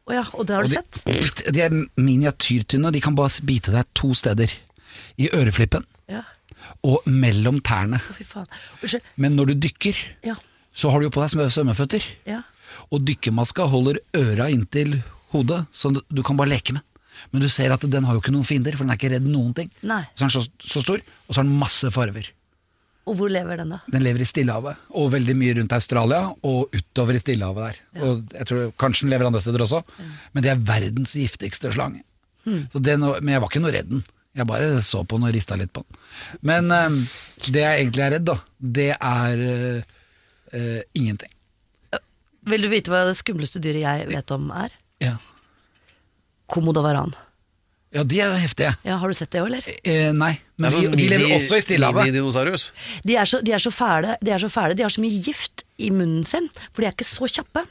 Oh, 0.09 0.15
ja, 0.17 0.25
og 0.33 0.47
det 0.49 0.55
har 0.57 0.65
du 0.67 0.73
de, 0.73 0.81
sett? 0.81 1.43
de 1.55 1.61
er 1.63 1.75
miniatyrtynne, 2.01 2.89
og 2.89 2.95
de 2.95 3.01
kan 3.05 3.15
bare 3.15 3.43
bite 3.47 3.71
deg 3.71 3.87
to 3.95 4.11
steder. 4.17 4.51
I 5.21 5.27
øreflippen 5.35 5.83
Ja. 6.09 6.23
og 6.87 7.03
mellom 7.07 7.59
tærne. 7.63 7.99
Å, 8.01 8.15
fy 8.17 8.23
faen. 8.25 8.47
Men 9.15 9.35
når 9.37 9.51
du 9.53 9.67
dykker, 9.67 9.95
Ja. 10.25 10.35
så 10.73 10.89
har 10.91 10.99
du 10.99 11.05
jo 11.07 11.13
på 11.13 11.21
deg 11.21 11.31
svø- 11.35 11.49
svømmeføtter. 11.51 12.03
Ja. 12.25 12.41
Og 12.91 13.05
dykkermaska 13.05 13.67
holder 13.69 13.99
øra 14.15 14.49
inntil 14.49 15.01
hodet, 15.31 15.67
så 15.71 15.91
du 15.93 16.23
kan 16.23 16.35
bare 16.37 16.49
leke 16.49 16.73
med 16.73 16.81
den. 16.81 16.90
Men 17.31 17.45
du 17.45 17.49
ser 17.51 17.73
at 17.73 17.85
den 17.85 18.07
har 18.07 18.17
jo 18.17 18.23
ikke 18.23 18.33
noen 18.33 18.47
fiender, 18.47 18.77
for 18.77 18.85
den 18.87 18.93
er 18.93 18.99
ikke 18.99 19.13
redd 19.15 19.25
noen 19.29 19.55
ting. 19.57 19.71
Nei. 19.87 20.03
Så 20.15 20.25
er 20.25 20.29
den 20.29 20.35
så, 20.35 20.45
så 20.73 20.83
stor, 20.83 21.01
og 21.01 21.33
så 21.33 21.41
har 21.41 21.47
den 21.49 21.59
masse 21.61 21.91
farver. 21.93 22.29
Og 23.09 23.17
hvor 23.17 23.31
lever 23.33 23.57
den, 23.57 23.73
da? 23.73 23.79
Den 23.91 24.03
lever 24.05 24.21
i 24.21 24.29
Stillehavet, 24.29 24.81
og 24.93 25.09
veldig 25.15 25.35
mye 25.37 25.57
rundt 25.57 25.73
Australia, 25.73 26.21
og 26.47 26.75
utover 26.75 27.17
i 27.17 27.21
Stillehavet 27.23 27.67
der. 27.67 27.81
Og 28.05 28.35
jeg 28.37 28.49
tror 28.49 28.73
Kanskje 28.81 29.07
den 29.07 29.13
lever 29.15 29.29
andre 29.29 29.41
steder 29.41 29.65
også, 29.65 29.81
men 30.33 30.45
det 30.45 30.53
er 30.53 30.65
verdens 30.69 31.15
giftigste 31.17 31.73
slange. 31.73 32.03
Så 32.45 32.81
den, 32.81 33.05
men 33.05 33.35
jeg 33.35 33.41
var 33.41 33.51
ikke 33.51 33.61
noe 33.61 33.73
redd 33.73 33.89
den. 33.91 34.03
Jeg 34.37 34.47
bare 34.47 34.79
så 34.85 35.01
på 35.03 35.17
den 35.19 35.27
og 35.27 35.33
rista 35.35 35.57
litt 35.59 35.73
på 35.75 35.83
den. 35.83 35.97
Men 36.47 36.71
eh, 36.71 36.99
det 37.51 37.65
jeg 37.65 37.81
egentlig 37.81 38.05
er 38.05 38.13
redd, 38.15 38.29
da, 38.29 38.37
det 38.79 38.91
er 38.95 39.43
eh, 40.55 40.83
ingenting. 40.95 41.33
Vil 42.47 42.63
du 42.63 42.69
vite 42.71 42.93
hva 42.93 43.03
det 43.09 43.17
skumleste 43.19 43.59
dyret 43.61 43.83
jeg 43.83 44.07
vet 44.09 44.33
om 44.33 44.47
er? 44.55 44.73
Ja. 45.03 45.17
Komodo 46.51 46.83
varan. 46.85 47.13
ja, 47.91 48.03
de 48.07 48.21
er 48.23 48.31
jo 48.31 48.39
heftige. 48.39 48.71
Ja, 48.87 48.97
har 49.01 49.11
du 49.11 49.17
sett 49.17 49.31
det 49.33 49.41
òg, 49.41 49.49
eller? 49.51 49.65
Eh, 49.83 50.11
nei, 50.15 50.33
men 50.61 50.71
de, 50.71 50.85
sånn 50.87 50.95
de 50.99 51.09
lever 51.11 51.35
også 51.35 51.57
i 51.59 51.63
Stillehavet. 51.65 52.13
De 53.03 53.15
er, 53.17 53.27
så, 53.27 53.41
de, 53.43 53.51
er 53.55 53.63
så 53.63 53.71
fæle, 53.73 54.17
de 54.21 54.31
er 54.31 54.43
så 54.43 54.49
fæle, 54.51 54.77
de 54.79 54.85
har 54.85 54.93
så 54.93 55.03
mye 55.03 55.21
gift 55.25 55.65
i 55.81 55.89
munnen 55.91 56.23
sin, 56.27 56.47
for 56.71 56.83
de 56.83 56.89
er 56.91 56.95
ikke 56.95 57.07
så 57.07 57.27
kjappe. 57.27 57.65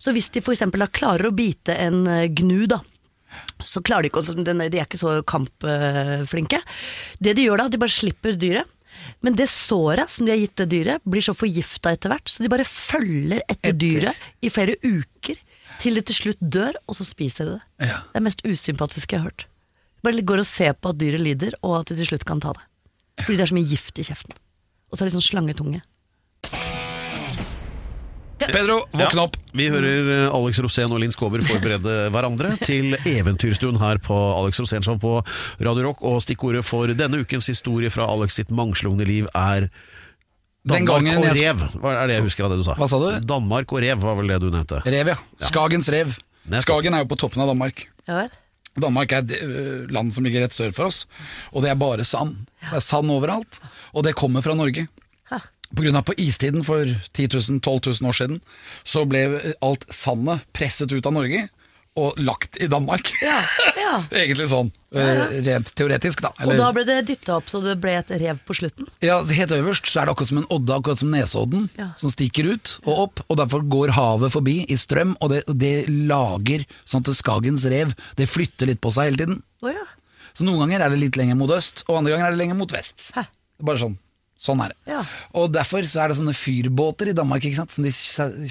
Så 0.00 0.12
hvis 0.16 0.30
de 0.32 0.40
f.eks. 0.40 0.64
klarer 0.96 1.28
å 1.28 1.34
bite 1.36 1.76
en 1.76 2.06
eh, 2.08 2.28
gnu, 2.32 2.64
da, 2.72 2.80
så 3.64 3.82
klarer 3.84 4.06
de 4.06 4.12
ikke 4.12 4.22
å 4.22 4.44
De 4.46 4.64
er 4.64 4.86
ikke 4.86 5.00
så 5.00 5.18
kampflinke. 5.28 6.62
Det 7.20 7.34
de 7.36 7.44
gjør 7.44 7.64
da, 7.64 7.68
de 7.72 7.80
bare 7.82 7.92
slipper 7.92 8.38
dyret. 8.40 8.72
Men 9.20 9.36
det 9.36 9.46
såret 9.52 10.10
som 10.10 10.26
de 10.26 10.32
har 10.32 10.40
gitt 10.40 10.56
det 10.62 10.68
dyret, 10.72 11.04
blir 11.04 11.24
så 11.24 11.34
forgifta 11.36 11.92
etter 11.94 12.12
hvert, 12.12 12.30
så 12.32 12.42
de 12.44 12.50
bare 12.52 12.64
følger 12.68 13.42
etter, 13.44 13.72
Etter. 13.72 13.76
dyret 13.76 14.24
i 14.44 14.50
flere 14.52 14.76
uker, 14.82 15.36
til 15.82 15.98
det 15.98 16.06
til 16.08 16.18
slutt 16.20 16.40
dør, 16.40 16.78
og 16.86 16.98
så 16.98 17.06
spiser 17.08 17.48
de 17.48 17.56
det. 17.56 17.88
Ja. 17.90 18.00
Det 18.00 18.14
er 18.14 18.20
det 18.20 18.26
mest 18.28 18.44
usympatiske 18.46 19.16
jeg 19.16 19.22
har 19.22 19.30
hørt. 19.30 19.46
Bare 20.06 20.22
går 20.22 20.42
og 20.42 20.48
ser 20.48 20.76
på 20.78 20.92
at 20.92 21.00
dyret 21.00 21.22
lider, 21.22 21.56
og 21.66 21.80
at 21.80 21.90
de 21.90 21.98
til 21.98 22.12
slutt 22.12 22.26
kan 22.28 22.40
ta 22.42 22.54
det. 22.56 22.64
Fordi 23.24 23.38
det 23.38 23.46
er 23.46 23.52
så 23.52 23.56
mye 23.58 23.70
gift 23.70 23.98
i 23.98 24.06
kjeften. 24.06 24.36
Og 24.90 24.96
så 24.96 25.04
er 25.04 25.10
de 25.10 25.16
sånn 25.16 25.24
slangetunge. 25.24 25.82
Pedro, 28.36 28.82
våkne 28.92 29.22
opp. 29.24 29.38
Vi 29.56 29.70
hører 29.72 30.10
eh, 30.12 30.34
Alex 30.36 30.60
Rosén 30.60 30.92
og 30.92 31.00
Linn 31.00 31.14
Skåber 31.14 31.40
forberede 31.46 31.94
hverandre 32.14 32.52
til 32.60 32.92
eventyrstund 33.08 33.80
her 33.80 34.00
på 34.04 34.16
Alex 34.36 34.60
Rosén 34.60 34.84
Show 34.84 34.98
på 35.00 35.18
Radio 35.64 35.88
Rock. 35.88 36.04
Og 36.04 36.20
stikkordet 36.24 36.62
for 36.68 36.92
denne 36.92 37.22
ukens 37.24 37.48
historie 37.48 37.90
fra 37.92 38.08
Alex 38.12 38.36
sitt 38.36 38.52
mangslungne 38.52 39.08
liv 39.08 39.30
er 39.32 39.70
Danmark 40.66 41.06
gangen 41.06 41.22
og 41.22 41.36
rev. 41.38 41.60
Hva 41.78 41.92
er 42.02 42.10
det 42.10 42.18
jeg 42.18 42.26
husker 42.26 42.46
av 42.46 42.52
det 42.52 42.58
du 42.58 42.64
sa? 42.66 42.74
Hva 42.78 42.88
sa 42.90 42.98
du? 42.98 43.08
Danmark 43.22 43.70
og 43.72 43.84
rev 43.84 44.02
var 44.02 44.18
vel 44.18 44.32
det 44.32 44.40
du 44.42 44.48
nevnte. 44.50 44.80
Rev, 44.82 45.12
ja. 45.14 45.18
Skagens 45.46 45.88
rev. 45.94 46.16
Nettopp. 46.46 46.64
Skagen 46.66 46.96
er 46.96 47.04
jo 47.04 47.10
på 47.12 47.18
toppen 47.22 47.44
av 47.44 47.52
Danmark. 47.52 47.86
Ja 48.10 48.24
vel? 48.24 48.34
Danmark 48.76 49.14
er 49.14 49.24
et 49.24 49.90
land 49.94 50.12
som 50.12 50.26
ligger 50.26 50.44
rett 50.44 50.52
sør 50.52 50.74
for 50.76 50.90
oss, 50.90 51.06
og 51.54 51.64
det 51.64 51.70
er 51.72 51.78
bare 51.80 52.04
sand. 52.04 52.34
Så 52.60 52.74
det 52.74 52.80
er 52.82 52.84
sand 52.84 53.12
overalt, 53.14 53.60
og 53.96 54.04
det 54.04 54.12
kommer 54.18 54.44
fra 54.44 54.56
Norge. 54.58 54.84
På 55.66 55.82
grunn 55.82 55.98
av 55.98 56.04
på 56.06 56.14
istiden 56.22 56.62
for 56.62 56.86
10 56.86 57.26
000-12 57.32 57.88
000 57.98 58.06
år 58.06 58.14
siden, 58.14 58.36
så 58.86 59.02
ble 59.08 59.24
alt 59.66 59.82
sandet 59.90 60.44
presset 60.54 60.92
ut 60.94 61.08
av 61.08 61.16
Norge 61.16 61.40
og 61.96 62.18
lagt 62.20 62.58
i 62.62 62.68
Danmark. 62.70 63.08
Ja, 63.24 63.38
ja. 63.84 63.92
Egentlig 64.12 64.46
sånn, 64.50 64.70
øh, 64.92 65.22
rent 65.46 65.70
teoretisk 65.78 66.20
da. 66.24 66.30
Og 66.44 66.52
da 66.58 66.68
ble 66.76 66.84
det 66.88 66.98
dytta 67.08 67.38
opp 67.38 67.48
så 67.50 67.62
det 67.64 67.76
ble 67.82 67.94
et 67.98 68.12
rev 68.20 68.40
på 68.46 68.56
slutten? 68.58 68.88
Ja, 69.04 69.18
Helt 69.24 69.54
øverst 69.56 69.88
så 69.88 70.02
er 70.02 70.08
det 70.10 70.14
akkurat 70.16 70.30
som 70.32 70.40
en 70.42 70.48
odde, 70.52 70.76
akkurat 70.76 71.00
som 71.02 71.10
Nesodden, 71.14 71.68
Ja. 71.80 71.90
som 71.96 72.12
stikker 72.12 72.52
ut 72.54 72.76
og 72.84 72.94
opp. 73.06 73.24
Og 73.28 73.40
Derfor 73.40 73.64
går 73.66 73.94
havet 73.96 74.32
forbi 74.32 74.58
i 74.68 74.76
strøm, 74.80 75.16
og 75.20 75.32
det, 75.32 75.42
det 75.56 75.74
lager 75.88 76.64
sånn 76.84 77.04
at 77.06 77.14
Skagens 77.16 77.64
rev 77.72 77.92
det 78.16 78.28
flytter 78.28 78.68
litt 78.70 78.80
på 78.84 78.92
seg 78.94 79.10
hele 79.12 79.22
tiden. 79.24 79.42
Oh, 79.64 79.72
ja. 79.72 79.84
Så 80.36 80.44
noen 80.44 80.60
ganger 80.66 80.84
er 80.84 80.92
det 80.92 81.00
litt 81.00 81.16
lenger 81.16 81.36
mot 81.40 81.50
øst, 81.50 81.86
og 81.88 81.98
andre 82.02 82.12
ganger 82.12 82.28
er 82.28 82.36
det 82.36 82.42
lenger 82.44 82.58
mot 82.60 82.72
vest. 82.76 83.10
Hæ. 83.16 83.24
Bare 83.64 83.80
sånn. 83.80 83.96
Sånn 84.36 84.60
er 84.60 84.74
det. 84.74 84.76
Ja. 84.92 84.98
Og 85.40 85.48
derfor 85.54 85.84
så 85.88 86.02
er 86.02 86.12
det 86.12 86.18
sånne 86.18 86.34
fyrbåter 86.36 87.08
i 87.08 87.14
Danmark 87.16 87.44
ikke 87.48 87.56
sant, 87.56 87.72
som 87.72 87.86
de 87.86 87.92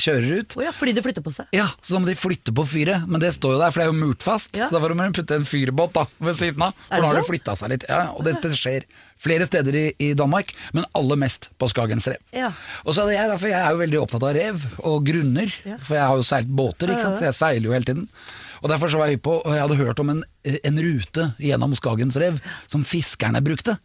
kjører 0.01 0.41
ut. 0.41 0.55
Oh 0.57 0.63
ja, 0.65 0.71
fordi 0.73 0.95
det 0.97 1.03
flytter 1.05 1.21
på 1.25 1.33
seg? 1.35 1.45
Ja, 1.53 1.67
Så 1.77 1.93
da 1.93 1.99
må 2.01 2.09
de 2.09 2.15
flytte 2.17 2.53
på 2.57 2.65
fyret, 2.65 3.05
men 3.05 3.21
det 3.21 3.29
står 3.35 3.53
jo 3.53 3.59
der, 3.61 3.73
for 3.73 3.81
det 3.83 3.85
er 3.85 3.91
jo 3.91 3.99
murt 3.99 4.25
fast. 4.25 4.49
Ja. 4.57 4.65
Så 4.65 4.79
derfor 4.79 4.95
må 4.97 5.05
de 5.05 5.13
putte 5.13 5.37
en 5.37 5.45
fyrbåt 5.45 5.93
da, 5.93 6.07
ved 6.25 6.39
siden 6.39 6.65
av, 6.65 6.73
Er 6.89 6.97
for 6.97 7.05
nå 7.05 7.11
har 7.11 7.19
det 7.19 7.27
flytta 7.29 7.55
seg 7.59 7.73
litt. 7.75 7.85
Ja, 7.91 8.01
og 8.17 8.25
dette 8.25 8.49
skjer 8.57 8.87
flere 9.21 9.45
steder 9.47 9.77
i, 9.77 9.85
i 10.01 10.09
Danmark, 10.17 10.55
men 10.73 10.89
aller 10.97 11.21
mest 11.21 11.51
på 11.61 11.69
Skagens 11.69 12.09
rev. 12.09 12.21
Ja. 12.33 12.49
Og 12.83 12.95
så 12.95 13.05
hadde 13.05 13.19
jeg, 13.19 13.29
derfor 13.35 13.53
jeg 13.53 13.61
er 13.61 13.77
jo 13.77 13.83
veldig 13.85 14.01
opptatt 14.01 14.25
av 14.25 14.35
rev 14.41 14.65
og 14.89 15.05
grunner, 15.05 15.53
for 15.85 15.99
jeg 15.99 16.09
har 16.09 16.17
jo 16.17 16.25
seilt 16.33 16.49
båter, 16.49 16.91
ikke 16.95 17.05
sant? 17.05 17.21
så 17.21 17.29
jeg 17.29 17.37
seiler 17.37 17.69
jo 17.69 17.77
hele 17.77 17.87
tiden. 17.87 18.09
Og 18.65 18.71
derfor 18.73 18.89
så 18.89 18.97
var 18.97 19.13
jeg 19.13 19.21
på, 19.21 19.37
og 19.37 19.53
jeg 19.53 19.61
hadde 19.61 19.77
hørt 19.85 20.01
om 20.01 20.09
en, 20.15 20.23
en 20.49 20.81
rute 20.81 21.29
gjennom 21.37 21.77
Skagens 21.77 22.17
rev 22.17 22.41
som 22.65 22.81
fiskerne 22.87 23.43
brukte. 23.45 23.77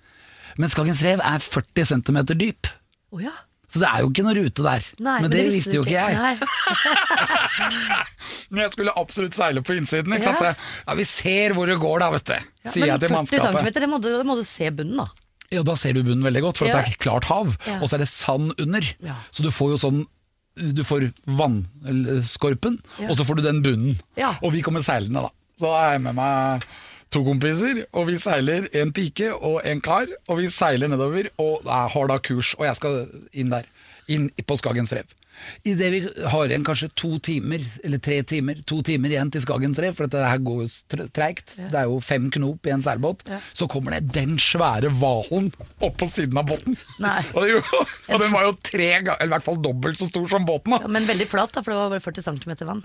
Men 0.58 0.68
Skagens 0.72 1.02
rev 1.06 1.20
er 1.20 1.38
40 1.38 1.84
cm 1.92 2.18
dyp. 2.38 2.66
Oh, 3.12 3.20
ja. 3.22 3.30
Så 3.70 3.78
det 3.78 3.86
er 3.86 4.00
jo 4.02 4.08
ikke 4.10 4.24
noe 4.26 4.34
rute 4.34 4.62
der. 4.66 4.82
Nei, 4.98 5.20
men, 5.22 5.30
det, 5.30 5.44
visste 5.52 5.74
jo 5.76 5.84
ikke 5.84 5.94
jeg. 5.94 6.38
Men 8.50 8.64
jeg 8.64 8.72
skulle 8.74 8.94
absolutt 8.98 9.36
seile 9.36 9.62
på 9.62 9.76
innsiden. 9.78 10.10
Ikke 10.16 10.32
Ja. 10.32 10.38
sant? 10.40 10.58
Ja, 10.88 10.94
Vi 10.98 11.04
ser 11.06 11.54
hvor 11.54 11.66
det 11.70 11.76
går, 11.78 11.98
da, 12.02 12.08
vet 12.10 12.24
du. 12.24 12.32
Ja, 12.64 12.70
Sier 12.70 12.86
jeg 12.86 12.92
men 12.96 13.00
til 13.00 13.08
40 13.08 13.16
mannskapet. 13.16 13.62
cm, 13.62 13.72
det 13.80 13.88
må, 13.88 13.98
du, 14.02 14.08
det 14.18 14.26
må 14.26 14.34
du 14.36 14.42
se 14.44 14.70
bunnen, 14.70 14.96
da. 14.96 15.06
Ja, 15.54 15.62
Da 15.62 15.74
ser 15.76 15.92
du 15.94 16.02
bunnen 16.02 16.22
veldig 16.26 16.42
godt, 16.42 16.56
for 16.58 16.66
Ja. 16.66 16.78
at 16.78 16.84
det 16.86 16.94
er 16.94 16.98
klart 17.04 17.24
hav. 17.30 17.56
Ja. 17.66 17.78
Og 17.80 17.88
så 17.88 17.94
er 17.94 17.98
det 17.98 18.08
sand 18.08 18.52
under. 18.58 18.80
Ja. 19.02 19.14
Så 19.30 19.42
du 19.42 19.50
får 19.50 19.70
jo 19.76 19.78
sånn 19.78 20.06
Du 20.60 20.82
får 20.84 21.12
vannskorpen, 21.26 22.80
Ja. 22.98 23.08
og 23.08 23.16
så 23.16 23.24
får 23.24 23.36
du 23.36 23.42
den 23.42 23.62
bunnen. 23.62 24.00
Ja. 24.18 24.34
Og 24.42 24.52
vi 24.52 24.60
kommer 24.62 24.80
seilende, 24.82 25.22
da. 25.22 25.28
Så 25.58 25.64
da 25.70 25.86
er 25.86 25.92
jeg 25.92 26.00
med 26.02 26.14
meg 26.16 26.62
to 27.10 27.22
kompiser, 27.26 27.84
og 27.92 28.06
vi 28.10 28.18
seiler 28.22 28.68
en 28.80 28.92
pike 28.94 29.32
og 29.34 29.60
en 29.66 29.80
kar. 29.84 30.06
Og 30.28 30.38
vi 30.42 30.50
seiler 30.54 30.90
nedover, 30.92 31.30
og 31.42 31.64
jeg 31.66 31.94
har 31.96 32.12
da 32.12 32.18
kurs, 32.22 32.54
og 32.58 32.66
jeg 32.68 32.76
skal 32.80 33.00
inn 33.32 33.50
der. 33.54 33.66
Inn 34.10 34.28
på 34.46 34.56
Skagens 34.58 34.92
rev. 34.96 35.10
Idet 35.64 35.86
vi 35.94 35.98
har 36.28 36.50
igjen 36.50 36.64
kanskje 36.66 36.90
to 36.98 37.14
timer, 37.24 37.62
eller 37.86 38.00
tre 38.02 38.18
timer, 38.28 38.58
to 38.68 38.80
timer 38.84 39.08
igjen 39.14 39.30
til 39.32 39.40
Skagens 39.40 39.78
rev, 39.80 39.94
for 39.96 40.04
dette 40.10 40.26
her 40.28 40.42
går 40.44 40.58
jo 40.66 41.06
treigt, 41.16 41.54
ja. 41.56 41.68
det 41.72 41.78
er 41.80 41.86
jo 41.88 41.96
fem 42.04 42.26
knop 42.34 42.66
i 42.68 42.74
en 42.74 42.82
seilbåt, 42.84 43.22
Ja. 43.30 43.38
så 43.56 43.68
kommer 43.70 43.94
det 43.96 44.10
den 44.12 44.34
svære 44.42 44.90
hvalen 45.00 45.48
opp 45.80 45.96
på 46.02 46.10
siden 46.12 46.36
av 46.42 46.50
båten. 46.50 46.76
Og, 47.38 47.46
jo- 47.48 47.62
og 47.64 48.20
den 48.20 48.34
var 48.34 48.50
jo 48.50 48.56
tre 48.60 48.90
ganger, 48.98 49.16
eller 49.16 49.30
i 49.30 49.36
hvert 49.38 49.48
fall 49.48 49.62
dobbelt 49.64 50.02
så 50.02 50.10
stor 50.10 50.28
som 50.28 50.44
båten. 50.44 50.74
da 50.76 50.82
Ja, 50.84 50.92
men 50.98 51.08
veldig 51.08 51.28
flat, 51.30 51.54
da, 51.56 51.62
for 51.64 51.72
det 51.72 51.78
var 51.80 51.94
bare 51.94 52.04
40 52.04 52.26
cm 52.28 52.66
vann. 52.68 52.84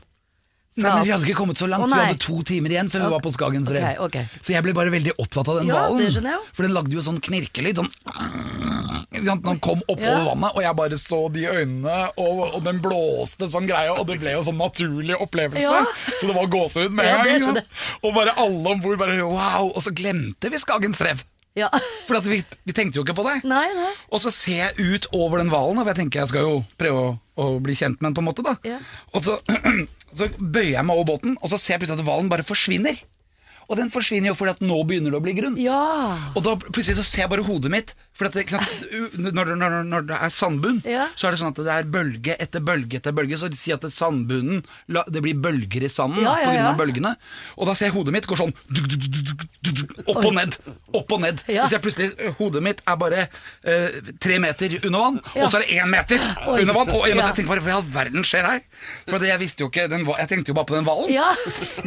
Nei, 0.76 0.90
men 0.92 1.06
Vi 1.06 1.12
hadde 1.14 1.24
ikke 1.24 1.38
kommet 1.40 1.56
så 1.60 1.70
langt, 1.72 1.88
vi 1.88 1.96
hadde 1.96 2.20
to 2.20 2.42
timer 2.44 2.74
igjen 2.74 2.90
før 2.92 3.06
vi 3.06 3.12
var 3.14 3.22
på 3.24 3.32
Skagens 3.32 3.70
rev. 3.72 3.84
Okay, 3.86 3.96
okay. 4.06 4.42
Så 4.44 4.52
jeg 4.52 4.64
ble 4.66 4.74
bare 4.76 4.92
veldig 4.92 5.14
opptatt 5.24 5.48
av 5.48 5.62
den 5.62 5.70
Ja, 5.72 5.86
hvalen. 5.88 6.42
For 6.52 6.68
den 6.68 6.74
lagde 6.76 6.92
jo 6.92 7.04
sånn 7.06 7.22
knirkelyd. 7.24 7.80
Sånn 7.80 7.92
Når 9.16 9.40
den 9.46 9.60
kom 9.64 9.80
oppover 9.88 10.04
Ja. 10.12 10.26
vannet, 10.28 10.52
og 10.52 10.62
jeg 10.66 10.76
bare 10.76 10.98
så 11.00 11.20
de 11.32 11.46
øynene, 11.48 12.00
og, 12.20 12.42
og 12.58 12.64
den 12.66 12.82
blåste 12.84 13.48
sånn 13.48 13.70
greie, 13.70 13.94
og 13.96 14.04
det 14.10 14.20
ble 14.20 14.34
jo 14.36 14.44
sånn 14.44 14.60
naturlig 14.60 15.16
opplevelse. 15.16 15.64
Ja. 15.64 15.86
Så 16.20 16.28
det 16.28 16.36
var 16.36 16.52
gåsehud 16.52 16.92
med 16.92 17.08
en 17.08 17.46
gang. 17.46 17.62
Og 18.04 18.12
bare 18.14 18.36
alle 18.36 18.76
om 18.76 18.84
bord 18.84 19.00
bare 19.00 19.22
wow! 19.24 19.72
Og 19.72 19.82
så 19.86 19.96
glemte 19.96 20.52
vi 20.52 20.60
Skagens 20.60 21.00
rev. 21.08 21.24
Ja. 21.56 21.70
For 22.08 22.20
at 22.20 22.28
vi, 22.30 22.41
vi 22.68 22.76
tenkte 22.76 23.00
jo 23.00 23.06
ikke 23.06 23.15
på 23.18 23.26
det. 23.28 23.38
Nei, 23.48 23.65
nei. 23.76 23.91
Og 24.12 24.22
så 24.24 24.32
ser 24.34 24.60
jeg 24.60 24.88
ut 24.96 25.08
over 25.15 25.39
den 25.41 25.52
hvalen, 25.54 25.80
for 25.82 25.91
jeg 25.94 26.02
tenker 26.04 26.22
jeg 26.22 26.32
skal 26.34 26.44
jo 26.46 26.56
prøve 26.80 27.04
å, 27.08 27.13
å 27.41 27.46
bli 27.63 27.76
kjent 27.80 28.02
med 28.02 28.10
den 28.12 28.18
på 28.18 28.24
en 28.24 28.30
måte. 28.30 28.46
da 28.46 28.56
Ja. 28.68 28.80
Og 29.15 29.26
så, 29.26 29.38
så 30.20 30.30
bøyer 30.39 30.76
jeg 30.76 30.86
meg 30.88 31.00
over 31.00 31.10
båten, 31.15 31.38
og 31.39 31.52
så 31.52 31.60
ser 31.62 31.76
jeg 31.78 31.86
plutselig 31.86 32.04
at 32.04 32.10
hvalen 32.10 32.32
bare 32.32 32.46
forsvinner. 32.48 33.00
Og 33.69 33.78
den 33.80 33.89
forsvinner 33.93 34.30
jo 34.32 34.36
fordi 34.38 34.54
at 34.56 34.62
nå 34.65 34.78
begynner 34.88 35.13
det 35.15 35.19
å 35.19 35.23
bli 35.25 35.34
grunt. 35.38 35.60
Ja. 35.62 35.80
Og 36.36 36.43
da 36.45 36.56
plutselig 36.62 36.97
så 36.99 37.06
ser 37.08 37.25
jeg 37.25 37.32
bare 37.34 37.45
hodet 37.47 37.71
mitt. 37.73 37.95
For 38.15 38.30
at 38.30 38.36
det, 38.38 38.45
når, 39.19 39.49
når, 39.60 39.73
når 39.89 40.06
det 40.08 40.17
er 40.23 40.32
sandbunn, 40.32 40.78
Ja. 40.88 41.10
så 41.19 41.28
er 41.28 41.36
det 41.36 41.39
sånn 41.41 41.51
at 41.51 41.58
det 41.65 41.73
er 41.73 41.89
bølge 41.91 42.36
etter 42.39 42.63
bølge 42.63 43.01
etter 43.01 43.12
bølge. 43.12 43.36
Så 43.41 43.49
de 43.51 43.58
sier 43.60 43.75
at 43.75 43.84
det 43.84 43.91
sandbunnen 43.91 44.62
Det 45.12 45.19
blir 45.25 45.36
bølger 45.36 45.84
i 45.84 45.89
sanden 45.91 46.23
Ja, 46.23 46.38
ja, 46.39 46.69
av 46.69 46.78
bølgene. 46.80 47.15
Og 47.60 47.67
da 47.67 47.75
ser 47.75 47.89
jeg 47.89 47.95
hodet 47.97 48.13
mitt 48.15 48.28
går 48.30 48.39
sånn 48.39 48.54
Opp 50.06 50.21
og 50.23 50.34
ned. 50.38 50.56
Opp 50.95 51.12
og 51.15 51.21
ned. 51.23 51.41
Ja. 51.51 51.65
Så 51.67 51.75
jeg 51.75 51.84
plutselig 51.84 52.32
Hodet 52.39 52.62
mitt 52.63 52.82
er 52.88 52.97
bare 53.01 53.25
eh, 53.25 53.99
tre 54.21 54.38
meter 54.43 54.78
under 54.86 54.99
vann, 55.01 55.19
og 55.36 55.47
så 55.49 55.60
er 55.60 55.65
det 55.65 55.78
én 55.82 55.89
meter 55.91 56.21
Oi. 56.45 56.60
under 56.62 56.75
vann. 56.78 56.91
Og 56.95 57.08
jeg, 57.10 57.17
jeg 57.19 57.38
tenker 57.39 57.51
bare 57.56 57.63
hva 57.65 57.73
i 57.73 57.75
all 57.80 57.88
verden 57.95 58.25
skjer 58.28 58.47
her? 58.47 58.62
For 59.10 59.19
det, 59.21 59.30
jeg 59.32 59.41
visste 59.41 59.65
jo 59.65 59.69
ikke 59.71 59.88
den, 59.91 60.06
Jeg 60.08 60.30
tenkte 60.32 60.54
jo 60.54 60.58
bare 60.58 60.69
på 60.69 60.78
den 60.78 60.88
hvalen. 60.88 61.12
Ja. 61.13 61.32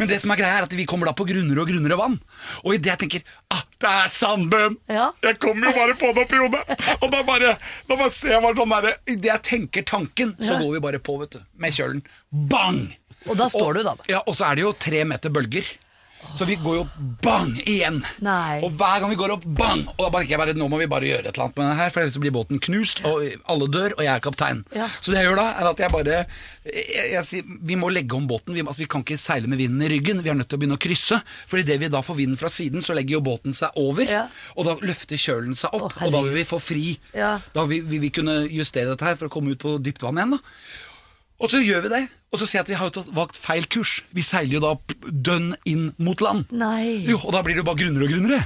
Men 0.00 0.10
det 0.10 0.20
som 0.22 0.32
er 0.34 0.40
greia 0.40 0.60
er 0.60 0.68
at 0.68 0.74
vi 0.76 0.86
kommer 0.88 1.10
da 1.10 1.14
på 1.16 1.26
grunnere 1.28 1.64
og 1.68 1.74
grunnere 1.74 1.98
vann. 2.00 2.16
Og 2.64 2.74
idet 2.74 2.90
jeg 2.94 3.00
tenker 3.04 3.22
ah, 3.54 3.62
det 3.78 3.90
er 3.92 4.08
sandbunn! 4.10 4.76
Ja. 4.90 5.10
Jeg 5.22 5.38
kommer 5.38 5.68
jo 5.68 5.74
bare 5.76 5.94
på 6.00 6.12
det 6.16 6.24
oppi 6.26 6.40
hodet! 6.40 6.78
Og 7.02 7.10
da 7.12 7.20
bare, 7.28 7.52
da 7.88 7.96
bare 8.00 8.10
ser 8.14 8.32
jeg 8.34 8.42
bare 8.42 8.58
sånn 8.58 8.72
derre 8.74 8.94
Idet 9.06 9.28
jeg 9.30 9.42
tenker 9.46 9.86
tanken, 9.86 10.32
så 10.40 10.54
Ja. 10.56 10.58
går 10.62 10.72
vi 10.78 10.80
bare 10.88 10.98
på, 10.98 11.18
vet 11.20 11.36
du. 11.36 11.42
Med 11.60 11.76
kjølen. 11.76 12.00
Bang! 12.32 12.80
Og 13.28 13.36
da 13.36 13.48
står 13.52 13.74
du, 13.78 13.82
da. 13.86 13.94
Ja, 14.08 14.22
og 14.26 14.34
så 14.38 14.48
er 14.48 14.56
det 14.58 14.64
jo 14.64 14.72
tre 14.78 15.04
meter 15.04 15.30
bølger. 15.34 15.66
Så 16.34 16.46
vi 16.48 16.56
går 16.60 16.76
jo 16.76 16.84
bang 17.22 17.52
igjen. 17.64 18.00
Nei. 18.24 18.60
Og 18.66 18.74
hver 18.78 19.00
gang 19.02 19.10
vi 19.12 19.18
går 19.18 19.34
opp, 19.36 19.44
bang! 19.58 19.84
Og 19.96 20.04
da 20.04 20.20
tenker 20.20 20.34
jeg 20.34 20.40
bare 20.40 20.54
nå 20.58 20.68
må 20.70 20.80
vi 20.80 20.88
bare 20.90 21.08
gjøre 21.08 21.30
et 21.30 21.32
eller 21.32 21.46
annet 21.48 21.60
med 21.60 21.70
det 21.70 21.76
her, 21.80 21.92
for 21.94 22.02
ellers 22.02 22.18
blir 22.22 22.34
båten 22.34 22.62
knust, 22.62 23.02
og 23.08 23.24
alle 23.50 23.68
dør, 23.72 23.94
og 23.96 24.02
jeg 24.04 24.12
er 24.12 24.24
kaptein. 24.24 24.62
Ja. 24.76 24.88
Så 25.00 25.12
det 25.12 25.22
jeg 25.22 25.30
gjør 25.30 25.40
da, 25.40 25.46
er 25.58 25.70
at 25.70 25.82
jeg 25.82 25.94
bare 25.94 26.16
jeg, 26.18 27.06
jeg, 27.14 27.24
sier, 27.28 27.54
Vi 27.70 27.78
må 27.80 27.90
legge 27.94 28.18
om 28.18 28.28
båten. 28.30 28.54
Vi, 28.56 28.64
altså, 28.64 28.84
vi 28.84 28.90
kan 28.90 29.04
ikke 29.06 29.18
seile 29.20 29.50
med 29.50 29.60
vinden 29.62 29.84
i 29.86 29.90
ryggen. 29.94 30.22
Vi 30.24 30.32
er 30.32 30.38
nødt 30.38 30.50
til 30.50 30.58
å 30.58 30.62
begynne 30.62 30.78
å 30.78 30.82
krysse. 30.82 31.20
For 31.50 31.62
idet 31.62 31.78
vi 31.82 31.92
da 31.92 32.02
får 32.04 32.20
vinden 32.20 32.40
fra 32.40 32.52
siden, 32.52 32.84
så 32.84 32.96
legger 32.98 33.18
jo 33.18 33.24
båten 33.30 33.56
seg 33.56 33.78
over. 33.80 34.04
Ja. 34.08 34.26
Og 34.56 34.68
da 34.68 34.76
løfter 34.82 35.20
kjølen 35.20 35.56
seg 35.58 35.74
opp, 35.78 35.94
Å, 35.96 36.06
og 36.06 36.14
da 36.14 36.24
vil 36.26 36.36
vi 36.38 36.48
få 36.48 36.60
fri. 36.62 36.92
Ja. 37.16 37.36
Da 37.54 37.64
vil, 37.70 37.86
vi, 37.88 38.02
vi 38.04 38.12
kunne 38.14 38.42
justere 38.46 38.92
dette 38.92 39.06
her 39.06 39.18
for 39.18 39.30
å 39.30 39.32
komme 39.32 39.54
ut 39.54 39.62
på 39.62 39.78
dypt 39.82 40.04
vann 40.06 40.20
igjen. 40.20 40.38
da 40.38 40.86
og 41.38 41.50
så 41.52 41.60
gjør 41.62 41.84
vi 41.86 41.90
det, 41.92 42.02
og 42.32 42.40
så 42.40 42.46
ser 42.48 42.58
jeg 42.60 42.66
at 42.66 42.70
vi 42.72 42.78
har 42.80 43.10
valgt 43.16 43.38
feil 43.38 43.66
kurs. 43.70 43.98
Vi 44.14 44.22
seiler 44.26 44.58
jo 44.58 44.62
da 44.64 44.72
dønn 45.08 45.52
inn 45.70 45.88
mot 46.02 46.20
land. 46.24 46.50
Nei. 46.50 47.04
Jo, 47.08 47.20
og 47.22 47.32
da 47.36 47.42
blir 47.46 47.54
det 47.56 47.62
jo 47.62 47.68
bare 47.70 47.80
grunnere 47.82 48.08
og 48.08 48.14
grunnere. 48.14 48.40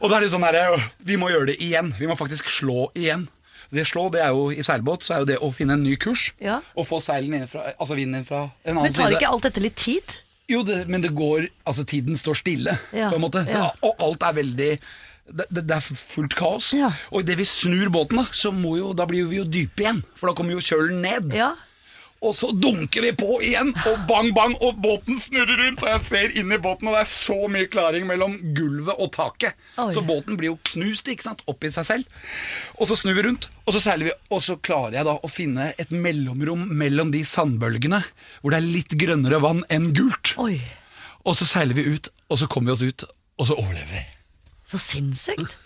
Og 0.00 0.08
da 0.10 0.16
er 0.16 0.24
det 0.24 0.32
sånn 0.32 0.44
her, 0.46 0.80
vi 1.04 1.18
må 1.20 1.28
gjøre 1.32 1.50
det 1.52 1.58
igjen. 1.64 1.90
Vi 1.98 2.08
må 2.08 2.16
faktisk 2.16 2.48
slå 2.52 2.88
igjen. 2.96 3.26
Det 3.70 3.84
slå, 3.86 4.08
det 4.10 4.22
er 4.24 4.32
jo 4.34 4.48
i 4.50 4.64
seilbåt, 4.66 5.04
så 5.06 5.14
er 5.14 5.22
jo 5.22 5.28
det 5.30 5.36
å 5.46 5.50
finne 5.54 5.76
en 5.78 5.84
ny 5.86 5.94
kurs. 6.00 6.30
Ja. 6.42 6.58
Og 6.74 6.88
få 6.88 6.98
seilen 7.04 7.36
innenfra, 7.36 7.68
altså 7.76 7.94
vinden 7.98 8.18
inn 8.20 8.26
fra 8.26 8.48
en 8.64 8.80
annen 8.80 8.90
side. 8.90 8.96
Men 8.96 8.96
tar 8.96 9.06
side. 9.12 9.20
ikke 9.20 9.30
alt 9.36 9.46
dette 9.46 9.62
litt 9.62 9.76
tid? 9.78 10.16
Jo, 10.50 10.64
det, 10.66 10.80
men 10.90 11.04
det 11.04 11.12
går 11.14 11.44
Altså, 11.68 11.84
tiden 11.86 12.18
står 12.18 12.40
stille, 12.40 12.74
Ja, 12.96 13.12
på 13.12 13.20
en 13.20 13.22
måte. 13.22 13.44
ja. 13.46 13.68
Og 13.86 14.02
alt 14.02 14.24
er 14.26 14.34
veldig 14.40 14.70
det, 15.30 15.46
det, 15.46 15.62
det 15.62 15.76
er 15.76 15.84
fullt 16.10 16.34
kaos. 16.34 16.72
Ja. 16.74 16.90
Og 17.12 17.22
idet 17.22 17.36
vi 17.38 17.46
snur 17.46 17.92
båten, 17.94 18.18
da, 18.18 18.26
så 18.34 18.50
må 18.50 18.74
jo, 18.80 18.90
da 18.98 19.06
blir 19.06 19.28
vi 19.30 19.38
jo 19.38 19.44
dype 19.46 19.84
igjen. 19.84 20.00
For 20.18 20.26
da 20.30 20.34
kommer 20.34 20.56
jo 20.56 20.64
kjølen 20.64 20.98
ned. 21.04 21.36
Ja. 21.38 21.52
Og 22.20 22.34
så 22.36 22.50
dunker 22.52 23.00
vi 23.00 23.10
på 23.16 23.38
igjen, 23.40 23.70
og 23.88 24.02
bang, 24.08 24.26
bang, 24.36 24.52
og 24.60 24.76
båten 24.84 25.16
snurrer 25.24 25.56
rundt. 25.56 25.80
Og 25.80 25.88
jeg 25.88 26.02
ser 26.04 26.34
inn 26.36 26.52
i 26.52 26.58
båten, 26.60 26.90
og 26.90 26.96
det 26.98 27.00
er 27.06 27.08
så 27.08 27.36
mye 27.48 27.68
klaring 27.72 28.04
mellom 28.10 28.34
gulvet 28.56 28.98
og 29.00 29.08
taket. 29.14 29.56
Oi. 29.80 29.86
Så 29.94 30.02
båten 30.04 30.36
blir 30.36 30.50
jo 30.50 30.58
knust 30.74 31.08
ikke 31.08 31.24
sant, 31.24 31.40
opp 31.48 31.64
i 31.64 31.70
seg 31.72 31.86
selv. 31.88 32.18
Og 32.76 32.90
så 32.90 32.98
snur 33.00 33.16
vi 33.16 33.24
rundt, 33.24 33.48
og 33.64 33.72
så 33.72 33.80
seiler 33.86 34.10
vi. 34.10 34.12
Og 34.36 34.42
så 34.44 34.58
klarer 34.60 34.98
jeg 34.98 35.08
da 35.08 35.14
å 35.16 35.30
finne 35.32 35.70
et 35.80 35.94
mellomrom 35.96 36.66
mellom 36.82 37.08
de 37.14 37.22
sandbølgene, 37.24 38.02
hvor 38.42 38.52
det 38.52 38.60
er 38.60 38.68
litt 38.76 38.92
grønnere 39.00 39.40
vann 39.40 39.64
enn 39.72 39.88
gult. 39.96 40.34
Oi, 40.44 40.58
Og 41.24 41.36
så 41.40 41.48
seiler 41.48 41.76
vi 41.76 41.88
ut, 41.88 42.12
og 42.28 42.36
så 42.40 42.46
kommer 42.52 42.74
vi 42.74 42.76
oss 42.76 42.84
ut, 42.92 43.06
og 43.40 43.48
så 43.48 43.56
overlever 43.56 43.96
vi. 43.96 44.04
så 44.68 44.78
sinnssykt. 44.78 45.56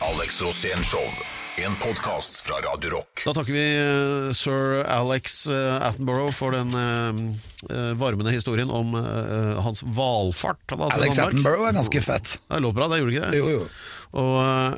Alex 0.00 0.38
Rosén 0.42 0.82
Show. 0.86 1.10
En 1.58 1.76
podkast 1.76 2.40
fra 2.40 2.54
Radio 2.54 2.90
Rock. 2.90 3.22
Da 3.24 3.32
takker 3.32 3.52
vi 3.52 3.64
eh, 3.78 4.32
sir 4.36 4.82
Alex 4.84 5.46
eh, 5.46 5.86
Attenborough 5.86 6.34
for 6.36 6.52
den 6.52 6.74
eh, 6.76 7.92
varmende 7.96 8.30
historien 8.34 8.68
om 8.70 8.92
hans 9.64 9.80
til 10.92 11.00
Alex 11.00 11.16
Danmark. 11.16 11.32
Attenborough 11.32 11.68
er 11.70 11.78
ganske 11.78 12.02
fett. 12.04 12.34
Det 12.44 12.60
lå 12.60 12.74
bra, 12.76 12.90
det 12.92 13.00
gjorde 13.00 13.14
ikke 13.16 13.30
det? 13.30 13.40
Jo, 13.40 13.48
jo. 13.54 13.62
Og 14.12 14.36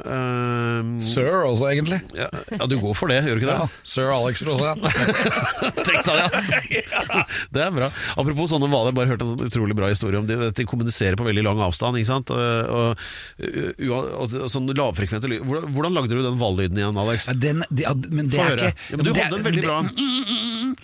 uh, 0.08 0.98
Sir 1.04 1.44
også, 1.46 1.68
egentlig. 1.70 2.00
ja, 2.16 2.26
ja, 2.50 2.66
du 2.66 2.76
går 2.80 2.94
for 2.96 3.08
det, 3.12 3.20
gjør 3.26 3.36
du 3.38 3.42
ikke 3.44 3.50
det? 3.52 3.58
Ja, 3.60 3.66
Sir 3.86 4.08
Alex 4.14 4.40
Rosén. 4.42 4.80
Tenk 5.86 6.00
deg 6.08 6.16
det! 6.18 7.22
Det 7.54 7.62
er 7.62 7.70
bra. 7.76 7.90
Apropos 8.18 8.50
sånne 8.50 8.68
hvaler, 8.72 8.94
bare 8.96 9.12
hørt 9.12 9.22
en 9.22 9.34
sånn 9.34 9.46
utrolig 9.50 9.76
bra 9.78 9.90
historie 9.92 10.18
om 10.18 10.26
de, 10.26 10.38
at 10.48 10.56
de 10.58 10.66
kommuniserer 10.68 11.14
på 11.20 11.26
veldig 11.28 11.44
lang 11.46 11.60
avstand. 11.68 12.00
ikke 12.00 12.10
sant? 12.10 12.32
Og, 12.34 12.72
og, 12.74 13.84
og, 13.92 14.34
og 14.42 14.50
sånn 14.50 14.66
lavfrekvente 14.74 15.30
lyd. 15.30 15.44
Hvordan, 15.46 15.70
hvordan 15.76 15.96
lagde 16.00 16.14
du 16.18 16.22
den 16.24 16.40
hvallyden 16.40 16.82
igjen, 16.82 16.98
Alex? 17.04 17.28
Ja, 17.30 17.36
den, 17.46 17.62
de, 17.70 17.86
ja, 17.86 17.94
men 18.08 18.32
det 18.32 18.38
Få 18.40 18.44
er 18.46 18.52
høre. 18.54 18.72
ikke 18.72 18.90
Ja, 18.90 18.96
men 18.96 19.04
du 19.06 19.12
det- 19.12 19.22
hadde 19.28 19.38
en 19.38 19.48
veldig 19.48 19.62
det- 19.62 19.68
bra 19.68 19.78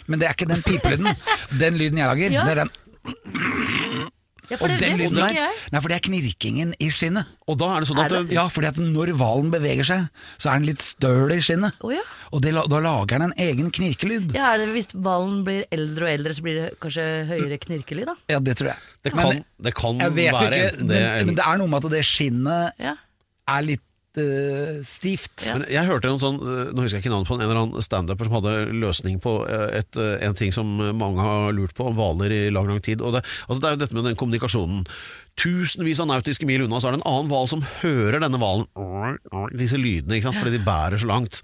Men 0.07 0.18
det 0.20 0.26
er 0.30 0.37
ikke 0.38 0.50
den 0.52 0.62
pipelyden. 0.68 1.14
Den 1.59 1.78
lyden 1.80 1.98
jeg 2.04 2.07
lager, 2.12 2.38
Ja. 2.38 2.44
det 2.44 2.59
er 2.59 2.64
den. 2.64 4.04
Ja, 4.50 4.59
for 4.61 4.68
det 4.68 4.76
vet 4.83 5.00
ikke 5.00 5.14
der, 5.16 5.37
jeg. 5.38 5.52
nei, 5.72 5.80
for 5.80 5.88
det 5.88 5.96
er 5.96 6.02
knirkingen 6.04 6.74
i 6.83 6.88
skinnet. 6.92 7.30
Og 7.48 7.57
da 7.62 7.70
er 7.76 7.85
det 7.85 7.88
sånn 7.88 8.00
at 8.02 8.12
Er 8.12 8.26
det? 8.26 8.35
Ja, 8.37 8.44
fordi 8.52 8.68
at 8.68 8.80
når 8.83 9.12
hvalen 9.16 9.48
beveger 9.54 9.87
seg, 9.88 10.09
så 10.37 10.50
er 10.52 10.59
den 10.61 10.68
litt 10.68 10.85
støl 10.85 11.33
i 11.33 11.38
skinnet. 11.44 11.78
Oh, 11.80 11.92
ja. 11.94 12.02
Og 12.35 12.42
det, 12.44 12.52
da 12.52 12.80
lager 12.85 13.14
den 13.22 13.30
en 13.30 13.35
egen 13.46 13.70
knirkelyd. 13.74 14.35
Ja, 14.37 14.50
er 14.54 14.64
det 14.64 14.68
Hvis 14.74 14.90
hvalen 14.92 15.40
blir 15.46 15.64
eldre 15.72 16.09
og 16.11 16.12
eldre, 16.18 16.35
så 16.37 16.44
blir 16.44 16.61
det 16.61 16.68
kanskje 16.85 17.07
høyere 17.30 17.61
knirkelyd, 17.62 18.07
da? 18.12 18.16
Ja, 18.35 18.42
det 18.44 18.59
tror 18.61 18.72
jeg. 18.74 18.85
det 19.07 19.14
Men 19.14 19.24
kan, 19.30 19.44
det 19.68 19.74
kan 19.80 20.04
jeg 20.04 20.16
vet 20.20 20.37
være 20.37 20.61
ikke, 20.61 20.76
men, 20.83 20.92
det, 20.92 21.02
men 21.30 21.40
det 21.40 21.48
er 21.48 21.62
noe 21.64 21.72
med 21.72 21.85
at 21.88 21.96
det 21.96 22.04
skinnet 22.11 22.85
Ja. 22.85 22.94
er 23.57 23.64
litt 23.70 23.84
eh, 24.20 24.81
stivt. 24.87 25.46
Men 25.50 25.66
jeg 25.70 25.88
hørte 25.88 26.11
en 26.11 26.20
sånn, 26.22 26.38
eh, 26.40 26.70
nå 26.74 26.85
husker 26.85 26.98
jeg 26.98 27.05
ikke 27.05 27.12
navnet 27.12 27.31
på 27.31 27.37
en, 27.37 27.44
eller 27.44 27.61
annen 27.61 27.85
standuper 27.85 28.29
som 28.29 28.37
hadde 28.38 28.55
løsning 28.85 29.20
på 29.24 29.35
eh, 29.48 29.81
et, 29.81 30.00
en 30.27 30.38
ting 30.38 30.55
som 30.55 30.70
mange 30.98 31.24
har 31.24 31.55
lurt 31.57 31.74
på 31.77 31.88
om 31.90 31.98
hvaler 31.98 32.33
i 32.35 32.42
lang 32.55 32.70
lang 32.70 32.83
tid. 32.85 33.05
Og 33.05 33.16
det, 33.16 33.24
altså 33.48 33.61
det 33.61 33.70
er 33.70 33.77
jo 33.77 33.83
dette 33.85 33.98
med 33.98 34.09
den 34.11 34.18
kommunikasjonen. 34.20 34.85
Tusenvis 35.40 35.98
av 36.03 36.11
nautiske 36.12 36.46
mil 36.46 36.66
unna 36.66 36.79
så 36.79 36.90
er 36.90 36.94
det 36.94 37.03
en 37.03 37.09
annen 37.11 37.33
hval 37.33 37.50
som 37.50 37.64
hører 37.81 38.22
denne 38.22 38.38
hvalen. 38.38 38.68
Disse 39.59 39.81
lydene, 39.81 40.18
ikke 40.18 40.31
sant? 40.31 40.42
fordi 40.42 40.59
de 40.59 40.66
bærer 40.66 41.00
så 41.00 41.11
langt. 41.11 41.42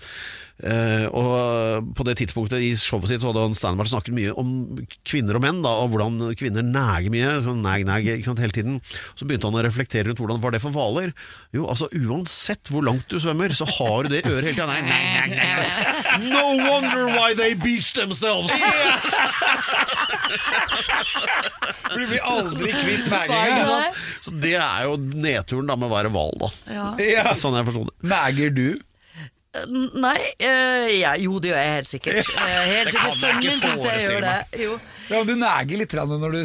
Eh, 0.61 1.07
og 1.17 1.87
på 1.97 2.05
det 2.05 2.17
tidspunktet 2.21 2.61
i 2.61 2.73
showet 2.77 3.09
sitt 3.11 3.23
så 3.23 3.31
hadde 3.31 3.45
han 3.47 3.57
Steinberg 3.57 3.89
snakket 3.91 4.17
mye 4.17 4.35
om 4.41 4.51
kvinner 5.09 5.39
og 5.39 5.45
menn, 5.45 5.63
da, 5.65 5.73
og 5.83 5.93
hvordan 5.95 6.19
kvinner 6.39 6.67
neger 6.67 7.13
mye. 7.15 7.31
Sånn 7.47 7.63
neg, 7.65 7.87
neg, 7.89 8.09
ikke 8.19 8.29
sant, 8.29 8.43
hele 8.45 8.57
tiden. 8.57 8.81
Så 9.19 9.29
begynte 9.29 9.49
han 9.49 9.57
å 9.61 9.65
reflektere 9.65 10.11
rundt 10.11 10.21
hvordan 10.21 10.43
var 10.45 10.55
det 10.57 10.63
for 10.65 10.75
hvaler. 10.75 11.15
Jo, 11.57 11.67
altså 11.73 11.89
uansett 11.97 12.71
hvor 12.73 12.85
langt 12.87 13.09
du 13.11 13.19
svømmer, 13.23 13.55
så 13.57 13.69
har 13.69 14.05
du 14.05 14.15
det 14.17 14.25
øret 14.27 14.51
hele 14.51 14.57
tida. 14.59 14.69
Nei, 14.69 14.83
nei, 14.85 15.03
nei, 15.17 15.41
nei. 15.41 16.31
No 16.31 16.45
wonder 16.67 17.09
why 17.15 17.33
they 17.35 17.55
beach 17.55 17.93
themselves! 17.97 18.53
Du 21.91 22.05
blir 22.07 22.23
aldri 22.23 22.71
kvitt 22.71 23.09
næginga. 23.11 23.79
Så 24.23 24.33
det 24.43 24.55
er 24.61 24.85
jo 24.87 24.95
nedturen 25.01 25.67
da 25.71 25.75
med 25.79 25.89
å 25.89 25.93
være 25.95 26.13
hval, 26.15 26.31
da. 26.39 26.51
Ja. 26.71 26.85
Ja. 27.03 27.35
Sånn 27.35 27.57
jeg 27.59 27.67
forsto 27.67 27.89
det. 27.89 27.97
Næger 28.11 28.55
du? 28.55 28.67
Nei 29.51 30.19
øh, 30.47 30.89
ja, 30.95 31.17
Jo, 31.19 31.41
det 31.43 31.51
gjør 31.51 31.59
jeg 31.59 31.75
helt 31.75 31.89
sikkert. 31.91 32.29
Eh, 32.41 32.67
helt 32.71 32.91
sikkert 32.93 33.17
Sønnen 33.19 33.47
min 33.49 33.59
syns 33.59 33.85
jeg 33.85 34.05
gjør 34.07 34.21
det. 34.23 34.61
Jo. 34.63 34.77
Ja, 35.11 35.23
Du 35.27 35.33
neger 35.35 35.81
litt 35.81 35.95
når 35.99 36.37
du, 36.37 36.43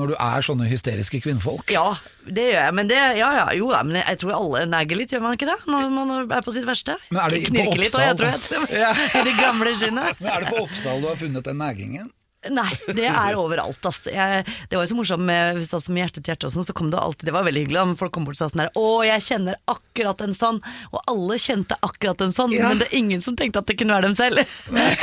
når 0.00 0.10
du 0.10 0.14
er 0.18 0.42
sånne 0.42 0.66
hysteriske 0.66 1.20
kvinnfolk. 1.22 1.70
Ja, 1.70 1.92
det 2.26 2.48
gjør 2.48 2.58
jeg. 2.58 2.74
Men 2.74 2.90
det, 2.90 2.98
ja, 3.20 3.28
ja, 3.38 3.44
jo 3.54 3.68
men 3.86 4.00
jeg 4.00 4.18
tror 4.24 4.34
alle 4.40 4.64
neger 4.66 4.98
litt, 4.98 5.14
gjør 5.14 5.22
man 5.22 5.38
ikke 5.38 5.50
det? 5.52 5.58
Når 5.70 5.92
man 5.94 6.10
er 6.26 6.42
på 6.42 6.54
sitt 6.54 6.66
verste. 6.66 6.98
Men 7.12 7.22
er 7.22 7.36
det 7.36 7.44
Knirker 7.46 7.78
litt, 7.78 7.94
jeg 7.94 8.18
tror 8.18 8.66
jeg. 8.74 9.06
I 9.20 9.24
det 9.28 9.36
gamle 9.38 9.76
skinnet. 9.78 10.18
Men 10.18 10.34
Er 10.34 10.42
det 10.42 10.50
på 10.50 10.64
Oppsal 10.66 10.98
du 11.04 11.08
har 11.12 11.22
funnet 11.22 11.46
den 11.46 11.62
negingen? 11.62 12.10
Nei, 12.50 12.70
det 12.96 13.06
er 13.06 13.36
overalt. 13.38 13.78
Ass. 13.86 14.00
Jeg, 14.10 14.42
det 14.68 14.74
var 14.78 14.82
jo 14.82 14.90
så 14.90 14.96
morsomt 14.98 15.22
med, 15.28 15.60
sånn 15.68 15.82
som 15.84 15.94
med 15.94 16.02
Hjerte 16.02 16.22
til 16.24 16.32
hjerte 16.32 16.48
og 16.48 16.54
sånn, 16.56 16.64
så 16.66 16.74
kom 16.74 16.88
det 16.90 16.98
alltid 16.98 17.28
Det 17.28 17.34
var 17.36 17.44
veldig 17.46 17.60
hyggelig 17.62 17.78
da 17.78 17.98
folk 18.00 18.12
kom 18.16 18.24
bort 18.26 18.34
og 18.34 18.40
sa 18.40 18.48
sånn 18.50 18.64
her 18.64 18.72
Å, 18.78 18.86
jeg 19.06 19.22
kjenner 19.28 19.58
akkurat 19.70 20.24
en 20.26 20.34
sånn. 20.34 20.58
Og 20.90 20.98
alle 21.12 21.36
kjente 21.38 21.76
akkurat 21.86 22.24
en 22.26 22.34
sånn, 22.34 22.54
Ja. 22.56 22.72
men 22.72 22.80
det 22.82 22.88
er 22.90 22.96
ingen 22.98 23.22
som 23.22 23.36
tenkte 23.38 23.62
at 23.62 23.68
det 23.70 23.76
kunne 23.78 23.94
være 23.94 24.08
dem 24.10 24.16
selv. 24.18 24.42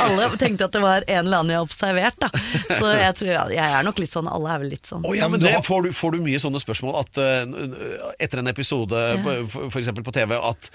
alle 0.04 0.28
tenkte 0.40 0.68
at 0.68 0.76
det 0.76 0.82
var 0.84 1.06
en 1.06 1.22
eller 1.24 1.40
annen 1.40 1.54
jeg 1.54 1.60
har 1.62 1.68
observert, 1.68 2.18
da. 2.20 2.28
Så 2.76 2.92
jeg 2.92 3.16
tror 3.22 3.32
ja, 3.32 3.44
jeg 3.56 3.76
er 3.78 3.86
nok 3.88 4.02
litt 4.02 4.12
sånn, 4.12 4.28
alle 4.30 4.52
er 4.52 4.62
vel 4.64 4.72
litt 4.74 4.90
sånn. 4.90 5.06
Oh, 5.08 5.16
ja, 5.16 5.28
men 5.32 5.40
det, 5.42 5.54
får, 5.64 5.88
du, 5.88 5.96
får 5.96 6.16
du 6.16 6.20
mye 6.26 6.40
sånne 6.42 6.60
spørsmål 6.62 6.98
at 7.00 7.20
uh, 7.22 8.12
etter 8.20 8.42
en 8.42 8.50
episode, 8.52 9.00
ja. 9.16 9.36
eksempel 9.80 10.04
på 10.06 10.12
TV, 10.14 10.36
at 10.36 10.70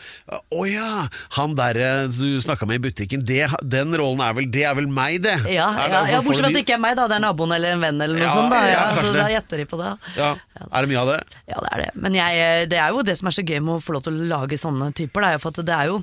Å 0.56 0.66
ja, 0.70 1.06
han 1.38 1.54
der 1.58 1.78
eh, 1.82 2.02
du 2.16 2.40
snakka 2.42 2.66
med 2.70 2.80
i 2.82 2.86
butikken, 2.88 3.24
det, 3.28 3.44
den 3.62 3.94
rollen 3.98 4.22
er 4.26 4.34
vel 4.38 4.48
Det 4.52 4.64
er 4.68 4.76
vel 4.78 4.88
meg, 4.92 5.22
det? 5.26 5.36
Ja, 5.54 5.70
Er 5.76 5.94
ja, 5.94 6.02
det- 6.06 6.14
ja 6.16 6.22
får 6.22 6.30
bortsett 6.32 6.46
fra 6.48 6.55
at 6.56 6.58
de- 6.58 6.62
det 6.62 6.64
ikke 6.66 6.76
er 6.78 6.82
meg, 6.86 6.96
da. 6.98 7.08
Det 7.12 7.18
er 7.20 7.24
naboen 7.26 7.54
eller 7.56 7.76
en 7.76 7.84
venn 7.84 8.02
eller 8.02 8.16
noe 8.20 8.26
Ja, 8.26 8.34
sånt. 8.36 8.50
Da, 8.56 8.62
ja, 8.72 8.86
så 8.96 9.12
det. 9.12 9.20
da 9.22 9.28
gjetter 9.36 9.58
de 9.62 9.66
på 9.74 9.78
det. 9.84 9.92
ja. 10.16 10.32
Er 10.72 10.82
det 10.82 10.90
mye 10.94 11.02
av 11.04 11.12
det? 11.14 11.20
Ja, 11.52 11.60
det 11.62 11.70
er 11.76 11.84
det. 11.84 11.92
Men 12.08 12.14
jeg, 12.18 12.70
det 12.72 12.80
er 12.80 12.90
jo 12.96 13.04
det 13.04 13.18
som 13.20 13.28
er 13.28 13.36
så 13.38 13.46
gøy 13.46 13.60
med 13.62 13.76
å 13.78 13.84
få 13.84 13.94
lov 13.98 14.04
til 14.08 14.16
å 14.18 14.28
lage 14.34 14.58
sånne 14.58 14.90
typer. 14.96 15.28
Er 15.34 15.38
for 15.44 15.52
det 15.52 15.70
er 15.76 15.92
jo 15.92 16.02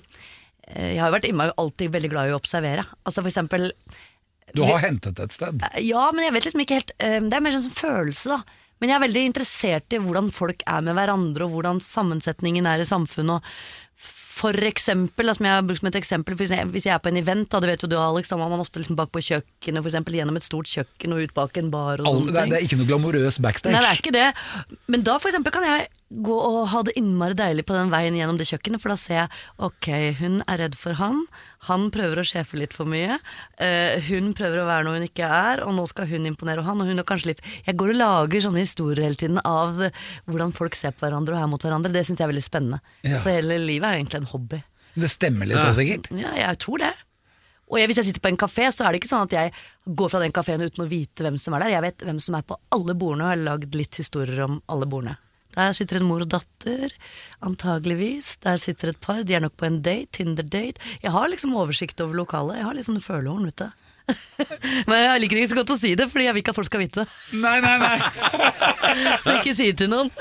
eh, 0.69 0.95
Jeg 0.95 1.01
har 1.01 1.11
jo 1.11 1.17
vært 1.19 1.29
innmari 1.33 1.53
alltid 1.59 1.91
veldig 1.93 2.11
glad 2.13 2.29
i 2.29 2.35
å 2.37 2.41
observere. 2.41 2.85
Altså 3.05 3.23
for 3.25 3.31
eksempel 3.33 3.73
Du 4.55 4.63
har 4.69 4.79
hentet 4.85 5.19
et 5.19 5.33
sted. 5.33 5.63
Ja, 5.81 6.11
men 6.13 6.25
jeg 6.27 6.33
vet 6.35 6.45
liksom 6.45 6.61
ikke 6.65 6.77
helt 6.81 6.93
eh, 7.01 7.21
Det 7.21 7.33
er 7.39 7.41
mer 7.41 7.53
sånn 7.57 7.69
som 7.71 7.79
følelse, 7.79 8.29
da. 8.37 8.43
Men 8.83 8.91
jeg 8.91 8.97
er 8.99 9.05
veldig 9.07 9.21
interessert 9.31 9.95
i 9.95 9.99
hvordan 10.03 10.33
folk 10.35 10.63
er 10.67 10.81
med 10.83 10.97
hverandre, 10.99 11.47
og 11.47 11.53
hvordan 11.55 11.79
sammensetningen 11.81 12.67
er 12.67 12.81
i 12.83 12.87
samfunnet. 12.89 13.39
Og 13.39 13.43
for 14.33 14.57
eksempel, 14.65 15.29
som 15.37 15.47
jeg 15.47 15.55
har 15.59 15.65
brukt 15.67 15.83
som 15.83 15.91
et 15.91 15.99
eksempel 16.01 16.37
hvis 16.39 16.53
jeg, 16.55 16.69
hvis 16.73 16.87
jeg 16.89 16.95
er 16.95 17.03
på 17.05 17.11
en 17.13 17.21
event, 17.21 17.49
da, 17.53 17.61
det 17.63 17.69
vet 17.69 17.85
jo 17.85 17.91
du 17.93 17.99
Alex, 18.01 18.31
da 18.33 18.39
må 18.41 18.49
man 18.51 18.63
ofte 18.65 18.81
liksom 18.81 18.97
bak 18.99 19.13
på 19.13 19.21
kjøkkenet, 19.29 19.85
eksempel 19.85 20.17
gjennom 20.17 20.39
et 20.41 20.47
stort 20.47 20.71
kjøkken 20.71 21.15
og 21.15 21.27
ut 21.27 21.35
bak 21.37 21.59
en 21.61 21.69
bar 21.73 22.01
og 22.01 22.09
All, 22.09 22.23
det, 22.31 22.39
er, 22.41 22.53
det 22.55 22.61
er 22.61 22.67
ikke 22.67 22.81
noe 22.81 22.89
glamorøs 22.89 23.39
backstage. 23.45 23.75
Nei, 23.75 23.83
det 23.85 23.91
er 23.91 24.01
ikke 24.01 24.15
det. 24.17 24.29
Men 24.93 25.05
da 25.07 25.19
for 25.21 25.33
eksempel 25.33 25.55
kan 25.55 25.69
jeg 25.69 25.91
gå 26.13 26.35
og 26.37 26.69
ha 26.73 26.83
det 26.85 26.95
innmari 27.01 27.37
deilig 27.39 27.65
på 27.69 27.77
den 27.77 27.93
veien 27.93 28.17
gjennom 28.19 28.39
det 28.41 28.49
kjøkkenet, 28.51 28.83
for 28.83 28.93
da 28.93 28.97
ser 29.01 29.19
jeg 29.21 29.29
ok, 29.69 29.89
hun 30.21 30.41
er 30.45 30.61
redd 30.61 30.77
for 30.79 30.99
han, 30.99 31.23
han 31.69 31.87
prøver 31.95 32.21
å 32.21 32.27
sjefe 32.27 32.59
litt 32.61 32.75
for 32.77 32.91
mye, 32.91 33.17
uh, 33.17 34.09
hun 34.09 34.33
prøver 34.37 34.63
å 34.63 34.67
være 34.69 34.87
noe 34.89 34.99
hun 34.99 35.07
ikke 35.07 35.29
er, 35.29 35.63
og 35.67 35.77
nå 35.77 35.87
skal 35.91 36.11
hun 36.11 36.29
imponere 36.29 36.65
han, 36.67 36.83
og 36.83 36.91
hun 36.91 37.01
har 37.01 37.09
kanskje 37.09 37.33
litt 37.33 37.45
Jeg 37.67 37.79
går 37.81 37.95
og 37.95 38.01
lager 38.01 38.45
sånne 38.45 38.65
historier 38.65 39.07
hele 39.07 39.19
tiden 39.19 39.41
av 39.47 39.79
hvordan 40.27 40.53
folk 40.57 40.77
ser 40.79 40.93
på 40.97 41.07
hverandre 41.07 41.37
og 41.37 41.45
er 41.45 41.51
mot 41.55 41.65
hverandre. 41.65 41.93
Det 41.95 42.05
syns 42.07 42.21
jeg 42.21 42.27
er 42.27 42.33
veldig 42.33 42.45
spennende. 42.45 42.83
Ja. 43.07 43.23
Så 43.23 43.33
hele 43.33 43.57
livet 43.63 43.89
er 43.89 43.97
jo 43.97 44.03
egentlig 44.03 44.21
en 44.21 44.31
hobby. 44.35 44.61
Det 44.93 45.09
stemmer 45.11 45.49
litt 45.49 45.57
òg, 45.57 45.71
også, 45.71 45.81
sikkert. 45.81 46.11
Ja, 46.19 46.35
jeg 46.37 46.61
tror 46.63 46.83
det. 46.83 46.93
Og 47.73 47.79
jeg, 47.81 47.89
hvis 47.89 48.03
jeg 48.03 48.11
sitter 48.11 48.25
på 48.25 48.29
en 48.29 48.41
kafé, 48.41 48.69
så 48.75 48.85
er 48.85 48.93
det 48.93 49.01
ikke 49.01 49.13
sånn 49.15 49.29
at 49.29 49.37
jeg 49.39 49.53
Går 49.83 50.11
fra 50.13 50.21
den 50.23 50.31
kafeen 50.35 50.63
uten 50.63 50.85
å 50.85 50.87
vite 50.87 51.25
hvem 51.25 51.35
som 51.43 51.57
er 51.57 51.65
der. 51.65 51.73
Jeg 51.73 51.83
vet 51.83 52.05
hvem 52.07 52.21
som 52.23 52.37
er 52.39 52.45
på 52.47 52.55
alle 52.71 52.95
bordene, 52.95 53.25
og 53.25 53.33
jeg 53.33 53.39
har 53.41 53.47
lagd 53.49 53.73
litt 53.75 53.99
historier 53.99 54.45
om 54.45 54.61
alle 54.71 54.87
bordene. 54.87 55.17
Der 55.53 55.77
sitter 55.77 56.01
en 56.01 56.09
mor 56.09 56.25
og 56.25 56.31
datter, 56.33 56.95
antageligvis. 57.45 58.37
Der 58.45 58.61
sitter 58.61 58.93
et 58.93 59.01
par, 59.05 59.23
de 59.27 59.37
er 59.37 59.45
nok 59.45 59.57
på 59.61 59.69
en 59.69 59.81
date, 59.85 60.11
Tinder-date. 60.19 60.81
Jeg 61.05 61.13
har 61.13 61.29
liksom 61.33 61.57
oversikt 61.59 62.01
over 62.05 62.17
lokalet. 62.23 62.61
Jeg 62.61 62.69
har 62.69 62.77
litt 62.79 62.89
sånne 62.89 63.05
følehorn 63.05 63.51
ute. 63.53 63.71
Men 64.89 64.99
jeg 64.99 65.21
liker 65.23 65.39
ikke 65.39 65.51
så 65.53 65.59
godt 65.61 65.73
å 65.75 65.79
si 65.79 65.93
det, 65.99 66.09
fordi 66.11 66.27
jeg 66.27 66.35
vil 66.35 66.43
ikke 66.43 66.53
at 66.55 66.59
folk 66.59 66.69
skal 66.69 66.83
vite 66.83 67.03
det. 67.03 67.13
Nei, 67.43 67.55
nei, 67.63 67.75
nei. 67.79 67.95
Så 69.25 69.37
ikke 69.39 69.55
si 69.57 69.69
det 69.71 69.79
til 69.85 69.93
noen. 69.93 70.11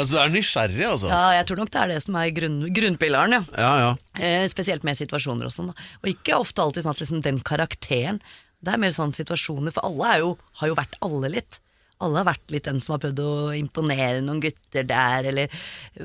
Altså, 0.00 0.14
du 0.14 0.18
er 0.22 0.32
nysgjerrig, 0.32 0.84
altså. 0.88 1.10
Ja, 1.12 1.22
jeg 1.38 1.46
tror 1.48 1.60
nok 1.60 1.72
det 1.74 1.80
er 1.82 1.90
det 1.92 1.98
som 2.04 2.16
er 2.18 2.30
grunn, 2.34 2.60
grunnpilaren, 2.74 3.36
ja. 3.36 3.40
Ja, 3.60 3.72
ja. 3.84 3.90
Eh, 4.18 4.44
spesielt 4.50 4.84
med 4.86 4.98
situasjoner 4.98 5.48
og 5.48 5.54
sånn. 5.54 5.72
Og 5.74 6.08
ikke 6.10 6.38
ofte 6.40 6.64
alltid 6.64 6.86
sånn 6.86 6.96
at 6.96 7.02
liksom 7.04 7.24
den 7.24 7.40
karakteren 7.44 8.20
Det 8.60 8.74
er 8.74 8.80
mer 8.80 8.92
sånn 8.94 9.12
situasjoner, 9.16 9.72
for 9.76 9.86
alle 9.88 10.08
er 10.14 10.22
jo, 10.24 10.32
har 10.60 10.72
jo 10.72 10.78
vært 10.78 10.96
alle 11.04 11.30
litt. 11.36 11.60
Alle 12.04 12.22
har 12.22 12.28
vært 12.30 12.54
litt 12.54 12.68
den 12.68 12.80
som 12.82 12.96
har 12.96 13.02
prøvd 13.02 13.22
å 13.24 13.32
imponere 13.58 14.22
noen 14.24 14.42
gutter 14.44 14.86
der, 14.88 15.28
eller 15.32 15.60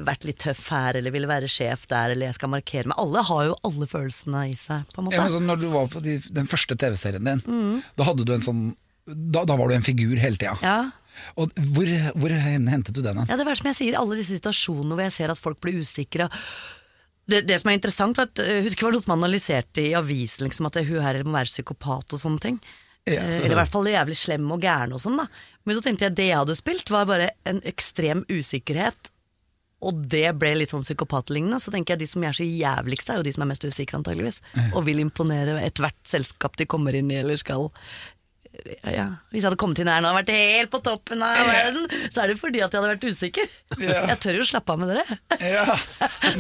vært 0.08 0.28
litt 0.28 0.42
tøff 0.44 0.68
her, 0.74 1.00
eller 1.00 1.16
ville 1.16 1.30
være 1.30 1.50
sjef 1.52 1.88
der, 1.92 2.14
eller 2.16 2.30
jeg 2.30 2.40
skal 2.40 2.52
markere 2.54 2.92
meg. 2.92 3.00
Alle 3.02 3.24
har 3.30 3.48
jo 3.50 3.56
alle 3.68 3.90
følelsene 3.92 4.46
i 4.52 4.58
seg, 4.60 4.86
på 4.94 5.02
en 5.02 5.10
måte. 5.10 5.20
Ja, 5.20 5.30
sånn, 5.32 5.48
når 5.50 5.64
du 5.64 5.70
var 5.74 5.90
på 5.94 6.04
de, 6.04 6.20
den 6.36 6.52
første 6.52 6.78
TV-serien 6.80 7.32
din, 7.32 7.82
da 7.96 8.12
du 8.16 8.36
en 8.36 8.46
sånn 8.46 8.68
da, 9.06 9.44
da 9.46 9.54
var 9.54 9.70
du 9.70 9.76
en 9.76 9.86
figur 9.86 10.18
hele 10.18 10.40
tida. 10.40 10.58
ja. 10.66 10.78
Og 11.40 11.52
hvor, 11.72 11.90
hvor 12.20 12.34
hentet 12.36 12.96
du 12.96 13.00
den? 13.00 13.22
Ja, 13.30 13.38
det 13.40 13.46
er 13.48 13.60
som 13.60 13.70
jeg 13.70 13.78
sier, 13.78 13.96
alle 14.00 14.18
disse 14.20 14.36
situasjonene 14.36 14.98
hvor 14.98 15.06
jeg 15.06 15.16
ser 15.16 15.32
at 15.32 15.40
folk 15.40 15.62
blir 15.64 15.78
usikre. 15.80 16.28
Det, 17.26 17.42
det 17.48 17.58
som 17.62 17.72
er 17.72 17.78
interessant, 17.80 18.20
var 18.20 18.28
at 18.30 18.42
øh, 18.44 18.62
husker 18.66 18.84
det 18.84 18.90
var 18.90 18.96
noe 18.98 19.04
som 19.06 19.16
analyserte 19.16 19.86
i 19.86 19.94
avisen 19.98 20.46
liksom, 20.46 20.68
at 20.70 20.82
hun 20.86 21.02
her 21.02 21.22
må 21.26 21.38
være 21.38 21.54
psykopat 21.54 22.14
og 22.14 22.22
sånne 22.22 22.44
ting. 22.44 22.60
Ja. 23.06 23.22
Eh, 23.22 23.44
Eller 23.44 23.54
i 23.54 23.60
hvert 23.60 23.74
fall 23.74 23.90
jævlig 23.92 24.18
slem 24.18 24.48
og 24.52 24.64
gæren 24.64 24.96
og 24.96 25.02
sånn. 25.04 25.20
da 25.22 25.28
Men 25.66 25.78
så 25.78 25.84
tenkte 25.86 26.08
jeg 26.08 26.18
det 26.18 26.30
jeg 26.32 26.40
hadde 26.42 26.58
spilt, 26.58 26.90
var 26.94 27.06
bare 27.10 27.30
en 27.46 27.62
ekstrem 27.66 28.26
usikkerhet. 28.32 29.12
Og 29.86 29.98
det 30.10 30.32
ble 30.40 30.54
litt 30.56 30.72
sånn 30.72 30.86
psykopatlignende. 30.86 31.60
Så 31.62 31.70
tenker 31.74 31.94
jeg 31.94 32.06
de 32.06 32.08
som 32.10 32.24
er 32.26 32.34
så 32.34 32.46
jævligste, 32.48 33.14
er 33.14 33.20
jo 33.20 33.26
de 33.28 33.34
som 33.36 33.44
er 33.46 33.52
mest 33.52 33.66
usikre, 33.68 34.00
antageligvis. 34.00 34.40
Og 34.74 34.86
vil 34.88 35.04
imponere 35.04 35.60
ethvert 35.62 36.00
selskap 36.08 36.56
de 36.58 36.66
kommer 36.66 36.96
inn 36.98 37.12
i 37.12 37.20
eller 37.20 37.38
skal 37.38 37.70
ja, 38.94 39.06
Hvis 39.32 39.42
jeg 39.42 39.48
hadde 39.48 39.60
kommet 39.62 39.80
inn 39.82 39.90
her 39.92 40.04
nå 40.04 40.12
og 40.12 40.18
vært 40.20 40.32
helt 40.34 40.72
på 40.74 40.82
toppen 40.86 41.24
av 41.26 41.40
verden, 41.50 41.88
så 42.14 42.24
er 42.24 42.32
det 42.32 42.38
fordi 42.40 42.62
at 42.64 42.74
jeg 42.74 42.82
hadde 42.82 42.92
vært 42.94 43.08
usikker. 43.08 43.56
Ja. 43.82 44.02
Jeg 44.12 44.20
tør 44.24 44.40
jo 44.40 44.46
slappe 44.48 44.76
av 44.76 44.82
med 44.82 44.94
dere. 44.94 45.18
Ja. 45.42 45.66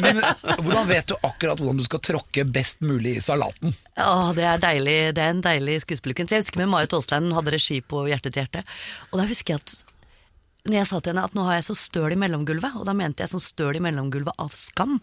Men 0.01 0.21
hvordan 0.65 0.87
vet 0.89 1.09
du 1.11 1.15
akkurat 1.19 1.59
hvordan 1.61 1.81
du 1.81 1.85
skal 1.87 2.03
tråkke 2.05 2.45
best 2.47 2.85
mulig 2.85 3.17
i 3.19 3.25
salaten? 3.25 3.75
Åh, 4.01 4.29
det 4.37 4.45
er 4.49 4.61
deilig, 4.63 4.99
det 5.17 5.25
er 5.25 5.33
en 5.35 5.43
deilig 5.45 5.81
skuespillerkunst. 5.85 6.35
Jeg 6.35 6.45
husker 6.45 6.63
med 6.63 6.71
Marit 6.73 6.95
Aasland, 6.95 7.29
hun 7.29 7.39
hadde 7.39 7.55
regi 7.55 7.81
på 7.81 8.05
Hjerte 8.09 8.31
til 8.31 8.45
hjerte. 8.45 8.63
Og 9.11 9.19
da 9.21 9.27
husker 9.29 9.55
jeg 9.55 9.63
at 9.63 9.75
når 10.65 10.79
jeg 10.79 10.89
sa 10.89 10.99
til 10.99 11.13
henne 11.13 11.25
at 11.27 11.35
nå 11.37 11.43
har 11.45 11.59
jeg 11.59 11.67
så 11.67 11.75
støl 11.77 12.15
i 12.15 12.17
mellomgulvet, 12.17 12.77
og 12.79 12.87
da 12.87 12.95
mente 12.97 13.21
jeg 13.21 13.35
sånn 13.35 13.43
støl 13.43 13.77
i 13.77 13.83
mellomgulvet 13.85 14.39
av 14.41 14.55
skam. 14.57 14.97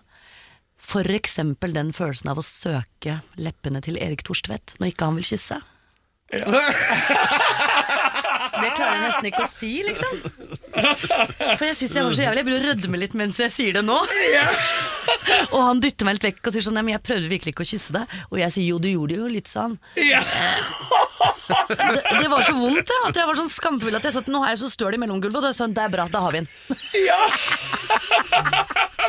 For 0.82 1.06
eksempel 1.14 1.74
den 1.76 1.92
følelsen 1.94 2.32
av 2.32 2.40
å 2.40 2.46
søke 2.46 3.20
leppene 3.38 3.82
til 3.84 4.00
Erik 4.02 4.24
Torstvedt 4.26 4.74
når 4.80 4.90
ikke 4.90 5.10
han 5.10 5.20
vil 5.20 5.28
kysse. 5.28 5.60
Det 8.62 8.70
klarer 8.76 8.94
jeg 8.96 9.02
nesten 9.04 9.26
ikke 9.28 9.44
å 9.44 9.48
si, 9.50 9.70
liksom. 9.84 10.14
For 11.58 11.64
jeg 11.66 11.76
syns 11.78 11.94
jeg 11.96 12.04
var 12.06 12.14
så 12.16 12.24
jævlig. 12.24 12.40
Jeg 12.40 12.46
begynner 12.46 12.64
å 12.64 12.68
rødme 12.70 13.00
litt 13.00 13.14
mens 13.18 13.40
jeg 13.42 13.50
sier 13.52 13.72
det 13.78 13.82
nå. 13.84 13.98
Og 15.54 15.60
han 15.60 15.80
dytter 15.82 16.04
meg 16.08 16.16
litt 16.16 16.26
vekk 16.28 16.48
og 16.48 16.54
sier 16.54 16.64
sånn 16.64 16.76
Nei, 16.78 16.84
men 16.86 16.94
jeg 16.96 17.04
prøvde 17.04 17.30
virkelig 17.30 17.52
ikke 17.54 17.66
å 17.66 17.70
kysse 17.72 17.92
deg. 17.96 18.04
Og 18.30 18.36
jeg 18.40 18.54
sier 18.54 18.66
jo, 18.70 18.78
du 18.82 18.88
gjorde 18.90 19.14
det 19.14 19.20
jo 19.20 19.28
litt 19.32 19.50
sånn. 19.50 19.74
Det, 21.72 22.02
det 22.22 22.28
var 22.32 22.42
så 22.46 22.54
vondt, 22.56 22.88
ja, 22.92 23.00
at 23.08 23.18
jeg 23.18 23.28
var 23.28 23.36
sånn 23.38 23.52
skamfull 23.52 23.96
at 23.98 24.06
jeg 24.08 24.14
sa 24.16 24.22
at 24.24 24.30
nå 24.32 24.38
har 24.44 24.50
jeg 24.54 24.62
så 24.62 24.68
støl 24.72 24.96
i 24.96 25.00
mellomgulvet. 25.02 25.38
Og 25.40 25.44
da 25.48 25.52
sa 25.56 25.66
hun 25.68 25.76
det 25.76 25.84
er 25.84 25.92
bra, 25.92 26.04
da 26.12 26.18
har 26.24 26.32
vi 26.34 26.42
den. 26.42 26.48
Ja! 27.06 27.20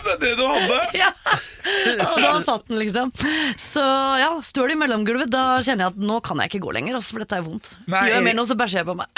Det 0.03 0.11
er 0.17 0.19
det 0.19 0.31
du 0.35 0.41
hadde? 0.49 0.77
Ja. 0.97 1.09
Og 2.11 2.17
da 2.21 2.41
satt 2.43 2.67
den, 2.67 2.77
liksom. 2.81 3.11
Så 3.59 3.81
ja, 4.19 4.41
støl 4.45 4.71
i 4.73 4.75
mellomgulvet. 4.79 5.29
Da 5.31 5.61
kjenner 5.63 5.83
jeg 5.87 5.91
at 5.95 6.01
nå 6.11 6.17
kan 6.25 6.37
jeg 6.43 6.47
ikke 6.51 6.63
gå 6.65 6.71
lenger, 6.77 6.93
altså, 6.99 7.11
for 7.15 7.21
dette 7.23 7.35
er 7.39 7.45
vondt. 7.45 7.65
Nei, 7.87 8.03
Gjør 8.09 8.17
jeg 8.17 8.25
mer 8.27 8.37
nå, 8.39 8.43
så 8.49 8.55
bæsjer 8.59 8.77
jeg 8.81 8.87
på 8.89 8.97
meg. 8.99 9.07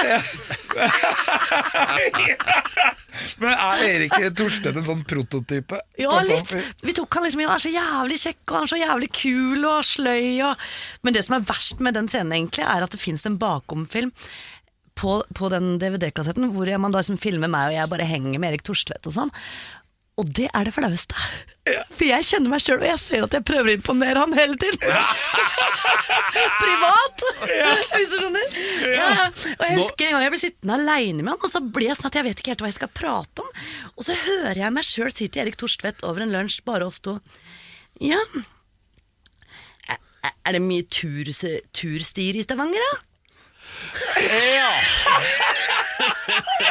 Men 3.41 3.53
er 3.53 3.83
Erik 3.85 4.15
Torstedt 4.37 4.77
en 4.77 4.87
sånn 4.87 5.03
prototype? 5.07 5.79
Ja, 5.99 6.11
sånn 6.19 6.29
litt. 6.31 6.73
Vi 6.85 6.95
tok 6.97 7.17
han 7.17 7.25
liksom 7.25 7.43
han 7.45 7.55
er 7.55 7.63
så 7.63 7.73
jævlig 7.73 8.17
kjekk, 8.21 8.41
og 8.47 8.57
han 8.57 8.67
er 8.67 8.73
så 8.73 8.81
jævlig 8.81 9.09
kul 9.15 9.59
og 9.69 9.79
sløy. 9.87 10.27
Og... 10.49 10.65
Men 11.05 11.15
det 11.15 11.23
som 11.27 11.37
er 11.37 11.47
verst 11.47 11.83
med 11.83 11.97
den 11.97 12.09
scenen, 12.11 12.35
egentlig, 12.37 12.65
er 12.67 12.85
at 12.85 12.93
det 12.93 13.01
fins 13.01 13.25
en 13.27 13.39
bakomfilm 13.41 14.11
på, 14.95 15.17
på 15.35 15.49
den 15.51 15.75
DVD-kassetten, 15.81 16.51
hvor 16.55 16.69
man 16.79 16.93
da 16.93 17.01
liksom 17.01 17.19
filmer 17.21 17.51
meg 17.51 17.71
og 17.71 17.75
jeg 17.75 17.91
bare 17.91 18.07
henger 18.07 18.39
med 18.39 18.53
Erik 18.53 18.63
Torstvedt 18.67 19.09
og 19.09 19.17
sånn. 19.17 19.33
Og 20.15 20.29
det 20.31 20.45
er 20.47 20.67
det 20.67 20.71
flaueste. 20.71 21.15
For 21.91 22.05
jeg 22.07 22.23
kjenner 22.23 22.53
meg 22.53 22.61
sjøl, 22.63 22.79
og 22.79 22.87
jeg 22.87 22.99
ser 23.01 23.25
at 23.25 23.35
jeg 23.35 23.43
prøver 23.47 23.71
å 23.71 23.75
imponere 23.75 24.21
han 24.21 24.35
hele 24.37 24.55
tiden. 24.59 24.79
Privat! 26.61 27.25
Hvis 27.91 28.13
du 28.13 28.15
skjønner. 28.21 28.55
Og 29.57 29.65
jeg 29.65 29.79
husker 29.81 30.07
en 30.07 30.15
gang 30.15 30.23
jeg 30.23 30.33
ble 30.35 30.39
sittende 30.39 30.77
aleine 30.79 31.19
med 31.19 31.33
han, 31.33 31.41
og 31.41 31.51
så 31.51 31.59
ble 31.59 31.89
jeg 31.89 31.99
sånn 31.99 32.11
at 32.13 32.19
jeg 32.21 32.27
vet 32.29 32.41
ikke 32.41 32.53
helt 32.53 32.63
hva 32.63 32.71
jeg 32.71 32.79
skal 32.79 32.93
prate 33.01 33.43
om. 33.43 33.63
Og 33.95 34.07
så 34.07 34.15
hører 34.23 34.61
jeg 34.63 34.75
meg 34.77 34.87
sjøl 34.87 35.11
si 35.11 35.27
til 35.27 35.43
Erik 35.43 35.59
Torstvedt 35.59 36.05
over 36.07 36.23
en 36.23 36.31
lunsj, 36.35 36.61
bare 36.67 36.87
oss 36.87 37.01
to. 37.03 37.17
Ja, 38.03 38.21
er, 39.89 40.55
det 40.55 40.63
mye 40.63 40.85
tur, 40.91 41.27
turstier 41.75 42.39
i 42.39 42.43
Stavanger, 42.45 42.81
da? 42.81 43.14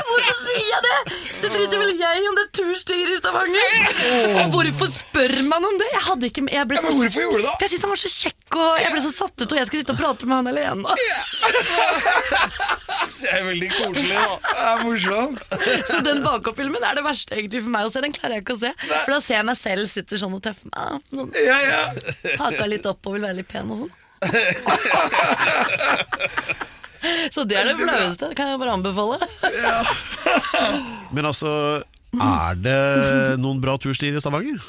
Hvorfor 0.04 0.36
sier 0.40 0.66
jeg 0.68 0.82
det? 0.84 0.98
Det 1.44 1.48
driter 1.52 1.78
vel 1.80 1.92
jeg 2.00 2.24
om 2.28 2.34
det 2.38 2.42
er 2.44 2.50
turstier 2.58 3.08
i 3.12 3.14
Stavanger. 3.18 3.72
Og 4.42 4.46
hvorfor 4.54 4.88
spør 4.92 5.34
man 5.48 5.62
om 5.68 5.74
det? 5.80 5.88
Jeg 5.92 6.02
hadde 6.08 6.24
ikke 6.30 6.42
jeg 6.52 6.68
ble 6.70 6.76
så, 6.80 6.84
men 6.88 6.96
hvorfor 7.02 7.20
gjorde 7.24 7.38
du 7.38 7.42
det? 7.44 7.50
For 7.54 7.62
Jeg 7.64 7.70
syntes 7.72 7.84
han 7.86 7.92
var 7.94 8.00
så 8.02 8.10
kjekk, 8.14 8.44
og 8.58 8.70
jeg 8.82 8.90
ble 8.94 9.00
så 9.04 9.12
satt 9.14 9.36
ut, 9.44 9.50
og 9.54 9.58
jeg 9.60 9.66
skulle 9.68 9.82
sitte 9.84 9.94
og 9.94 10.00
prate 10.00 10.22
med 10.30 10.36
han 10.36 10.48
alene. 10.52 10.88
Det 13.04 13.28
er 13.30 13.42
veldig 13.48 13.70
koselig, 13.74 14.16
da. 14.16 14.20
Det 14.44 14.64
er 14.70 14.76
morsomt. 14.84 15.40
Så 15.90 15.96
den 16.06 16.18
bakoverfilmen 16.24 16.82
er 16.88 16.94
det 16.98 17.04
verste 17.06 17.30
egentlig 17.38 17.60
for 17.66 17.72
meg 17.76 17.82
å 17.88 17.90
se. 17.94 17.98
Den 18.04 18.14
klarer 18.16 18.34
jeg 18.38 18.42
ikke 18.46 18.56
å 18.58 18.62
se. 18.64 18.72
For 18.90 19.10
da 19.16 19.20
ser 19.24 19.36
jeg 19.40 19.46
meg 19.50 19.58
selv 19.60 19.82
sitter 19.92 20.16
sånn 20.24 20.36
og 20.38 20.42
tøffer 20.44 20.66
meg. 20.72 20.78
Sånn, 21.12 21.30
Ja, 21.44 21.58
ja. 21.68 21.82
haka 22.40 22.64
litt 22.70 22.86
opp 22.90 23.02
og 23.10 23.14
vil 23.18 23.26
være 23.28 23.38
litt 23.42 23.50
pen 23.50 23.66
og 23.74 23.78
sånn. 23.84 23.92
Så 27.34 27.44
det 27.48 27.58
er 27.60 27.70
det 27.70 27.76
flaueste. 27.80 28.30
Kan 28.38 28.52
jeg 28.52 28.60
bare 28.62 28.76
anbefale. 28.76 29.18
Men 31.14 31.28
altså, 31.30 31.82
er 32.14 32.60
det 32.62 32.78
noen 33.42 33.60
bra 33.62 33.76
turstier 33.80 34.16
i 34.16 34.22
Stavanger? 34.22 34.62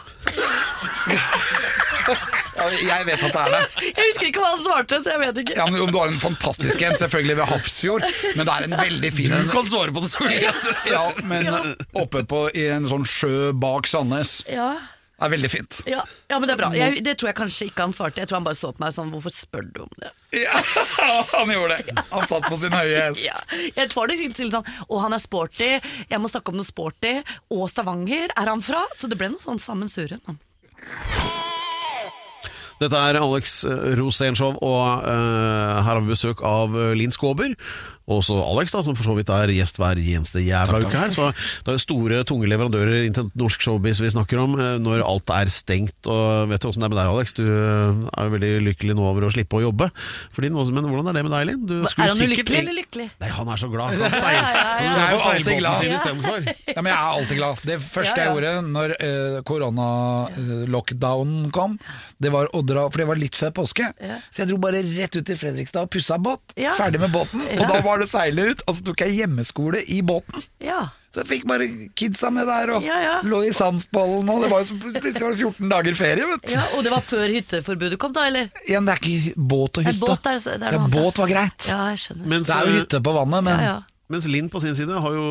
Jeg 2.86 3.06
vet 3.06 3.24
at 3.28 3.34
det 3.34 3.42
er 3.42 3.52
det. 3.52 3.84
Jeg 3.84 4.08
husker 4.10 4.28
ikke 4.30 4.42
hva 4.42 4.52
han 4.54 4.62
svarte, 4.64 5.00
så 5.04 5.12
jeg 5.14 5.22
vet 5.22 5.40
ikke. 5.44 5.56
Ja, 5.58 5.66
men 5.70 5.82
om 5.84 5.92
Du 5.92 6.00
har 6.00 6.10
en 6.10 6.20
fantastisk 6.22 6.82
en, 6.88 6.96
selvfølgelig 6.98 7.36
ved 7.42 7.50
Hafrsfjord, 7.52 8.06
men 8.38 8.48
det 8.48 8.56
er 8.56 8.68
en 8.70 8.76
veldig 8.80 9.12
fin 9.14 9.36
en. 9.36 9.50
kan 9.52 9.68
svare 9.70 9.94
på 9.94 10.02
det, 10.06 10.10
Solli. 10.14 10.40
Ja, 10.90 11.04
men 11.28 11.50
oppe 12.00 12.24
på, 12.30 12.46
i 12.58 12.68
en 12.74 12.88
sånn 12.90 13.06
sjø 13.10 13.52
bak 13.62 13.90
Sandnes. 13.92 14.40
Ja, 14.50 14.72
Det 15.16 15.24
er 15.24 15.32
veldig 15.32 15.50
fint. 15.52 15.78
ja, 15.88 16.02
ja 16.28 16.40
men 16.40 16.50
det 16.50 16.56
er 16.56 16.60
bra. 16.60 16.70
Jeg, 16.76 17.00
det 17.06 17.14
tror 17.20 17.30
jeg 17.30 17.38
kanskje 17.38 17.70
ikke 17.70 17.86
han 17.86 17.94
svarte. 17.96 18.20
Jeg 18.20 18.28
tror 18.28 18.42
han 18.42 18.48
bare 18.48 18.60
så 18.60 18.74
på 18.76 18.84
meg 18.84 18.96
sånn 18.96 19.14
Hvorfor 19.14 19.32
spør 19.32 19.70
du 19.72 19.80
om 19.86 19.94
det? 20.02 20.12
Ja, 20.42 20.60
han 21.38 21.54
gjorde 21.54 21.78
det. 21.80 21.96
Han 22.12 22.28
satt 22.28 22.50
på 22.52 22.60
sin 22.60 22.76
høye 22.76 23.06
hest. 23.06 23.24
Ja, 23.24 23.38
jeg 23.78 23.94
tror 23.94 24.12
det 24.12 24.20
til 24.36 24.52
sånn 24.52 24.68
Å, 24.68 25.00
han 25.06 25.16
er 25.16 25.24
sporty, 25.24 25.72
jeg 26.12 26.20
må 26.20 26.32
snakke 26.32 26.52
om 26.52 26.60
noe 26.60 26.68
sporty. 26.68 27.16
Og 27.56 27.70
Stavanger 27.72 28.36
er 28.36 28.52
han 28.52 28.66
fra. 28.66 28.84
Så 29.00 29.08
det 29.12 29.20
ble 29.22 29.32
noe 29.32 29.44
sånn 29.44 29.62
sammensurium. 29.62 30.36
Dette 32.76 33.00
er 33.00 33.16
Alex 33.16 33.62
Rosénshow, 33.96 34.58
og 34.60 35.06
uh, 35.08 35.80
her 35.80 35.94
har 35.94 36.02
vi 36.04 36.12
besøk 36.12 36.42
av 36.44 36.76
eh, 36.76 36.92
Linn 37.00 37.14
Skåber. 37.16 37.54
Og 38.06 38.20
også 38.22 38.36
Alex, 38.38 38.70
da, 38.76 38.84
som 38.86 38.94
for 38.98 39.02
så 39.08 39.16
vidt 39.18 39.30
er 39.34 39.50
gjest 39.50 39.80
hver 39.82 39.98
eneste 39.98 40.38
jævla 40.46 40.78
uke 40.84 40.94
her. 40.94 41.10
Så 41.16 41.32
det 41.66 41.72
er 41.74 41.80
store, 41.82 42.20
tunge 42.30 42.46
leverandører 42.52 43.02
inntil 43.08 43.32
norsk 43.34 43.60
showbiz 43.66 43.98
vi 44.04 44.12
snakker 44.14 44.38
om, 44.44 44.52
eh, 44.62 44.76
når 44.78 45.02
alt 45.02 45.26
er 45.34 45.50
stengt. 45.50 46.06
Og 46.06 46.46
vet 46.52 46.62
du 46.62 46.68
åssen 46.70 46.82
det 46.86 46.90
er 46.90 46.94
med 46.94 47.00
deg, 47.02 47.10
Alex? 47.16 47.34
Du 47.34 47.42
eh, 47.46 48.06
er 48.14 48.22
jo 48.30 48.34
veldig 48.36 48.52
lykkelig 48.68 48.94
nå 49.00 49.04
over 49.10 49.26
å 49.26 49.32
slippe 49.34 49.58
å 49.58 49.64
jobbe. 49.66 49.88
Fordi, 50.36 50.48
men 50.54 50.86
hvordan 50.86 51.10
er 51.10 51.14
det 51.18 51.24
med 51.26 51.34
deg, 51.34 51.44
Linn? 51.50 51.64
Du 51.66 51.76
Er 51.82 51.90
skulle 51.90 52.06
han 52.12 52.18
sikkert- 52.20 52.46
ulykkelig 52.46 52.60
eller 52.62 52.78
lykkelig? 52.82 53.08
Nei, 53.24 53.30
han 53.40 53.48
er 53.50 53.58
så 53.64 53.70
glad. 53.74 53.90
Han 54.06 54.12
seil, 54.12 54.36
Ja, 54.36 54.40
ja, 54.54 54.56
ja. 54.56 54.60
Jeg 54.86 54.92
er 55.02 55.10
jo 55.12 55.18
alltid 55.32 55.58
glad. 55.60 55.76
sin 55.76 55.90
Ja. 56.76 56.82
men 56.82 56.90
jeg 56.92 57.00
er 57.00 57.06
alltid 57.18 57.38
glad. 57.42 57.56
Det 57.66 57.80
første 57.82 58.14
Ja, 58.14 58.16
ja. 58.16 58.20
jeg 58.26 58.32
gjorde 58.36 58.52
når 58.70 58.90
uh, 59.02 59.42
korona-lockdownen 59.50 61.50
kom, 61.56 61.80
det 62.22 62.32
var 62.32 62.48
å 62.56 62.62
dra, 62.66 62.86
for 62.90 62.98
det 63.02 63.08
var 63.10 63.16
litt 63.20 63.36
før 63.36 63.52
påske. 63.52 63.90
Ja. 64.00 64.20
Så 64.32 64.44
jeg 64.44 64.50
dro 64.54 64.58
bare 64.64 64.82
rett 64.84 65.16
ut 65.20 65.26
til 65.28 65.36
Fredrikstad 65.40 65.88
og 65.88 65.92
pussa 65.92 66.18
båt. 66.18 66.54
Ja. 66.56 66.72
Ferdig 66.78 67.00
med 67.04 67.12
båten. 67.12 67.42
Og 67.60 67.66
da 67.68 67.82
var 67.84 68.00
det 68.00 68.08
seile 68.12 68.52
ut, 68.54 68.62
og 68.68 68.76
så 68.78 68.86
tok 68.88 69.04
jeg 69.04 69.18
hjemmeskole 69.20 69.82
i 69.92 70.02
båten. 70.06 70.44
Ja. 70.64 70.86
Så 71.16 71.22
jeg 71.24 71.28
fikk 71.30 71.46
bare 71.48 71.66
kidsa 71.96 72.28
med 72.36 72.48
der 72.48 72.74
og 72.76 72.84
Ja, 72.84 72.96
ja. 73.00 73.14
lå 73.24 73.38
i 73.48 73.52
Sandsbollen, 73.56 74.28
og 74.32 74.42
det 74.44 74.50
var 74.52 74.60
jo 74.64 74.68
som 74.68 74.80
plutselig 74.84 75.14
var 75.22 75.32
det 75.32 75.40
14 75.40 75.70
dager 75.72 75.96
ferie, 75.96 76.26
vet 76.28 76.42
du. 76.44 76.52
Ja, 76.52 76.64
og 76.76 76.84
det 76.84 76.92
var 76.92 77.04
før 77.08 77.28
hytteforbudet 77.32 78.00
kom, 78.00 78.12
da, 78.16 78.26
eller? 78.28 78.50
Igjen, 78.68 78.84
det 78.88 78.96
er 78.98 79.00
ikke 79.04 79.36
båt 79.40 79.80
og 79.80 79.88
hytte. 79.88 80.00
båt 80.04 80.28
er- 80.28 80.42
det 80.60 80.68
er 80.68 80.76
ja, 80.76 80.88
båt 80.92 81.18
var 81.24 81.28
greit. 81.32 81.68
Ja, 81.72 81.82
jeg 81.94 82.00
skjønner. 82.04 82.28
Mens, 82.34 82.48
Det 82.48 82.56
er 82.58 82.66
jo 82.68 82.80
hytte 82.82 83.00
på 83.08 83.14
vannet, 83.16 83.44
men 83.48 83.60
ja, 83.60 83.66
ja. 83.66 83.82
Mens 84.12 84.28
Linn 84.30 84.52
på 84.54 84.60
sin 84.62 84.76
side 84.78 85.00
har 85.02 85.14
jo, 85.16 85.26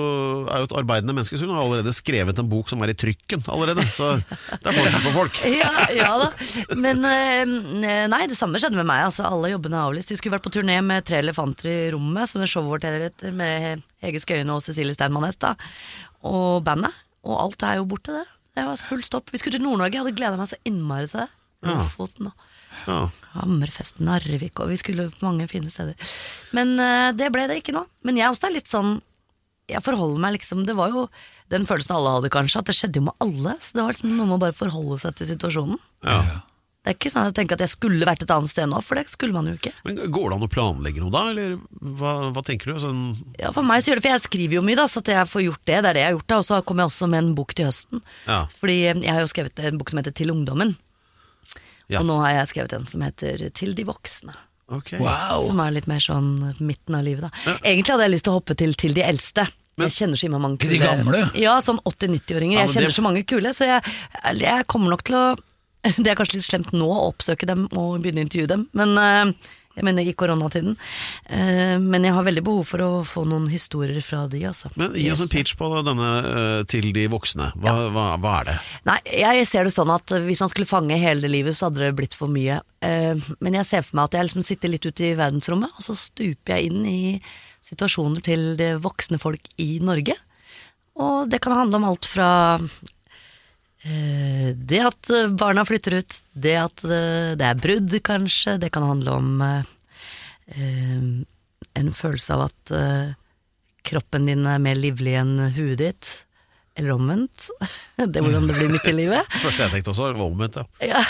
er 0.51 0.62
jo 0.62 0.66
et 0.66 0.75
arbeidende 0.81 1.14
menneske, 1.14 1.39
så 1.39 1.47
hun 1.47 1.55
har 1.55 1.62
allerede 1.62 1.93
skrevet 1.95 2.41
en 2.43 2.49
bok 2.51 2.70
som 2.72 2.83
er 2.83 2.91
i 2.91 2.97
trykken 2.99 3.45
allerede. 3.47 3.85
Så 3.93 4.09
det 4.18 4.59
er 4.59 4.79
forskjell 4.79 5.05
på 5.05 5.12
folk. 5.14 5.41
Ja, 5.55 5.70
ja 5.95 6.11
da. 6.18 6.31
Men 6.75 7.05
eh, 7.07 8.07
nei, 8.11 8.25
det 8.31 8.39
samme 8.39 8.59
skjedde 8.59 8.81
med 8.81 8.89
meg. 8.91 9.05
Altså, 9.07 9.29
alle 9.29 9.53
jobbene 9.53 9.79
er 9.79 9.91
avlyst. 9.93 10.11
Vi 10.11 10.18
skulle 10.18 10.35
vært 10.35 10.47
på 10.49 10.55
turné 10.57 10.81
med 10.83 11.07
Tre 11.07 11.20
elefanter 11.22 11.70
i 11.70 11.77
rommet, 11.95 12.31
som 12.31 12.43
det 12.43 12.51
showet 12.51 12.72
vårt 12.72 12.89
heter, 12.89 13.35
med 13.37 13.85
Hege 14.03 14.22
Skøyen 14.25 14.51
og 14.55 14.64
Cecilie 14.66 14.97
Steinmann 14.97 15.29
Hest. 15.29 15.47
Og 16.27 16.64
bandet. 16.66 16.97
Og 17.25 17.39
alt 17.39 17.62
er 17.66 17.79
jo 17.79 17.87
borte, 17.89 18.18
det. 18.18 18.27
Det 18.55 18.66
var 18.66 18.83
full 18.91 19.03
stopp. 19.07 19.31
Vi 19.35 19.41
skulle 19.41 19.59
til 19.59 19.64
Nord-Norge, 19.64 19.95
jeg 19.97 20.03
hadde 20.05 20.18
gleda 20.18 20.39
meg 20.41 20.51
så 20.51 20.59
innmari 20.66 21.09
til 21.11 21.25
det. 21.25 21.31
Lofoten 21.64 22.29
og 22.29 22.43
Ja. 22.89 23.01
Hammerfest, 23.35 23.99
Narvik, 24.05 24.61
og 24.62 24.70
vi 24.70 24.79
skulle 24.81 25.09
på 25.11 25.27
mange 25.27 25.49
fine 25.51 25.70
steder. 25.72 25.99
Men 26.57 26.77
eh, 26.79 27.11
det 27.16 27.33
ble 27.35 27.49
det 27.51 27.61
ikke 27.62 27.75
nå. 27.75 27.85
Men 28.07 28.20
jeg 28.20 28.31
også 28.31 28.51
er 28.51 28.57
litt 28.59 28.70
sånn 28.70 28.97
Jeg 29.70 29.81
forholder 29.81 30.20
meg 30.20 30.35
liksom 30.37 30.66
Det 30.68 30.75
var 30.77 30.91
jo 30.93 31.07
den 31.53 31.64
følelsen 31.68 31.95
alle 31.97 32.16
hadde, 32.18 32.31
kanskje, 32.33 32.61
at 32.61 32.68
det 32.68 32.75
skjedde 32.77 33.01
jo 33.01 33.07
med 33.11 33.16
alle. 33.25 33.55
Så 33.61 33.77
det 33.77 33.83
var 33.85 33.95
liksom 33.95 34.12
noe 34.16 34.27
med 34.29 34.39
å 34.39 34.43
bare 34.47 34.57
forholde 34.57 34.97
seg 35.03 35.14
til 35.18 35.29
situasjonen. 35.35 35.79
Ja. 36.05 36.43
Det 36.85 36.93
er 36.93 36.97
ikke 36.99 37.11
sånn 37.12 37.25
at 37.25 37.31
jeg 37.31 37.37
tenker 37.39 37.57
at 37.57 37.62
jeg 37.64 37.72
skulle 37.72 38.05
vært 38.05 38.25
et 38.27 38.33
annet 38.35 38.51
sted 38.53 38.68
nå, 38.68 38.77
for 38.85 38.99
det 39.01 39.07
skulle 39.09 39.33
man 39.33 39.47
jo 39.49 39.55
ikke. 39.57 39.70
Men 39.87 40.03
Går 40.12 40.27
det 40.33 40.37
an 40.37 40.45
å 40.45 40.49
planlegge 40.53 41.01
noe 41.01 41.12
da, 41.14 41.22
eller 41.33 41.55
hva, 41.81 42.12
hva 42.35 42.43
tenker 42.45 42.75
du? 42.75 42.81
Sånn, 42.83 42.99
Ja, 43.41 43.53
For 43.57 43.64
meg 43.64 43.81
så 43.81 43.93
gjør 43.93 44.01
det, 44.01 44.05
for 44.05 44.12
jeg 44.12 44.25
skriver 44.27 44.59
jo 44.59 44.64
mye, 44.66 44.77
da, 44.77 44.85
så 44.93 45.01
at 45.01 45.09
jeg 45.14 45.31
får 45.33 45.47
gjort 45.47 45.62
det. 45.64 45.79
Det 45.79 45.89
er 45.93 45.97
det 45.97 46.03
jeg 46.03 46.11
har 46.11 46.16
gjort 46.18 46.29
da. 46.35 46.41
Og 46.43 46.49
så 46.49 46.59
kommer 46.68 46.85
jeg 46.85 46.93
også 46.93 47.09
med 47.14 47.22
en 47.22 47.31
bok 47.39 47.55
til 47.57 47.70
høsten. 47.70 48.05
Ja. 48.29 48.41
Fordi 48.61 48.77
eh, 48.83 49.01
jeg 49.01 49.16
har 49.16 49.25
jo 49.25 49.31
skrevet 49.33 49.64
en 49.64 49.81
bok 49.81 49.93
som 49.95 50.03
heter 50.03 50.16
Til 50.20 50.35
ungdommen. 50.35 50.75
Ja. 51.93 52.01
Og 52.01 52.07
nå 52.09 52.16
har 52.22 52.32
jeg 52.39 52.53
skrevet 52.55 52.72
en 52.78 52.87
som 52.89 53.03
heter 53.05 53.51
Til 53.55 53.74
de 53.76 53.85
voksne. 53.85 54.35
Okay. 54.72 54.99
wow. 54.99 55.43
Som 55.45 55.61
er 55.61 55.74
litt 55.76 55.87
mer 55.87 56.01
sånn 56.01 56.55
midten 56.59 56.97
av 56.97 57.05
livet, 57.05 57.26
da. 57.26 57.57
Egentlig 57.61 57.93
hadde 57.93 58.07
jeg 58.07 58.14
lyst 58.14 58.24
til 58.24 58.32
å 58.32 58.39
hoppe 58.39 58.57
til 58.57 58.72
til 58.80 58.95
de 58.97 59.03
eldste. 59.05 59.45
Men- 59.76 59.91
jeg 59.91 59.97
kjenner 59.99 60.16
så 60.16 60.30
mange 60.30 60.57
kule. 60.59 60.70
Til 60.70 60.78
de 60.78 60.87
gamle? 60.87 61.20
Ja, 61.37 61.59
sånn 61.61 61.80
80-90-åringer. 61.85 62.55
Ja, 62.57 62.61
jeg 62.64 62.70
kjenner 62.76 62.89
det- 62.89 62.97
så 62.97 63.03
mange 63.03 63.24
kule, 63.26 63.53
så 63.53 63.66
jeg, 63.66 63.82
jeg 64.41 64.66
kommer 64.66 64.89
nok 64.95 65.05
til 65.05 65.16
å 65.16 65.37
Det 66.01 66.07
er 66.09 66.16
kanskje 66.16 66.39
litt 66.39 66.47
slemt 66.47 66.70
nå 66.72 66.87
å 66.89 67.12
oppsøke 67.12 67.45
dem 67.45 67.66
og 67.76 68.01
begynne 68.01 68.22
å 68.22 68.24
intervjue 68.24 68.49
dem, 68.49 68.62
men 68.72 68.97
eh, 68.97 69.32
jeg 69.75 69.87
mener 69.87 70.07
i 70.07 70.14
koronatiden. 70.16 70.77
Eh, 71.27 71.77
men 71.83 72.07
jeg 72.07 72.14
har 72.14 72.27
veldig 72.27 72.45
behov 72.47 72.66
for 72.70 72.85
å 72.85 72.91
få 73.09 73.25
noen 73.29 73.49
historier 73.51 73.99
fra 74.07 74.25
de, 74.31 74.45
altså. 74.51 74.70
Men 74.79 74.95
gi 74.99 75.09
oss 75.12 75.25
en 75.25 75.33
pitch 75.33 75.57
på 75.59 75.70
denne 75.87 76.11
eh, 76.31 76.61
til 76.70 76.91
de 76.95 77.07
voksne. 77.12 77.51
Hva, 77.61 77.75
hva, 77.95 78.05
hva 78.22 78.35
er 78.41 78.51
det? 78.53 78.57
Nei, 78.91 78.99
jeg 79.25 79.49
ser 79.51 79.66
det 79.66 79.75
sånn 79.75 79.93
at 79.95 80.14
hvis 80.27 80.43
man 80.43 80.53
skulle 80.53 80.70
fange 80.70 80.99
hele 81.01 81.31
livet, 81.31 81.57
så 81.59 81.68
hadde 81.68 81.83
det 81.87 81.95
blitt 81.99 82.14
for 82.18 82.31
mye. 82.33 82.61
Eh, 82.85 83.18
Men 83.43 83.59
jeg 83.61 83.70
ser 83.70 83.83
for 83.87 83.99
meg 83.99 84.11
at 84.11 84.18
jeg 84.18 84.29
liksom 84.29 84.47
sitter 84.47 84.72
litt 84.75 84.87
ute 84.87 85.09
i 85.11 85.16
verdensrommet, 85.18 85.75
og 85.75 85.89
så 85.89 85.97
stuper 85.99 86.57
jeg 86.57 86.70
inn 86.70 86.87
i 86.87 87.01
situasjoner 87.64 88.22
til 88.25 88.53
det 88.61 88.75
voksne 88.85 89.18
folk 89.18 89.47
i 89.62 89.79
Norge. 89.83 90.14
Og 91.01 91.27
det 91.27 91.41
kan 91.43 91.57
handle 91.57 91.81
om 91.81 91.87
alt 91.89 92.07
fra 92.07 92.29
det 93.85 94.80
at 94.80 95.11
eh, 95.11 95.28
barna 95.28 95.64
flytter 95.64 95.99
ut, 96.01 96.16
det 96.32 96.57
at 96.57 96.85
eh, 96.89 97.35
det 97.37 97.45
er 97.45 97.61
brudd, 97.61 97.97
kanskje. 98.05 98.57
Det 98.62 98.72
kan 98.72 98.87
handle 98.87 99.16
om 99.18 99.43
eh, 99.45 99.72
eh, 100.57 101.03
en 101.74 101.91
følelse 101.93 102.37
av 102.37 102.47
at 102.49 102.74
eh, 102.74 103.11
kroppen 103.85 104.30
din 104.30 104.47
er 104.49 104.62
mer 104.62 104.78
livlig 104.78 105.18
enn 105.20 105.37
huet 105.57 105.80
ditt. 105.82 106.12
Eller 106.74 106.97
omvendt. 106.97 107.51
Det 108.01 108.18
er 108.18 108.24
hvordan 108.24 108.49
det 108.51 108.57
blir 108.57 108.70
midt 108.72 108.87
i 108.91 108.93
livet. 108.97 109.28
Første 109.45 109.62
jeg 109.62 109.70
tenkte 109.76 109.93
også, 109.93 110.09
var 110.16 110.24
omvendt. 110.24 110.57
Ja. 110.82 111.03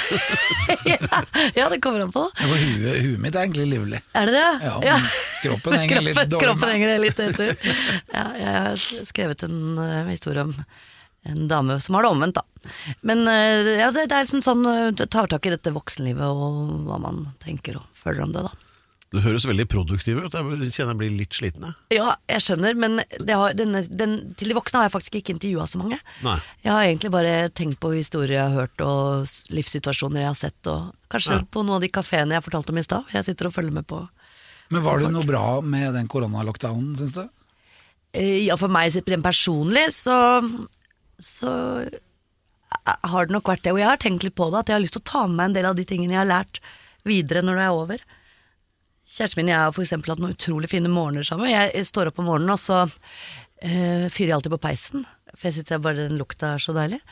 Ja, 0.84 0.98
ja, 1.60 1.68
det 1.72 1.78
kommer 1.80 2.04
an 2.04 2.12
på. 2.12 2.26
Ja, 2.36 2.48
huet, 2.50 2.98
huet 3.00 3.22
mitt 3.22 3.38
er 3.38 3.46
egentlig 3.46 3.70
livlig. 3.70 4.02
Er 4.12 4.28
det 4.28 4.34
det? 4.36 4.50
Ja, 4.66 4.74
ja. 4.90 4.98
kroppen 5.40 5.78
henger 5.78 6.04
litt 6.04 6.20
dårlig 6.20 6.42
Kroppen 6.42 6.74
henger 6.74 7.00
litt 7.00 7.22
etter. 7.24 7.54
Ja, 8.12 8.26
jeg 8.36 8.58
har 8.66 8.84
skrevet 9.08 9.46
en 9.48 9.78
uh, 9.80 10.10
historie 10.10 10.44
om 10.44 10.52
en 11.24 11.48
dame 11.48 11.78
som 11.80 11.96
har 11.96 12.04
det 12.04 12.12
omvendt, 12.12 12.42
da. 12.42 12.53
Men 13.06 13.26
eh, 13.30 13.74
ja, 13.80 13.90
det, 13.94 14.08
det 14.10 14.18
er 14.18 14.26
liksom 14.26 14.44
sånn 14.44 14.66
eh, 14.70 14.90
du 14.96 15.06
tar 15.06 15.30
tak 15.32 15.46
i 15.48 15.54
dette 15.54 15.72
voksenlivet 15.74 16.24
og 16.24 16.86
hva 16.88 17.00
man 17.02 17.26
tenker 17.44 17.80
og 17.80 17.88
føler 17.98 18.26
om 18.26 18.34
det, 18.36 18.44
da. 18.46 18.54
Du 19.14 19.20
høres 19.22 19.44
veldig 19.46 19.68
produktiv 19.70 20.18
ut. 20.24 20.34
Jeg 20.34 20.72
kjenner 20.74 20.90
jeg 20.96 20.98
blir 20.98 21.12
litt 21.14 21.36
sliten. 21.36 21.68
Ja, 21.94 22.16
jeg 22.26 22.42
skjønner, 22.42 22.74
men 22.74 22.96
det 23.22 23.36
har, 23.38 23.52
denne, 23.54 23.84
den, 23.86 24.16
til 24.34 24.50
de 24.50 24.56
voksne 24.58 24.80
har 24.80 24.88
jeg 24.88 24.94
faktisk 24.96 25.18
ikke 25.20 25.36
intervjua 25.36 25.68
så 25.70 25.78
mange. 25.78 26.00
Nei. 26.26 26.34
Jeg 26.64 26.72
har 26.72 26.88
egentlig 26.88 27.12
bare 27.14 27.34
tenkt 27.54 27.78
på 27.82 27.92
historier 27.94 28.40
jeg 28.40 28.48
har 28.48 28.64
hørt 28.64 28.82
og 28.82 29.54
livssituasjoner 29.54 30.24
jeg 30.24 30.32
har 30.32 30.40
sett, 30.40 30.58
og 30.72 30.96
kanskje 31.14 31.38
Nei. 31.38 31.46
på 31.46 31.62
noen 31.62 31.76
av 31.78 31.86
de 31.86 31.92
kafeene 31.94 32.34
jeg 32.34 32.46
fortalte 32.48 32.74
om 32.74 32.82
i 32.82 32.86
stad. 32.88 33.14
Jeg 33.14 33.28
sitter 33.28 33.52
og 33.52 33.54
følger 33.54 33.76
med 33.78 33.86
på. 33.92 34.02
Men 34.74 34.82
var 34.82 34.98
det 34.98 35.12
noe 35.14 35.28
bra 35.28 35.46
med 35.62 35.94
den 35.94 36.10
koronalockdownen, 36.10 36.96
syns 36.98 37.14
du? 37.14 37.22
Eh, 38.18 38.40
Ja, 38.48 38.58
for 38.58 38.72
meg 38.72 38.98
personlig 39.22 39.92
så, 39.94 40.18
så 41.22 41.52
har 42.84 43.26
det 43.26 43.34
nok 43.34 43.48
vært 43.48 43.64
det. 43.64 43.72
Og 43.74 43.80
jeg 43.80 43.88
har 43.88 44.00
tenkt 44.02 44.26
litt 44.26 44.36
på 44.38 44.50
det, 44.52 44.64
at 44.64 44.70
jeg 44.70 44.76
har 44.78 44.84
lyst 44.84 44.96
til 44.98 45.04
å 45.04 45.10
ta 45.10 45.24
med 45.26 45.38
meg 45.38 45.50
en 45.50 45.56
del 45.58 45.70
av 45.70 45.78
de 45.78 45.86
tingene 45.88 46.16
jeg 46.16 46.22
har 46.22 46.30
lært 46.30 46.60
videre 47.08 47.44
når 47.44 47.58
det 47.58 47.64
er 47.64 47.80
over. 47.80 48.04
Kjæresten 49.04 49.40
min 49.40 49.50
og 49.50 49.52
jeg 49.52 49.62
har 49.62 49.82
eksempel 49.84 50.14
hatt 50.14 50.22
noen 50.22 50.36
utrolig 50.36 50.70
fine 50.72 50.92
morgener 50.92 51.26
sammen. 51.28 51.52
Jeg 51.52 51.88
står 51.88 52.10
opp 52.10 52.20
om 52.22 52.30
morgenen, 52.30 52.54
og 52.54 52.60
så 52.60 52.84
øh, 52.84 54.06
fyrer 54.08 54.30
jeg 54.30 54.36
alltid 54.38 54.54
på 54.54 54.62
peisen. 54.64 55.04
For 55.34 55.50
jeg 55.50 55.58
sitter 55.58 55.82
bare 55.84 56.06
den 56.06 56.16
lukta 56.20 56.54
er 56.54 56.64
så 56.64 56.72
deilig. 56.76 57.02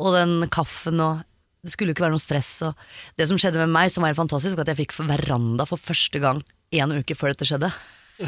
Og 0.00 0.16
den 0.16 0.48
kaffen 0.52 1.02
og 1.04 1.28
Det 1.62 1.70
skulle 1.70 1.92
jo 1.92 1.94
ikke 1.94 2.02
være 2.02 2.16
noe 2.16 2.18
stress. 2.18 2.48
Og 2.66 2.78
det 3.14 3.28
som 3.30 3.38
skjedde 3.38 3.60
med 3.60 3.70
meg, 3.70 3.90
som 3.94 4.02
var 4.02 4.10
helt 4.10 4.18
fantastisk, 4.18 4.56
var 4.58 4.64
at 4.64 4.72
jeg 4.72 4.80
fikk 4.80 4.96
veranda 5.06 5.62
for 5.62 5.78
første 5.78 6.18
gang 6.18 6.40
en 6.74 6.94
uke 6.96 7.14
før 7.14 7.30
dette 7.30 7.46
skjedde. 7.46 7.68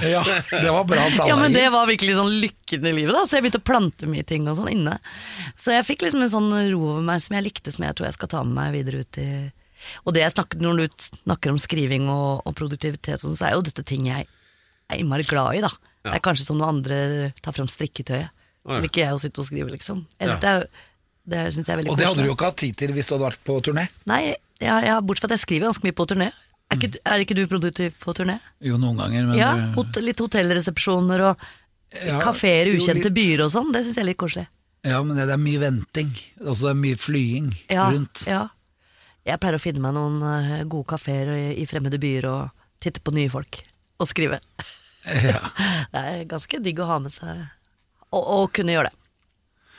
Ja, 0.15 0.23
det 0.51 0.71
var 0.71 0.85
bra 0.89 1.01
planlegging. 1.01 1.31
Ja, 1.31 1.37
men 1.41 1.55
det 1.55 1.65
var 1.73 1.89
virkelig 1.89 2.17
sånn 2.19 2.33
lykken 2.43 2.87
i 2.89 2.95
livet, 2.95 3.15
da. 3.17 3.25
Så 3.27 3.39
jeg 3.39 3.47
begynte 3.47 3.61
å 3.63 3.67
plante 3.67 4.09
mye 4.11 4.27
ting 4.27 4.49
og 4.51 4.59
sånn 4.59 4.71
inne. 4.73 4.97
Så 5.61 5.75
jeg 5.75 5.87
fikk 5.89 6.05
liksom 6.07 6.25
en 6.25 6.33
sånn 6.33 6.51
ro 6.73 6.81
over 6.95 7.05
meg 7.05 7.23
som 7.25 7.37
jeg 7.39 7.47
likte, 7.47 7.75
som 7.75 7.87
jeg 7.87 7.97
tror 7.97 8.09
jeg 8.09 8.17
skal 8.19 8.33
ta 8.35 8.43
med 8.47 8.59
meg 8.59 8.75
videre 8.79 9.05
ut 9.05 9.21
i 9.23 9.29
Og 10.07 10.15
det 10.17 10.23
jeg 10.23 10.33
snakker, 10.33 10.63
når 10.65 10.81
du 10.81 11.03
snakker 11.05 11.53
om 11.53 11.61
skriving 11.61 12.09
og, 12.13 12.45
og 12.49 12.57
produktivitet, 12.57 13.21
sånn, 13.21 13.37
så 13.37 13.51
er 13.51 13.59
jo 13.59 13.67
dette 13.67 13.85
ting 13.87 14.09
jeg 14.09 14.25
er 14.25 15.01
innmari 15.01 15.27
glad 15.29 15.59
i, 15.59 15.65
da. 15.65 15.73
Det 16.05 16.19
er 16.19 16.25
kanskje 16.25 16.47
som 16.49 16.59
når 16.61 16.73
andre 16.73 16.99
tar 17.45 17.57
fram 17.57 17.69
strikketøyet. 17.71 18.33
ja. 18.65 18.81
ikke 18.85 19.03
jeg 19.03 19.13
å 19.13 19.21
sitte 19.21 19.43
og 19.43 19.49
skrive, 19.49 19.73
liksom. 19.73 20.05
Jeg 20.19 20.31
synes 20.31 20.41
det, 20.41 20.53
er, 20.53 20.89
det 21.33 21.45
synes 21.53 21.69
jeg 21.69 21.75
er 21.75 21.81
veldig 21.81 21.93
Og 21.93 22.01
det 22.01 22.09
hadde 22.09 22.25
du 22.25 22.31
jo 22.31 22.37
ikke 22.37 22.49
hatt 22.51 22.61
tid 22.61 22.79
til 22.81 22.95
hvis 22.97 23.09
du 23.09 23.15
hadde 23.17 23.29
vært 23.29 23.45
på 23.45 23.57
turné. 23.65 23.87
Nei, 24.09 24.23
jeg, 24.61 24.69
jeg, 24.69 24.97
bortsett 25.05 25.27
fra 25.27 25.33
at 25.33 25.37
jeg 25.37 25.45
skriver 25.45 25.69
ganske 25.69 25.87
mye 25.87 25.97
på 25.97 26.07
turné. 26.13 26.31
Er 26.73 26.79
ikke, 26.81 26.99
er 27.05 27.23
ikke 27.23 27.37
du 27.37 27.45
produktiv 27.51 27.93
på 28.01 28.15
turné? 28.17 28.39
Jo, 28.65 28.79
noen 28.81 28.97
ganger, 28.99 29.27
men 29.29 29.39
Ja, 29.39 29.51
hot, 29.77 29.97
litt 30.03 30.19
hotellresepsjoner 30.25 31.21
og 31.31 31.45
Ja, 31.95 32.17
kafeer 32.25 32.67
i 32.73 32.77
ukjente 32.79 33.11
litt. 33.11 33.15
byer 33.15 33.45
og 33.45 33.53
sånn. 33.55 33.69
Det 33.75 33.85
syns 33.85 33.99
jeg 34.01 34.03
er 34.03 34.09
litt 34.09 34.19
koselig. 34.19 34.47
Ja, 34.85 34.99
men 35.07 35.17
det, 35.17 35.27
det 35.31 35.37
er 35.37 35.43
mye 35.45 35.61
venting. 35.63 36.11
Altså 36.43 36.67
det 36.67 36.73
er 36.75 36.81
mye 36.81 36.97
flying 37.01 37.53
Ja, 37.71 37.91
rundt. 37.93 38.25
ja. 38.27 38.49
Jeg 39.25 39.41
pleier 39.41 39.57
å 39.57 39.63
finne 39.63 39.81
meg 39.81 39.95
noen 39.97 40.19
eh, 40.29 40.65
gode 40.69 40.89
kafeer 40.91 41.31
i, 41.33 41.45
i 41.63 41.69
fremmede 41.71 42.01
byer 42.03 42.27
og 42.29 42.67
titte 42.85 43.01
på 43.01 43.15
nye 43.17 43.31
folk. 43.33 43.61
Og 44.03 44.09
skrive. 44.11 44.41
Ja. 45.07 45.39
Det 45.95 46.03
er 46.03 46.25
ganske 46.29 46.59
digg 46.65 46.81
å 46.83 46.89
ha 46.91 46.99
med 46.99 47.13
seg 47.15 47.45
og, 48.11 48.21
og 48.25 48.51
kunne 48.57 48.73
gjøre 48.75 48.91
det. 48.91 48.99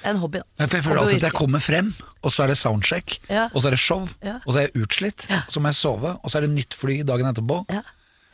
En 0.06 0.18
hobby, 0.22 0.41
da. 0.41 0.66
Jeg 0.66 0.84
føler 0.86 1.01
alltid 1.01 1.18
at 1.24 1.28
jeg 1.32 1.38
kommer 1.38 1.64
frem, 1.64 1.93
og 2.22 2.32
så 2.32 2.43
er 2.45 2.53
det 2.53 2.58
soundcheck, 2.60 3.18
Ja. 3.30 3.47
og 3.53 3.62
så 3.62 3.68
er 3.68 3.76
det 3.76 3.80
show, 3.80 4.08
Ja. 4.24 4.39
og 4.45 4.53
så 4.53 4.60
er 4.60 4.68
jeg 4.70 4.84
utslitt, 4.84 5.28
Ja. 5.30 5.41
og 5.47 5.51
så 5.53 5.60
må 5.62 5.72
jeg 5.72 5.76
sove, 5.76 6.16
og 6.24 6.32
så 6.32 6.38
er 6.38 6.41
det 6.47 6.51
nytt 6.51 6.74
fly 6.74 7.01
dagen 7.03 7.26
etterpå. 7.26 7.66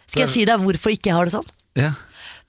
Skal 0.07 0.25
jeg 0.25 0.29
si 0.29 0.45
deg 0.45 0.59
hvorfor 0.59 0.91
ikke 0.91 1.07
jeg 1.11 1.15
har 1.15 1.25
det 1.25 1.33
sånn? 1.33 1.47
Ja. 1.75 1.93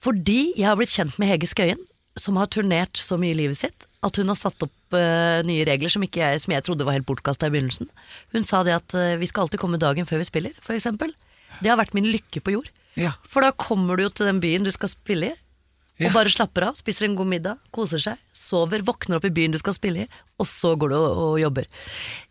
Fordi 0.02 0.52
jeg 0.56 0.66
har 0.66 0.76
blitt 0.76 0.90
kjent 0.90 1.18
med 1.18 1.28
Hege 1.30 1.46
Skøyen, 1.46 1.78
som 2.18 2.36
har 2.36 2.46
turnert 2.46 2.98
så 2.98 3.16
mye 3.16 3.32
i 3.32 3.38
livet 3.38 3.56
sitt 3.56 3.86
at 4.02 4.16
hun 4.18 4.26
har 4.26 4.34
satt 4.34 4.60
opp 4.66 4.96
uh, 4.96 5.40
nye 5.46 5.64
regler 5.64 5.88
som, 5.88 6.02
ikke 6.02 6.18
jeg, 6.20 6.40
som 6.42 6.52
jeg 6.52 6.64
trodde 6.66 6.84
var 6.84 6.96
helt 6.96 7.06
bortkasta 7.06 7.46
i 7.46 7.54
begynnelsen. 7.54 7.88
Hun 8.34 8.42
sa 8.44 8.64
det 8.66 8.74
at 8.74 8.94
uh, 8.98 9.14
vi 9.20 9.28
skal 9.30 9.46
alltid 9.46 9.62
komme 9.62 9.78
dagen 9.78 10.08
før 10.08 10.18
vi 10.18 10.26
spiller, 10.28 10.52
eksempel. 10.74 11.14
Det 11.62 11.70
har 11.70 11.78
vært 11.78 11.94
min 11.94 12.08
lykke 12.10 12.42
på 12.42 12.56
jord. 12.56 12.68
Ja. 12.98 13.14
For 13.30 13.44
da 13.44 13.52
kommer 13.54 13.96
du 13.96 14.02
jo 14.04 14.10
til 14.12 14.26
den 14.26 14.40
byen 14.42 14.66
du 14.66 14.72
skal 14.74 14.90
spille 14.92 15.30
i, 15.30 15.36
og 16.06 16.14
bare 16.14 16.32
slapper 16.32 16.68
av, 16.68 16.78
spiser 16.78 17.08
en 17.08 17.16
god 17.18 17.30
middag, 17.30 17.60
koser 17.74 18.02
seg, 18.02 18.20
sover, 18.36 18.84
våkner 18.86 19.18
opp 19.18 19.26
i 19.28 19.32
byen 19.34 19.54
du 19.54 19.60
skal 19.60 19.76
spille 19.76 20.06
i, 20.06 20.22
og 20.40 20.48
så 20.48 20.74
går 20.78 20.92
du 20.92 20.96
og, 20.98 21.10
og 21.26 21.36
jobber. 21.42 21.68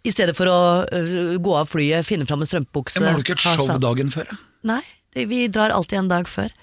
I 0.04 0.14
stedet 0.14 0.36
for 0.38 0.52
å 0.52 0.58
uh, 0.88 1.38
gå 1.42 1.56
av 1.58 1.70
flyet, 1.72 2.08
finne 2.08 2.28
fram 2.30 2.44
en 2.44 2.50
strømpebukse 2.50 3.04
Men 3.04 3.14
har 3.14 3.22
du 3.22 3.26
ikke 3.26 3.38
et 3.40 3.46
show 3.46 3.72
dagen 3.82 4.12
før? 4.14 4.34
Nei, 4.68 4.84
vi 5.16 5.46
drar 5.52 5.74
alltid 5.76 6.04
en 6.04 6.12
dag 6.12 6.30
før. 6.30 6.54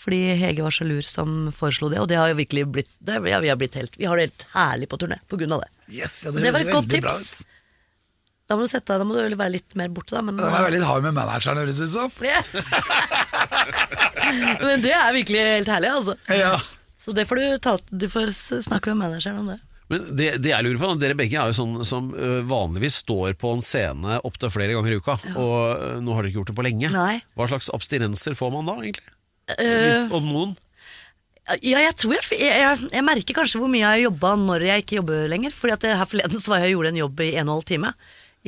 Fordi 0.00 0.20
Hege 0.38 0.64
var 0.64 0.72
så 0.72 0.86
lur 0.86 1.04
som 1.04 1.50
foreslo 1.52 1.90
det, 1.92 1.98
og 2.00 2.08
det 2.08 2.16
har 2.16 2.30
jo 2.30 2.38
virkelig 2.38 2.64
blitt 2.72 2.90
det, 3.04 3.18
ja, 3.28 3.40
vi, 3.42 3.50
har 3.50 3.58
blitt 3.60 3.74
helt, 3.76 3.98
vi 4.00 4.06
har 4.08 4.16
det 4.16 4.30
helt 4.30 4.44
herlig 4.54 4.88
på 4.88 4.96
turné 5.02 5.18
på 5.28 5.36
grunn 5.40 5.52
av 5.56 5.64
det. 5.64 5.70
Yes, 5.92 6.22
ja, 6.24 6.32
det, 6.32 6.44
det 6.46 6.52
var 6.54 6.64
et 6.64 6.72
godt 6.72 6.88
tips. 6.94 7.18
bra. 7.34 7.48
Da 8.50 8.56
må 8.58 8.66
du 8.66 8.70
sette 8.72 8.90
deg, 8.90 8.98
da 8.98 9.06
må 9.06 9.14
du 9.14 9.22
være 9.38 9.54
litt 9.54 9.76
mer 9.78 9.86
borte, 9.94 10.10
da. 10.16 10.20
Men, 10.26 10.34
jeg 10.42 10.50
veldig 10.50 10.82
hard 10.88 11.04
med 11.04 11.14
manageren, 11.14 11.60
høres 11.62 11.78
det 11.78 11.86
ut 11.86 11.94
som. 11.94 12.10
men 14.66 14.82
det 14.82 14.90
er 14.90 15.14
virkelig 15.14 15.38
helt 15.44 15.70
herlig, 15.70 15.90
altså. 16.00 16.16
Ja. 16.34 16.58
Så 17.00 17.14
det 17.14 17.24
får 17.30 17.38
du 17.38 17.44
ta 17.62 17.78
Du 17.94 18.08
får 18.10 18.34
snakke 18.66 18.90
med 18.90 18.98
manageren 19.04 19.38
om 19.44 19.48
det. 19.52 19.60
Men 19.90 19.98
det, 20.18 20.42
det 20.42 20.50
jeg 20.50 20.64
lurer 20.66 20.80
på, 20.82 20.90
dere 20.98 21.14
begge 21.18 21.38
er 21.38 21.46
jo 21.52 21.58
sånn 21.60 21.84
som 21.86 22.10
vanligvis 22.50 22.98
står 23.04 23.38
på 23.38 23.54
en 23.54 23.62
scene 23.62 24.18
opptil 24.26 24.50
flere 24.50 24.74
ganger 24.74 24.92
i 24.96 24.98
uka. 24.98 25.14
Og 25.30 26.02
nå 26.02 26.10
har 26.16 26.22
dere 26.26 26.30
ikke 26.32 26.40
gjort 26.42 26.50
det 26.50 26.58
på 26.58 26.66
lenge. 26.66 26.90
Nei. 26.94 27.22
Hva 27.38 27.46
slags 27.50 27.70
abstinenser 27.74 28.34
får 28.38 28.50
man 28.54 28.66
da, 28.70 28.74
egentlig? 28.82 29.10
Uh, 29.50 29.86
Hvis, 29.86 30.02
om 30.14 30.24
noen? 30.26 30.52
Ja, 31.58 31.78
jeg 31.82 31.94
tror 31.98 32.14
jeg, 32.18 32.22
jeg, 32.34 32.54
jeg, 32.62 32.90
jeg 32.94 33.04
merker 33.06 33.34
kanskje 33.40 33.58
hvor 33.62 33.70
mye 33.70 33.82
jeg 33.82 33.90
har 33.90 34.04
jobba 34.08 34.30
når 34.38 34.60
jeg 34.72 34.78
ikke 34.84 34.98
jobber 35.00 35.18
lenger. 35.30 35.54
Fordi 35.54 35.72
at 35.78 35.82
jeg, 35.86 35.98
her 36.02 36.10
forleden 36.10 36.42
så 36.42 36.48
var 36.52 36.58
jeg 36.62 36.74
og 36.74 36.80
gjorde 36.80 36.92
en 36.96 37.02
jobb 37.06 37.16
i 37.26 37.30
en 37.34 37.38
og 37.38 37.46
en 37.46 37.54
halv 37.56 37.66
time 37.70 37.94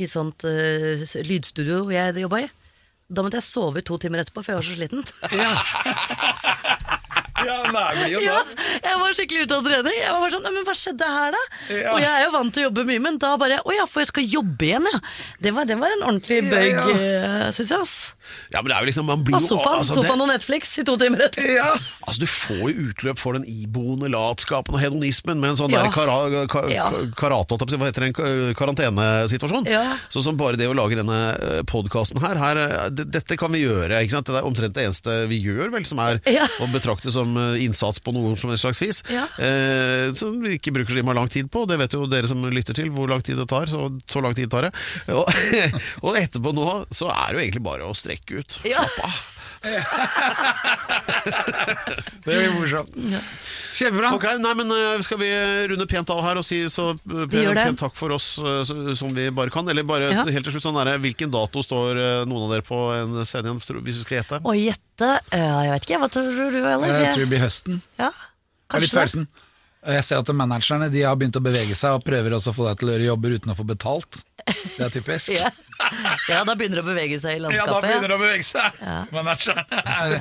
i 0.00 0.08
sånt 0.08 0.46
uh, 0.48 1.02
lydstudio 1.26 1.84
jeg 1.92 2.24
jobba 2.24 2.44
i. 2.44 2.50
Da 3.12 3.24
måtte 3.24 3.40
jeg 3.40 3.44
sove 3.44 3.82
i 3.82 3.84
to 3.84 3.98
timer 4.00 4.22
etterpå, 4.22 4.40
for 4.40 4.54
jeg 4.54 4.60
var 4.60 4.68
så 4.68 4.76
sliten. 4.78 5.02
Ja, 5.36 5.52
det 7.42 7.82
er 7.82 8.22
Ja, 8.22 8.38
jeg 8.82 8.98
var 9.02 9.14
skikkelig 9.16 9.46
ute 9.46 9.56
av 9.58 9.66
trening. 9.66 9.96
Jeg 9.98 10.12
var 10.12 10.20
bare 10.24 10.34
sånn, 10.34 10.48
men 10.54 10.64
hva 10.66 10.74
skjedde 10.78 11.08
her 11.16 11.34
da? 11.36 11.42
Ja. 11.72 11.92
Og 11.94 12.00
jeg 12.02 12.10
er 12.12 12.24
jo 12.26 12.32
vant 12.36 12.54
til 12.54 12.62
å 12.62 12.66
jobbe 12.68 12.84
mye, 12.88 13.02
men 13.02 13.18
da 13.22 13.32
bare, 13.40 13.60
å 13.64 13.74
ja, 13.76 13.86
for 13.90 14.02
jeg 14.04 14.10
skal 14.12 14.26
jobbe 14.36 14.68
igjen, 14.68 14.88
ja. 14.92 15.00
Det 15.42 15.52
var, 15.56 15.68
det 15.68 15.76
var 15.80 15.94
en 15.96 16.04
ordentlig 16.08 16.40
bøgg, 16.50 16.72
Ja, 16.72 16.86
ja. 16.96 17.50
syns 17.54 17.72
jeg, 17.74 17.80
ass. 17.82 17.96
Ja, 18.52 18.62
men 18.62 18.70
det 18.70 18.76
er 18.76 18.84
jo 18.84 18.88
liksom 18.92 19.08
man 19.10 19.24
blir 19.26 19.36
jo, 19.38 19.44
sofaen, 19.56 19.80
altså, 19.82 20.00
det- 20.02 20.10
og 20.12 20.28
Netflix 20.28 20.76
i 20.78 20.84
to 20.86 20.96
timer. 21.00 21.26
Ja. 21.52 21.72
Altså 22.06 22.20
Du 22.22 22.26
får 22.30 22.62
jo 22.70 22.86
utløp 22.88 23.18
for 23.20 23.36
den 23.36 23.44
iboende 23.48 24.08
latskapen 24.12 24.74
og 24.76 24.80
hedonismen 24.80 25.38
med 25.42 25.50
en 25.52 25.56
sånn 25.58 25.70
Ja. 25.74 25.82
der 25.84 25.92
kara, 25.92 26.46
ka, 26.50 26.62
Ja. 26.70 26.86
karate, 27.18 27.58
hva 27.58 27.86
heter 27.88 28.06
det, 28.06 28.12
en 28.18 28.54
karantenesituasjon. 28.54 29.66
Ja. 29.70 29.96
Sånn 30.12 30.22
som 30.28 30.36
bare 30.38 30.56
det 30.56 30.68
å 30.70 30.74
lage 30.76 30.96
denne 30.98 31.18
podkasten 31.68 32.20
her, 32.22 32.36
her 32.40 32.56
eh, 32.62 32.88
det, 32.90 33.08
Dette 33.12 33.36
kan 33.40 33.52
vi 33.52 33.64
gjøre. 33.64 34.00
ikke 34.02 34.10
sant? 34.16 34.26
Det 34.30 34.38
er 34.40 34.46
omtrent 34.48 34.74
det 34.74 34.86
eneste 34.86 35.26
vi 35.30 35.40
gjør, 35.44 35.70
vel, 35.74 35.84
som 35.88 35.98
er 36.02 36.20
Ja. 36.26 36.46
å 36.62 36.68
betrakte 36.72 37.12
som 37.12 37.31
eh, 37.40 37.64
innsats 37.64 38.02
på 38.02 38.14
noe 38.14 38.34
som 38.38 38.52
helst 38.52 38.66
slags 38.66 38.82
vis. 38.82 39.02
Ja. 39.12 39.26
Eh, 39.42 40.12
som 40.18 40.38
vi 40.42 40.56
ikke 40.58 40.74
bruker 40.76 40.98
så 40.98 41.16
lang 41.16 41.30
tid 41.32 41.50
på. 41.52 41.64
Det 41.70 41.78
vet 41.80 41.96
jo 41.96 42.06
dere 42.10 42.30
som 42.30 42.44
lytter 42.48 42.76
til, 42.76 42.92
hvor 42.94 43.10
lang 43.10 43.24
tid 43.24 43.40
det 43.40 43.48
tar. 43.52 43.70
Så, 43.70 43.88
så 44.10 44.24
lang 44.24 44.36
tid 44.38 44.50
tar 44.52 44.68
det. 44.68 44.72
Og, 45.12 45.28
og 46.06 46.18
etterpå 46.20 46.54
nå, 46.56 46.68
så 46.94 47.10
er 47.12 47.32
det 47.32 47.38
jo 47.38 47.44
egentlig 47.46 47.66
bare 47.66 47.88
å 47.88 47.96
strekke 47.96 48.42
ut. 48.42 48.60
Ja. 48.68 48.86
Det 52.22 52.26
blir 52.26 52.50
morsomt. 52.54 52.90
Kjempebra. 53.72 54.10
Okay, 54.16 54.38
nei, 54.42 54.52
men 54.58 54.70
øh, 54.74 55.02
Skal 55.06 55.18
vi 55.20 55.28
runde 55.72 55.86
pent 55.90 56.10
av 56.12 56.20
her 56.26 56.36
og 56.40 56.44
si 56.46 56.58
så 56.72 56.90
Vi 57.04 57.26
pent 57.54 57.78
takk 57.80 57.94
for 57.98 58.14
oss 58.16 58.26
så- 58.38 58.94
som 58.98 59.14
vi 59.16 59.28
bare 59.34 59.50
kan? 59.54 59.68
Eller 59.68 59.82
bare 59.86 60.10
Ja. 60.12 60.24
helt 60.24 60.44
til 60.44 60.52
slutt, 60.52 60.62
sånn 60.66 60.78
der, 60.84 60.98
hvilken 60.98 61.30
dato 61.32 61.62
står 61.62 62.24
noen 62.26 62.44
av 62.46 62.50
dere 62.56 62.62
på 62.66 62.78
en 62.96 63.24
scene 63.24 63.46
igjen, 63.48 63.60
hvis 63.82 63.98
du 63.98 64.02
skal 64.04 64.18
gjette? 64.22 64.40
Å 64.42 64.52
gjette, 64.58 65.08
jeg 65.32 65.70
vet 65.72 65.82
ikke, 65.88 65.98
hva 66.02 66.08
tror 66.10 66.50
du, 66.52 66.60
Alex? 66.66 66.92
Jeg 66.92 67.14
tror 67.14 67.24
det 67.24 67.28
blir 67.32 67.44
høsten. 67.46 67.80
Ja, 67.98 68.10
kanskje 68.70 69.06
det. 69.06 69.26
Jeg 69.82 70.04
ser 70.06 70.20
at 70.22 70.28
managerne 70.36 70.86
de 70.92 71.00
har 71.02 71.16
begynt 71.18 71.34
å 71.38 71.42
bevege 71.42 71.74
seg 71.74 71.96
og 71.96 72.04
prøver 72.06 72.36
også 72.36 72.52
å 72.52 72.54
få 72.54 72.68
deg 72.68 72.78
til 72.78 72.90
å 72.90 72.92
gjøre 72.94 73.06
jobber 73.08 73.32
uten 73.34 73.50
å 73.50 73.56
få 73.58 73.64
betalt. 73.66 74.20
Det 74.46 74.86
er 74.86 74.92
typisk. 74.94 75.32
Ja. 75.82 76.12
ja, 76.30 76.40
da 76.46 76.54
begynner 76.54 76.78
det 76.78 76.82
å 76.84 76.86
bevege 76.86 77.16
seg 77.18 77.36
i 77.36 77.40
landskapet. 77.42 77.66
Ja, 77.66 77.72
da 77.74 77.80
begynner 77.82 78.12
det 78.12 78.14
å 78.14 78.20
bevege 78.20 78.44
seg! 78.46 78.76
Manageren 79.10 79.72
er, 79.74 80.12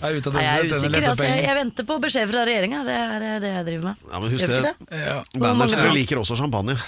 er 0.00 0.16
ute 0.16 0.30
av 0.30 0.36
Nei, 0.38 0.44
jeg 0.46 0.62
er 0.62 0.70
usikker. 0.70 1.04
Altså, 1.10 1.26
jeg, 1.28 1.42
jeg 1.44 1.56
venter 1.58 1.86
på 1.90 1.96
beskjed 2.00 2.30
fra 2.32 2.44
regjeringa. 2.48 2.80
Det 2.86 2.94
er 2.96 3.26
eh, 3.26 3.34
det 3.44 3.50
jeg 3.52 3.66
driver 3.68 3.84
med. 3.90 4.06
Ja, 4.08 4.22
men 4.22 4.32
husk 4.32 4.48
det. 4.54 4.60
det, 4.64 5.00
Ja. 5.02 5.18
Managere 5.44 5.92
liker 5.92 6.22
også 6.22 6.38
champagne. 6.40 6.78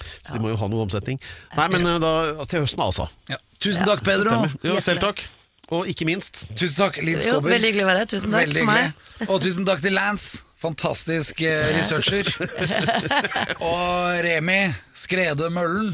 Så 0.00 0.32
de 0.32 0.40
må 0.40 0.54
jo 0.54 0.56
ha 0.62 0.70
noe 0.72 0.86
omsetning. 0.86 1.20
Nei, 1.58 1.68
men 1.76 1.84
øh, 1.92 1.98
da, 2.00 2.14
til 2.48 2.64
høsten, 2.64 2.80
altså. 2.86 3.10
Ja. 3.28 3.36
Tusen 3.60 3.84
takk, 3.88 4.00
Pedro. 4.08 4.40
Jo, 4.64 4.80
selv 4.84 5.04
takk. 5.04 5.20
Og 5.76 5.88
ikke 5.90 6.06
minst 6.08 6.46
Tusen 6.56 6.78
takk, 6.80 7.02
Linn 7.04 7.20
Skåber. 7.20 7.50
veldig 7.58 7.72
hyggelig 7.74 7.84
å 7.84 7.90
være 7.92 8.06
her. 8.06 8.10
Tusen 8.16 8.32
takk 8.32 8.56
for 8.56 8.72
meg. 8.72 9.06
Og 9.26 9.36
tusen 9.44 9.68
takk 9.68 9.84
til 9.84 9.96
Lance, 9.98 10.45
fantastisk 10.60 11.40
eh, 11.44 11.68
researcher. 11.76 12.26
Og 13.72 14.22
Remi 14.24 14.60
Skrede 14.96 15.50
Møllen. 15.52 15.92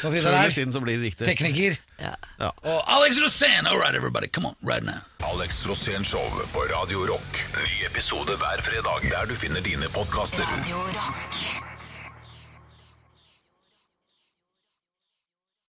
Hva 0.00 0.10
sitter 0.10 0.22
Før 0.24 0.30
eller 0.30 0.42
der? 0.42 0.54
siden 0.54 0.72
så 0.74 0.80
blir 0.82 0.96
det 0.98 1.04
riktig. 1.10 1.26
Tekniker. 1.28 1.76
Ja. 2.02 2.14
Ja. 2.40 2.50
Og 2.62 2.80
Alex 2.96 3.18
Rosén. 3.22 3.66
All 3.70 3.78
right, 3.78 3.94
everybody, 3.94 4.26
come 4.32 4.46
on, 4.48 4.56
right 4.62 4.82
now. 4.84 4.98
Alex 5.32 5.64
Rosén 5.66 6.04
Show 6.04 6.24
på 6.52 6.66
Radio 6.70 7.06
Rock. 7.10 7.44
Ny 7.58 7.86
episode 7.90 8.36
hver 8.36 8.62
fredag 8.62 9.10
der 9.10 9.26
du 9.30 9.34
finner 9.34 9.60
dine 9.60 9.88
podkaster. 9.94 10.42
Radio 10.58 10.76
Rock. 10.98 11.63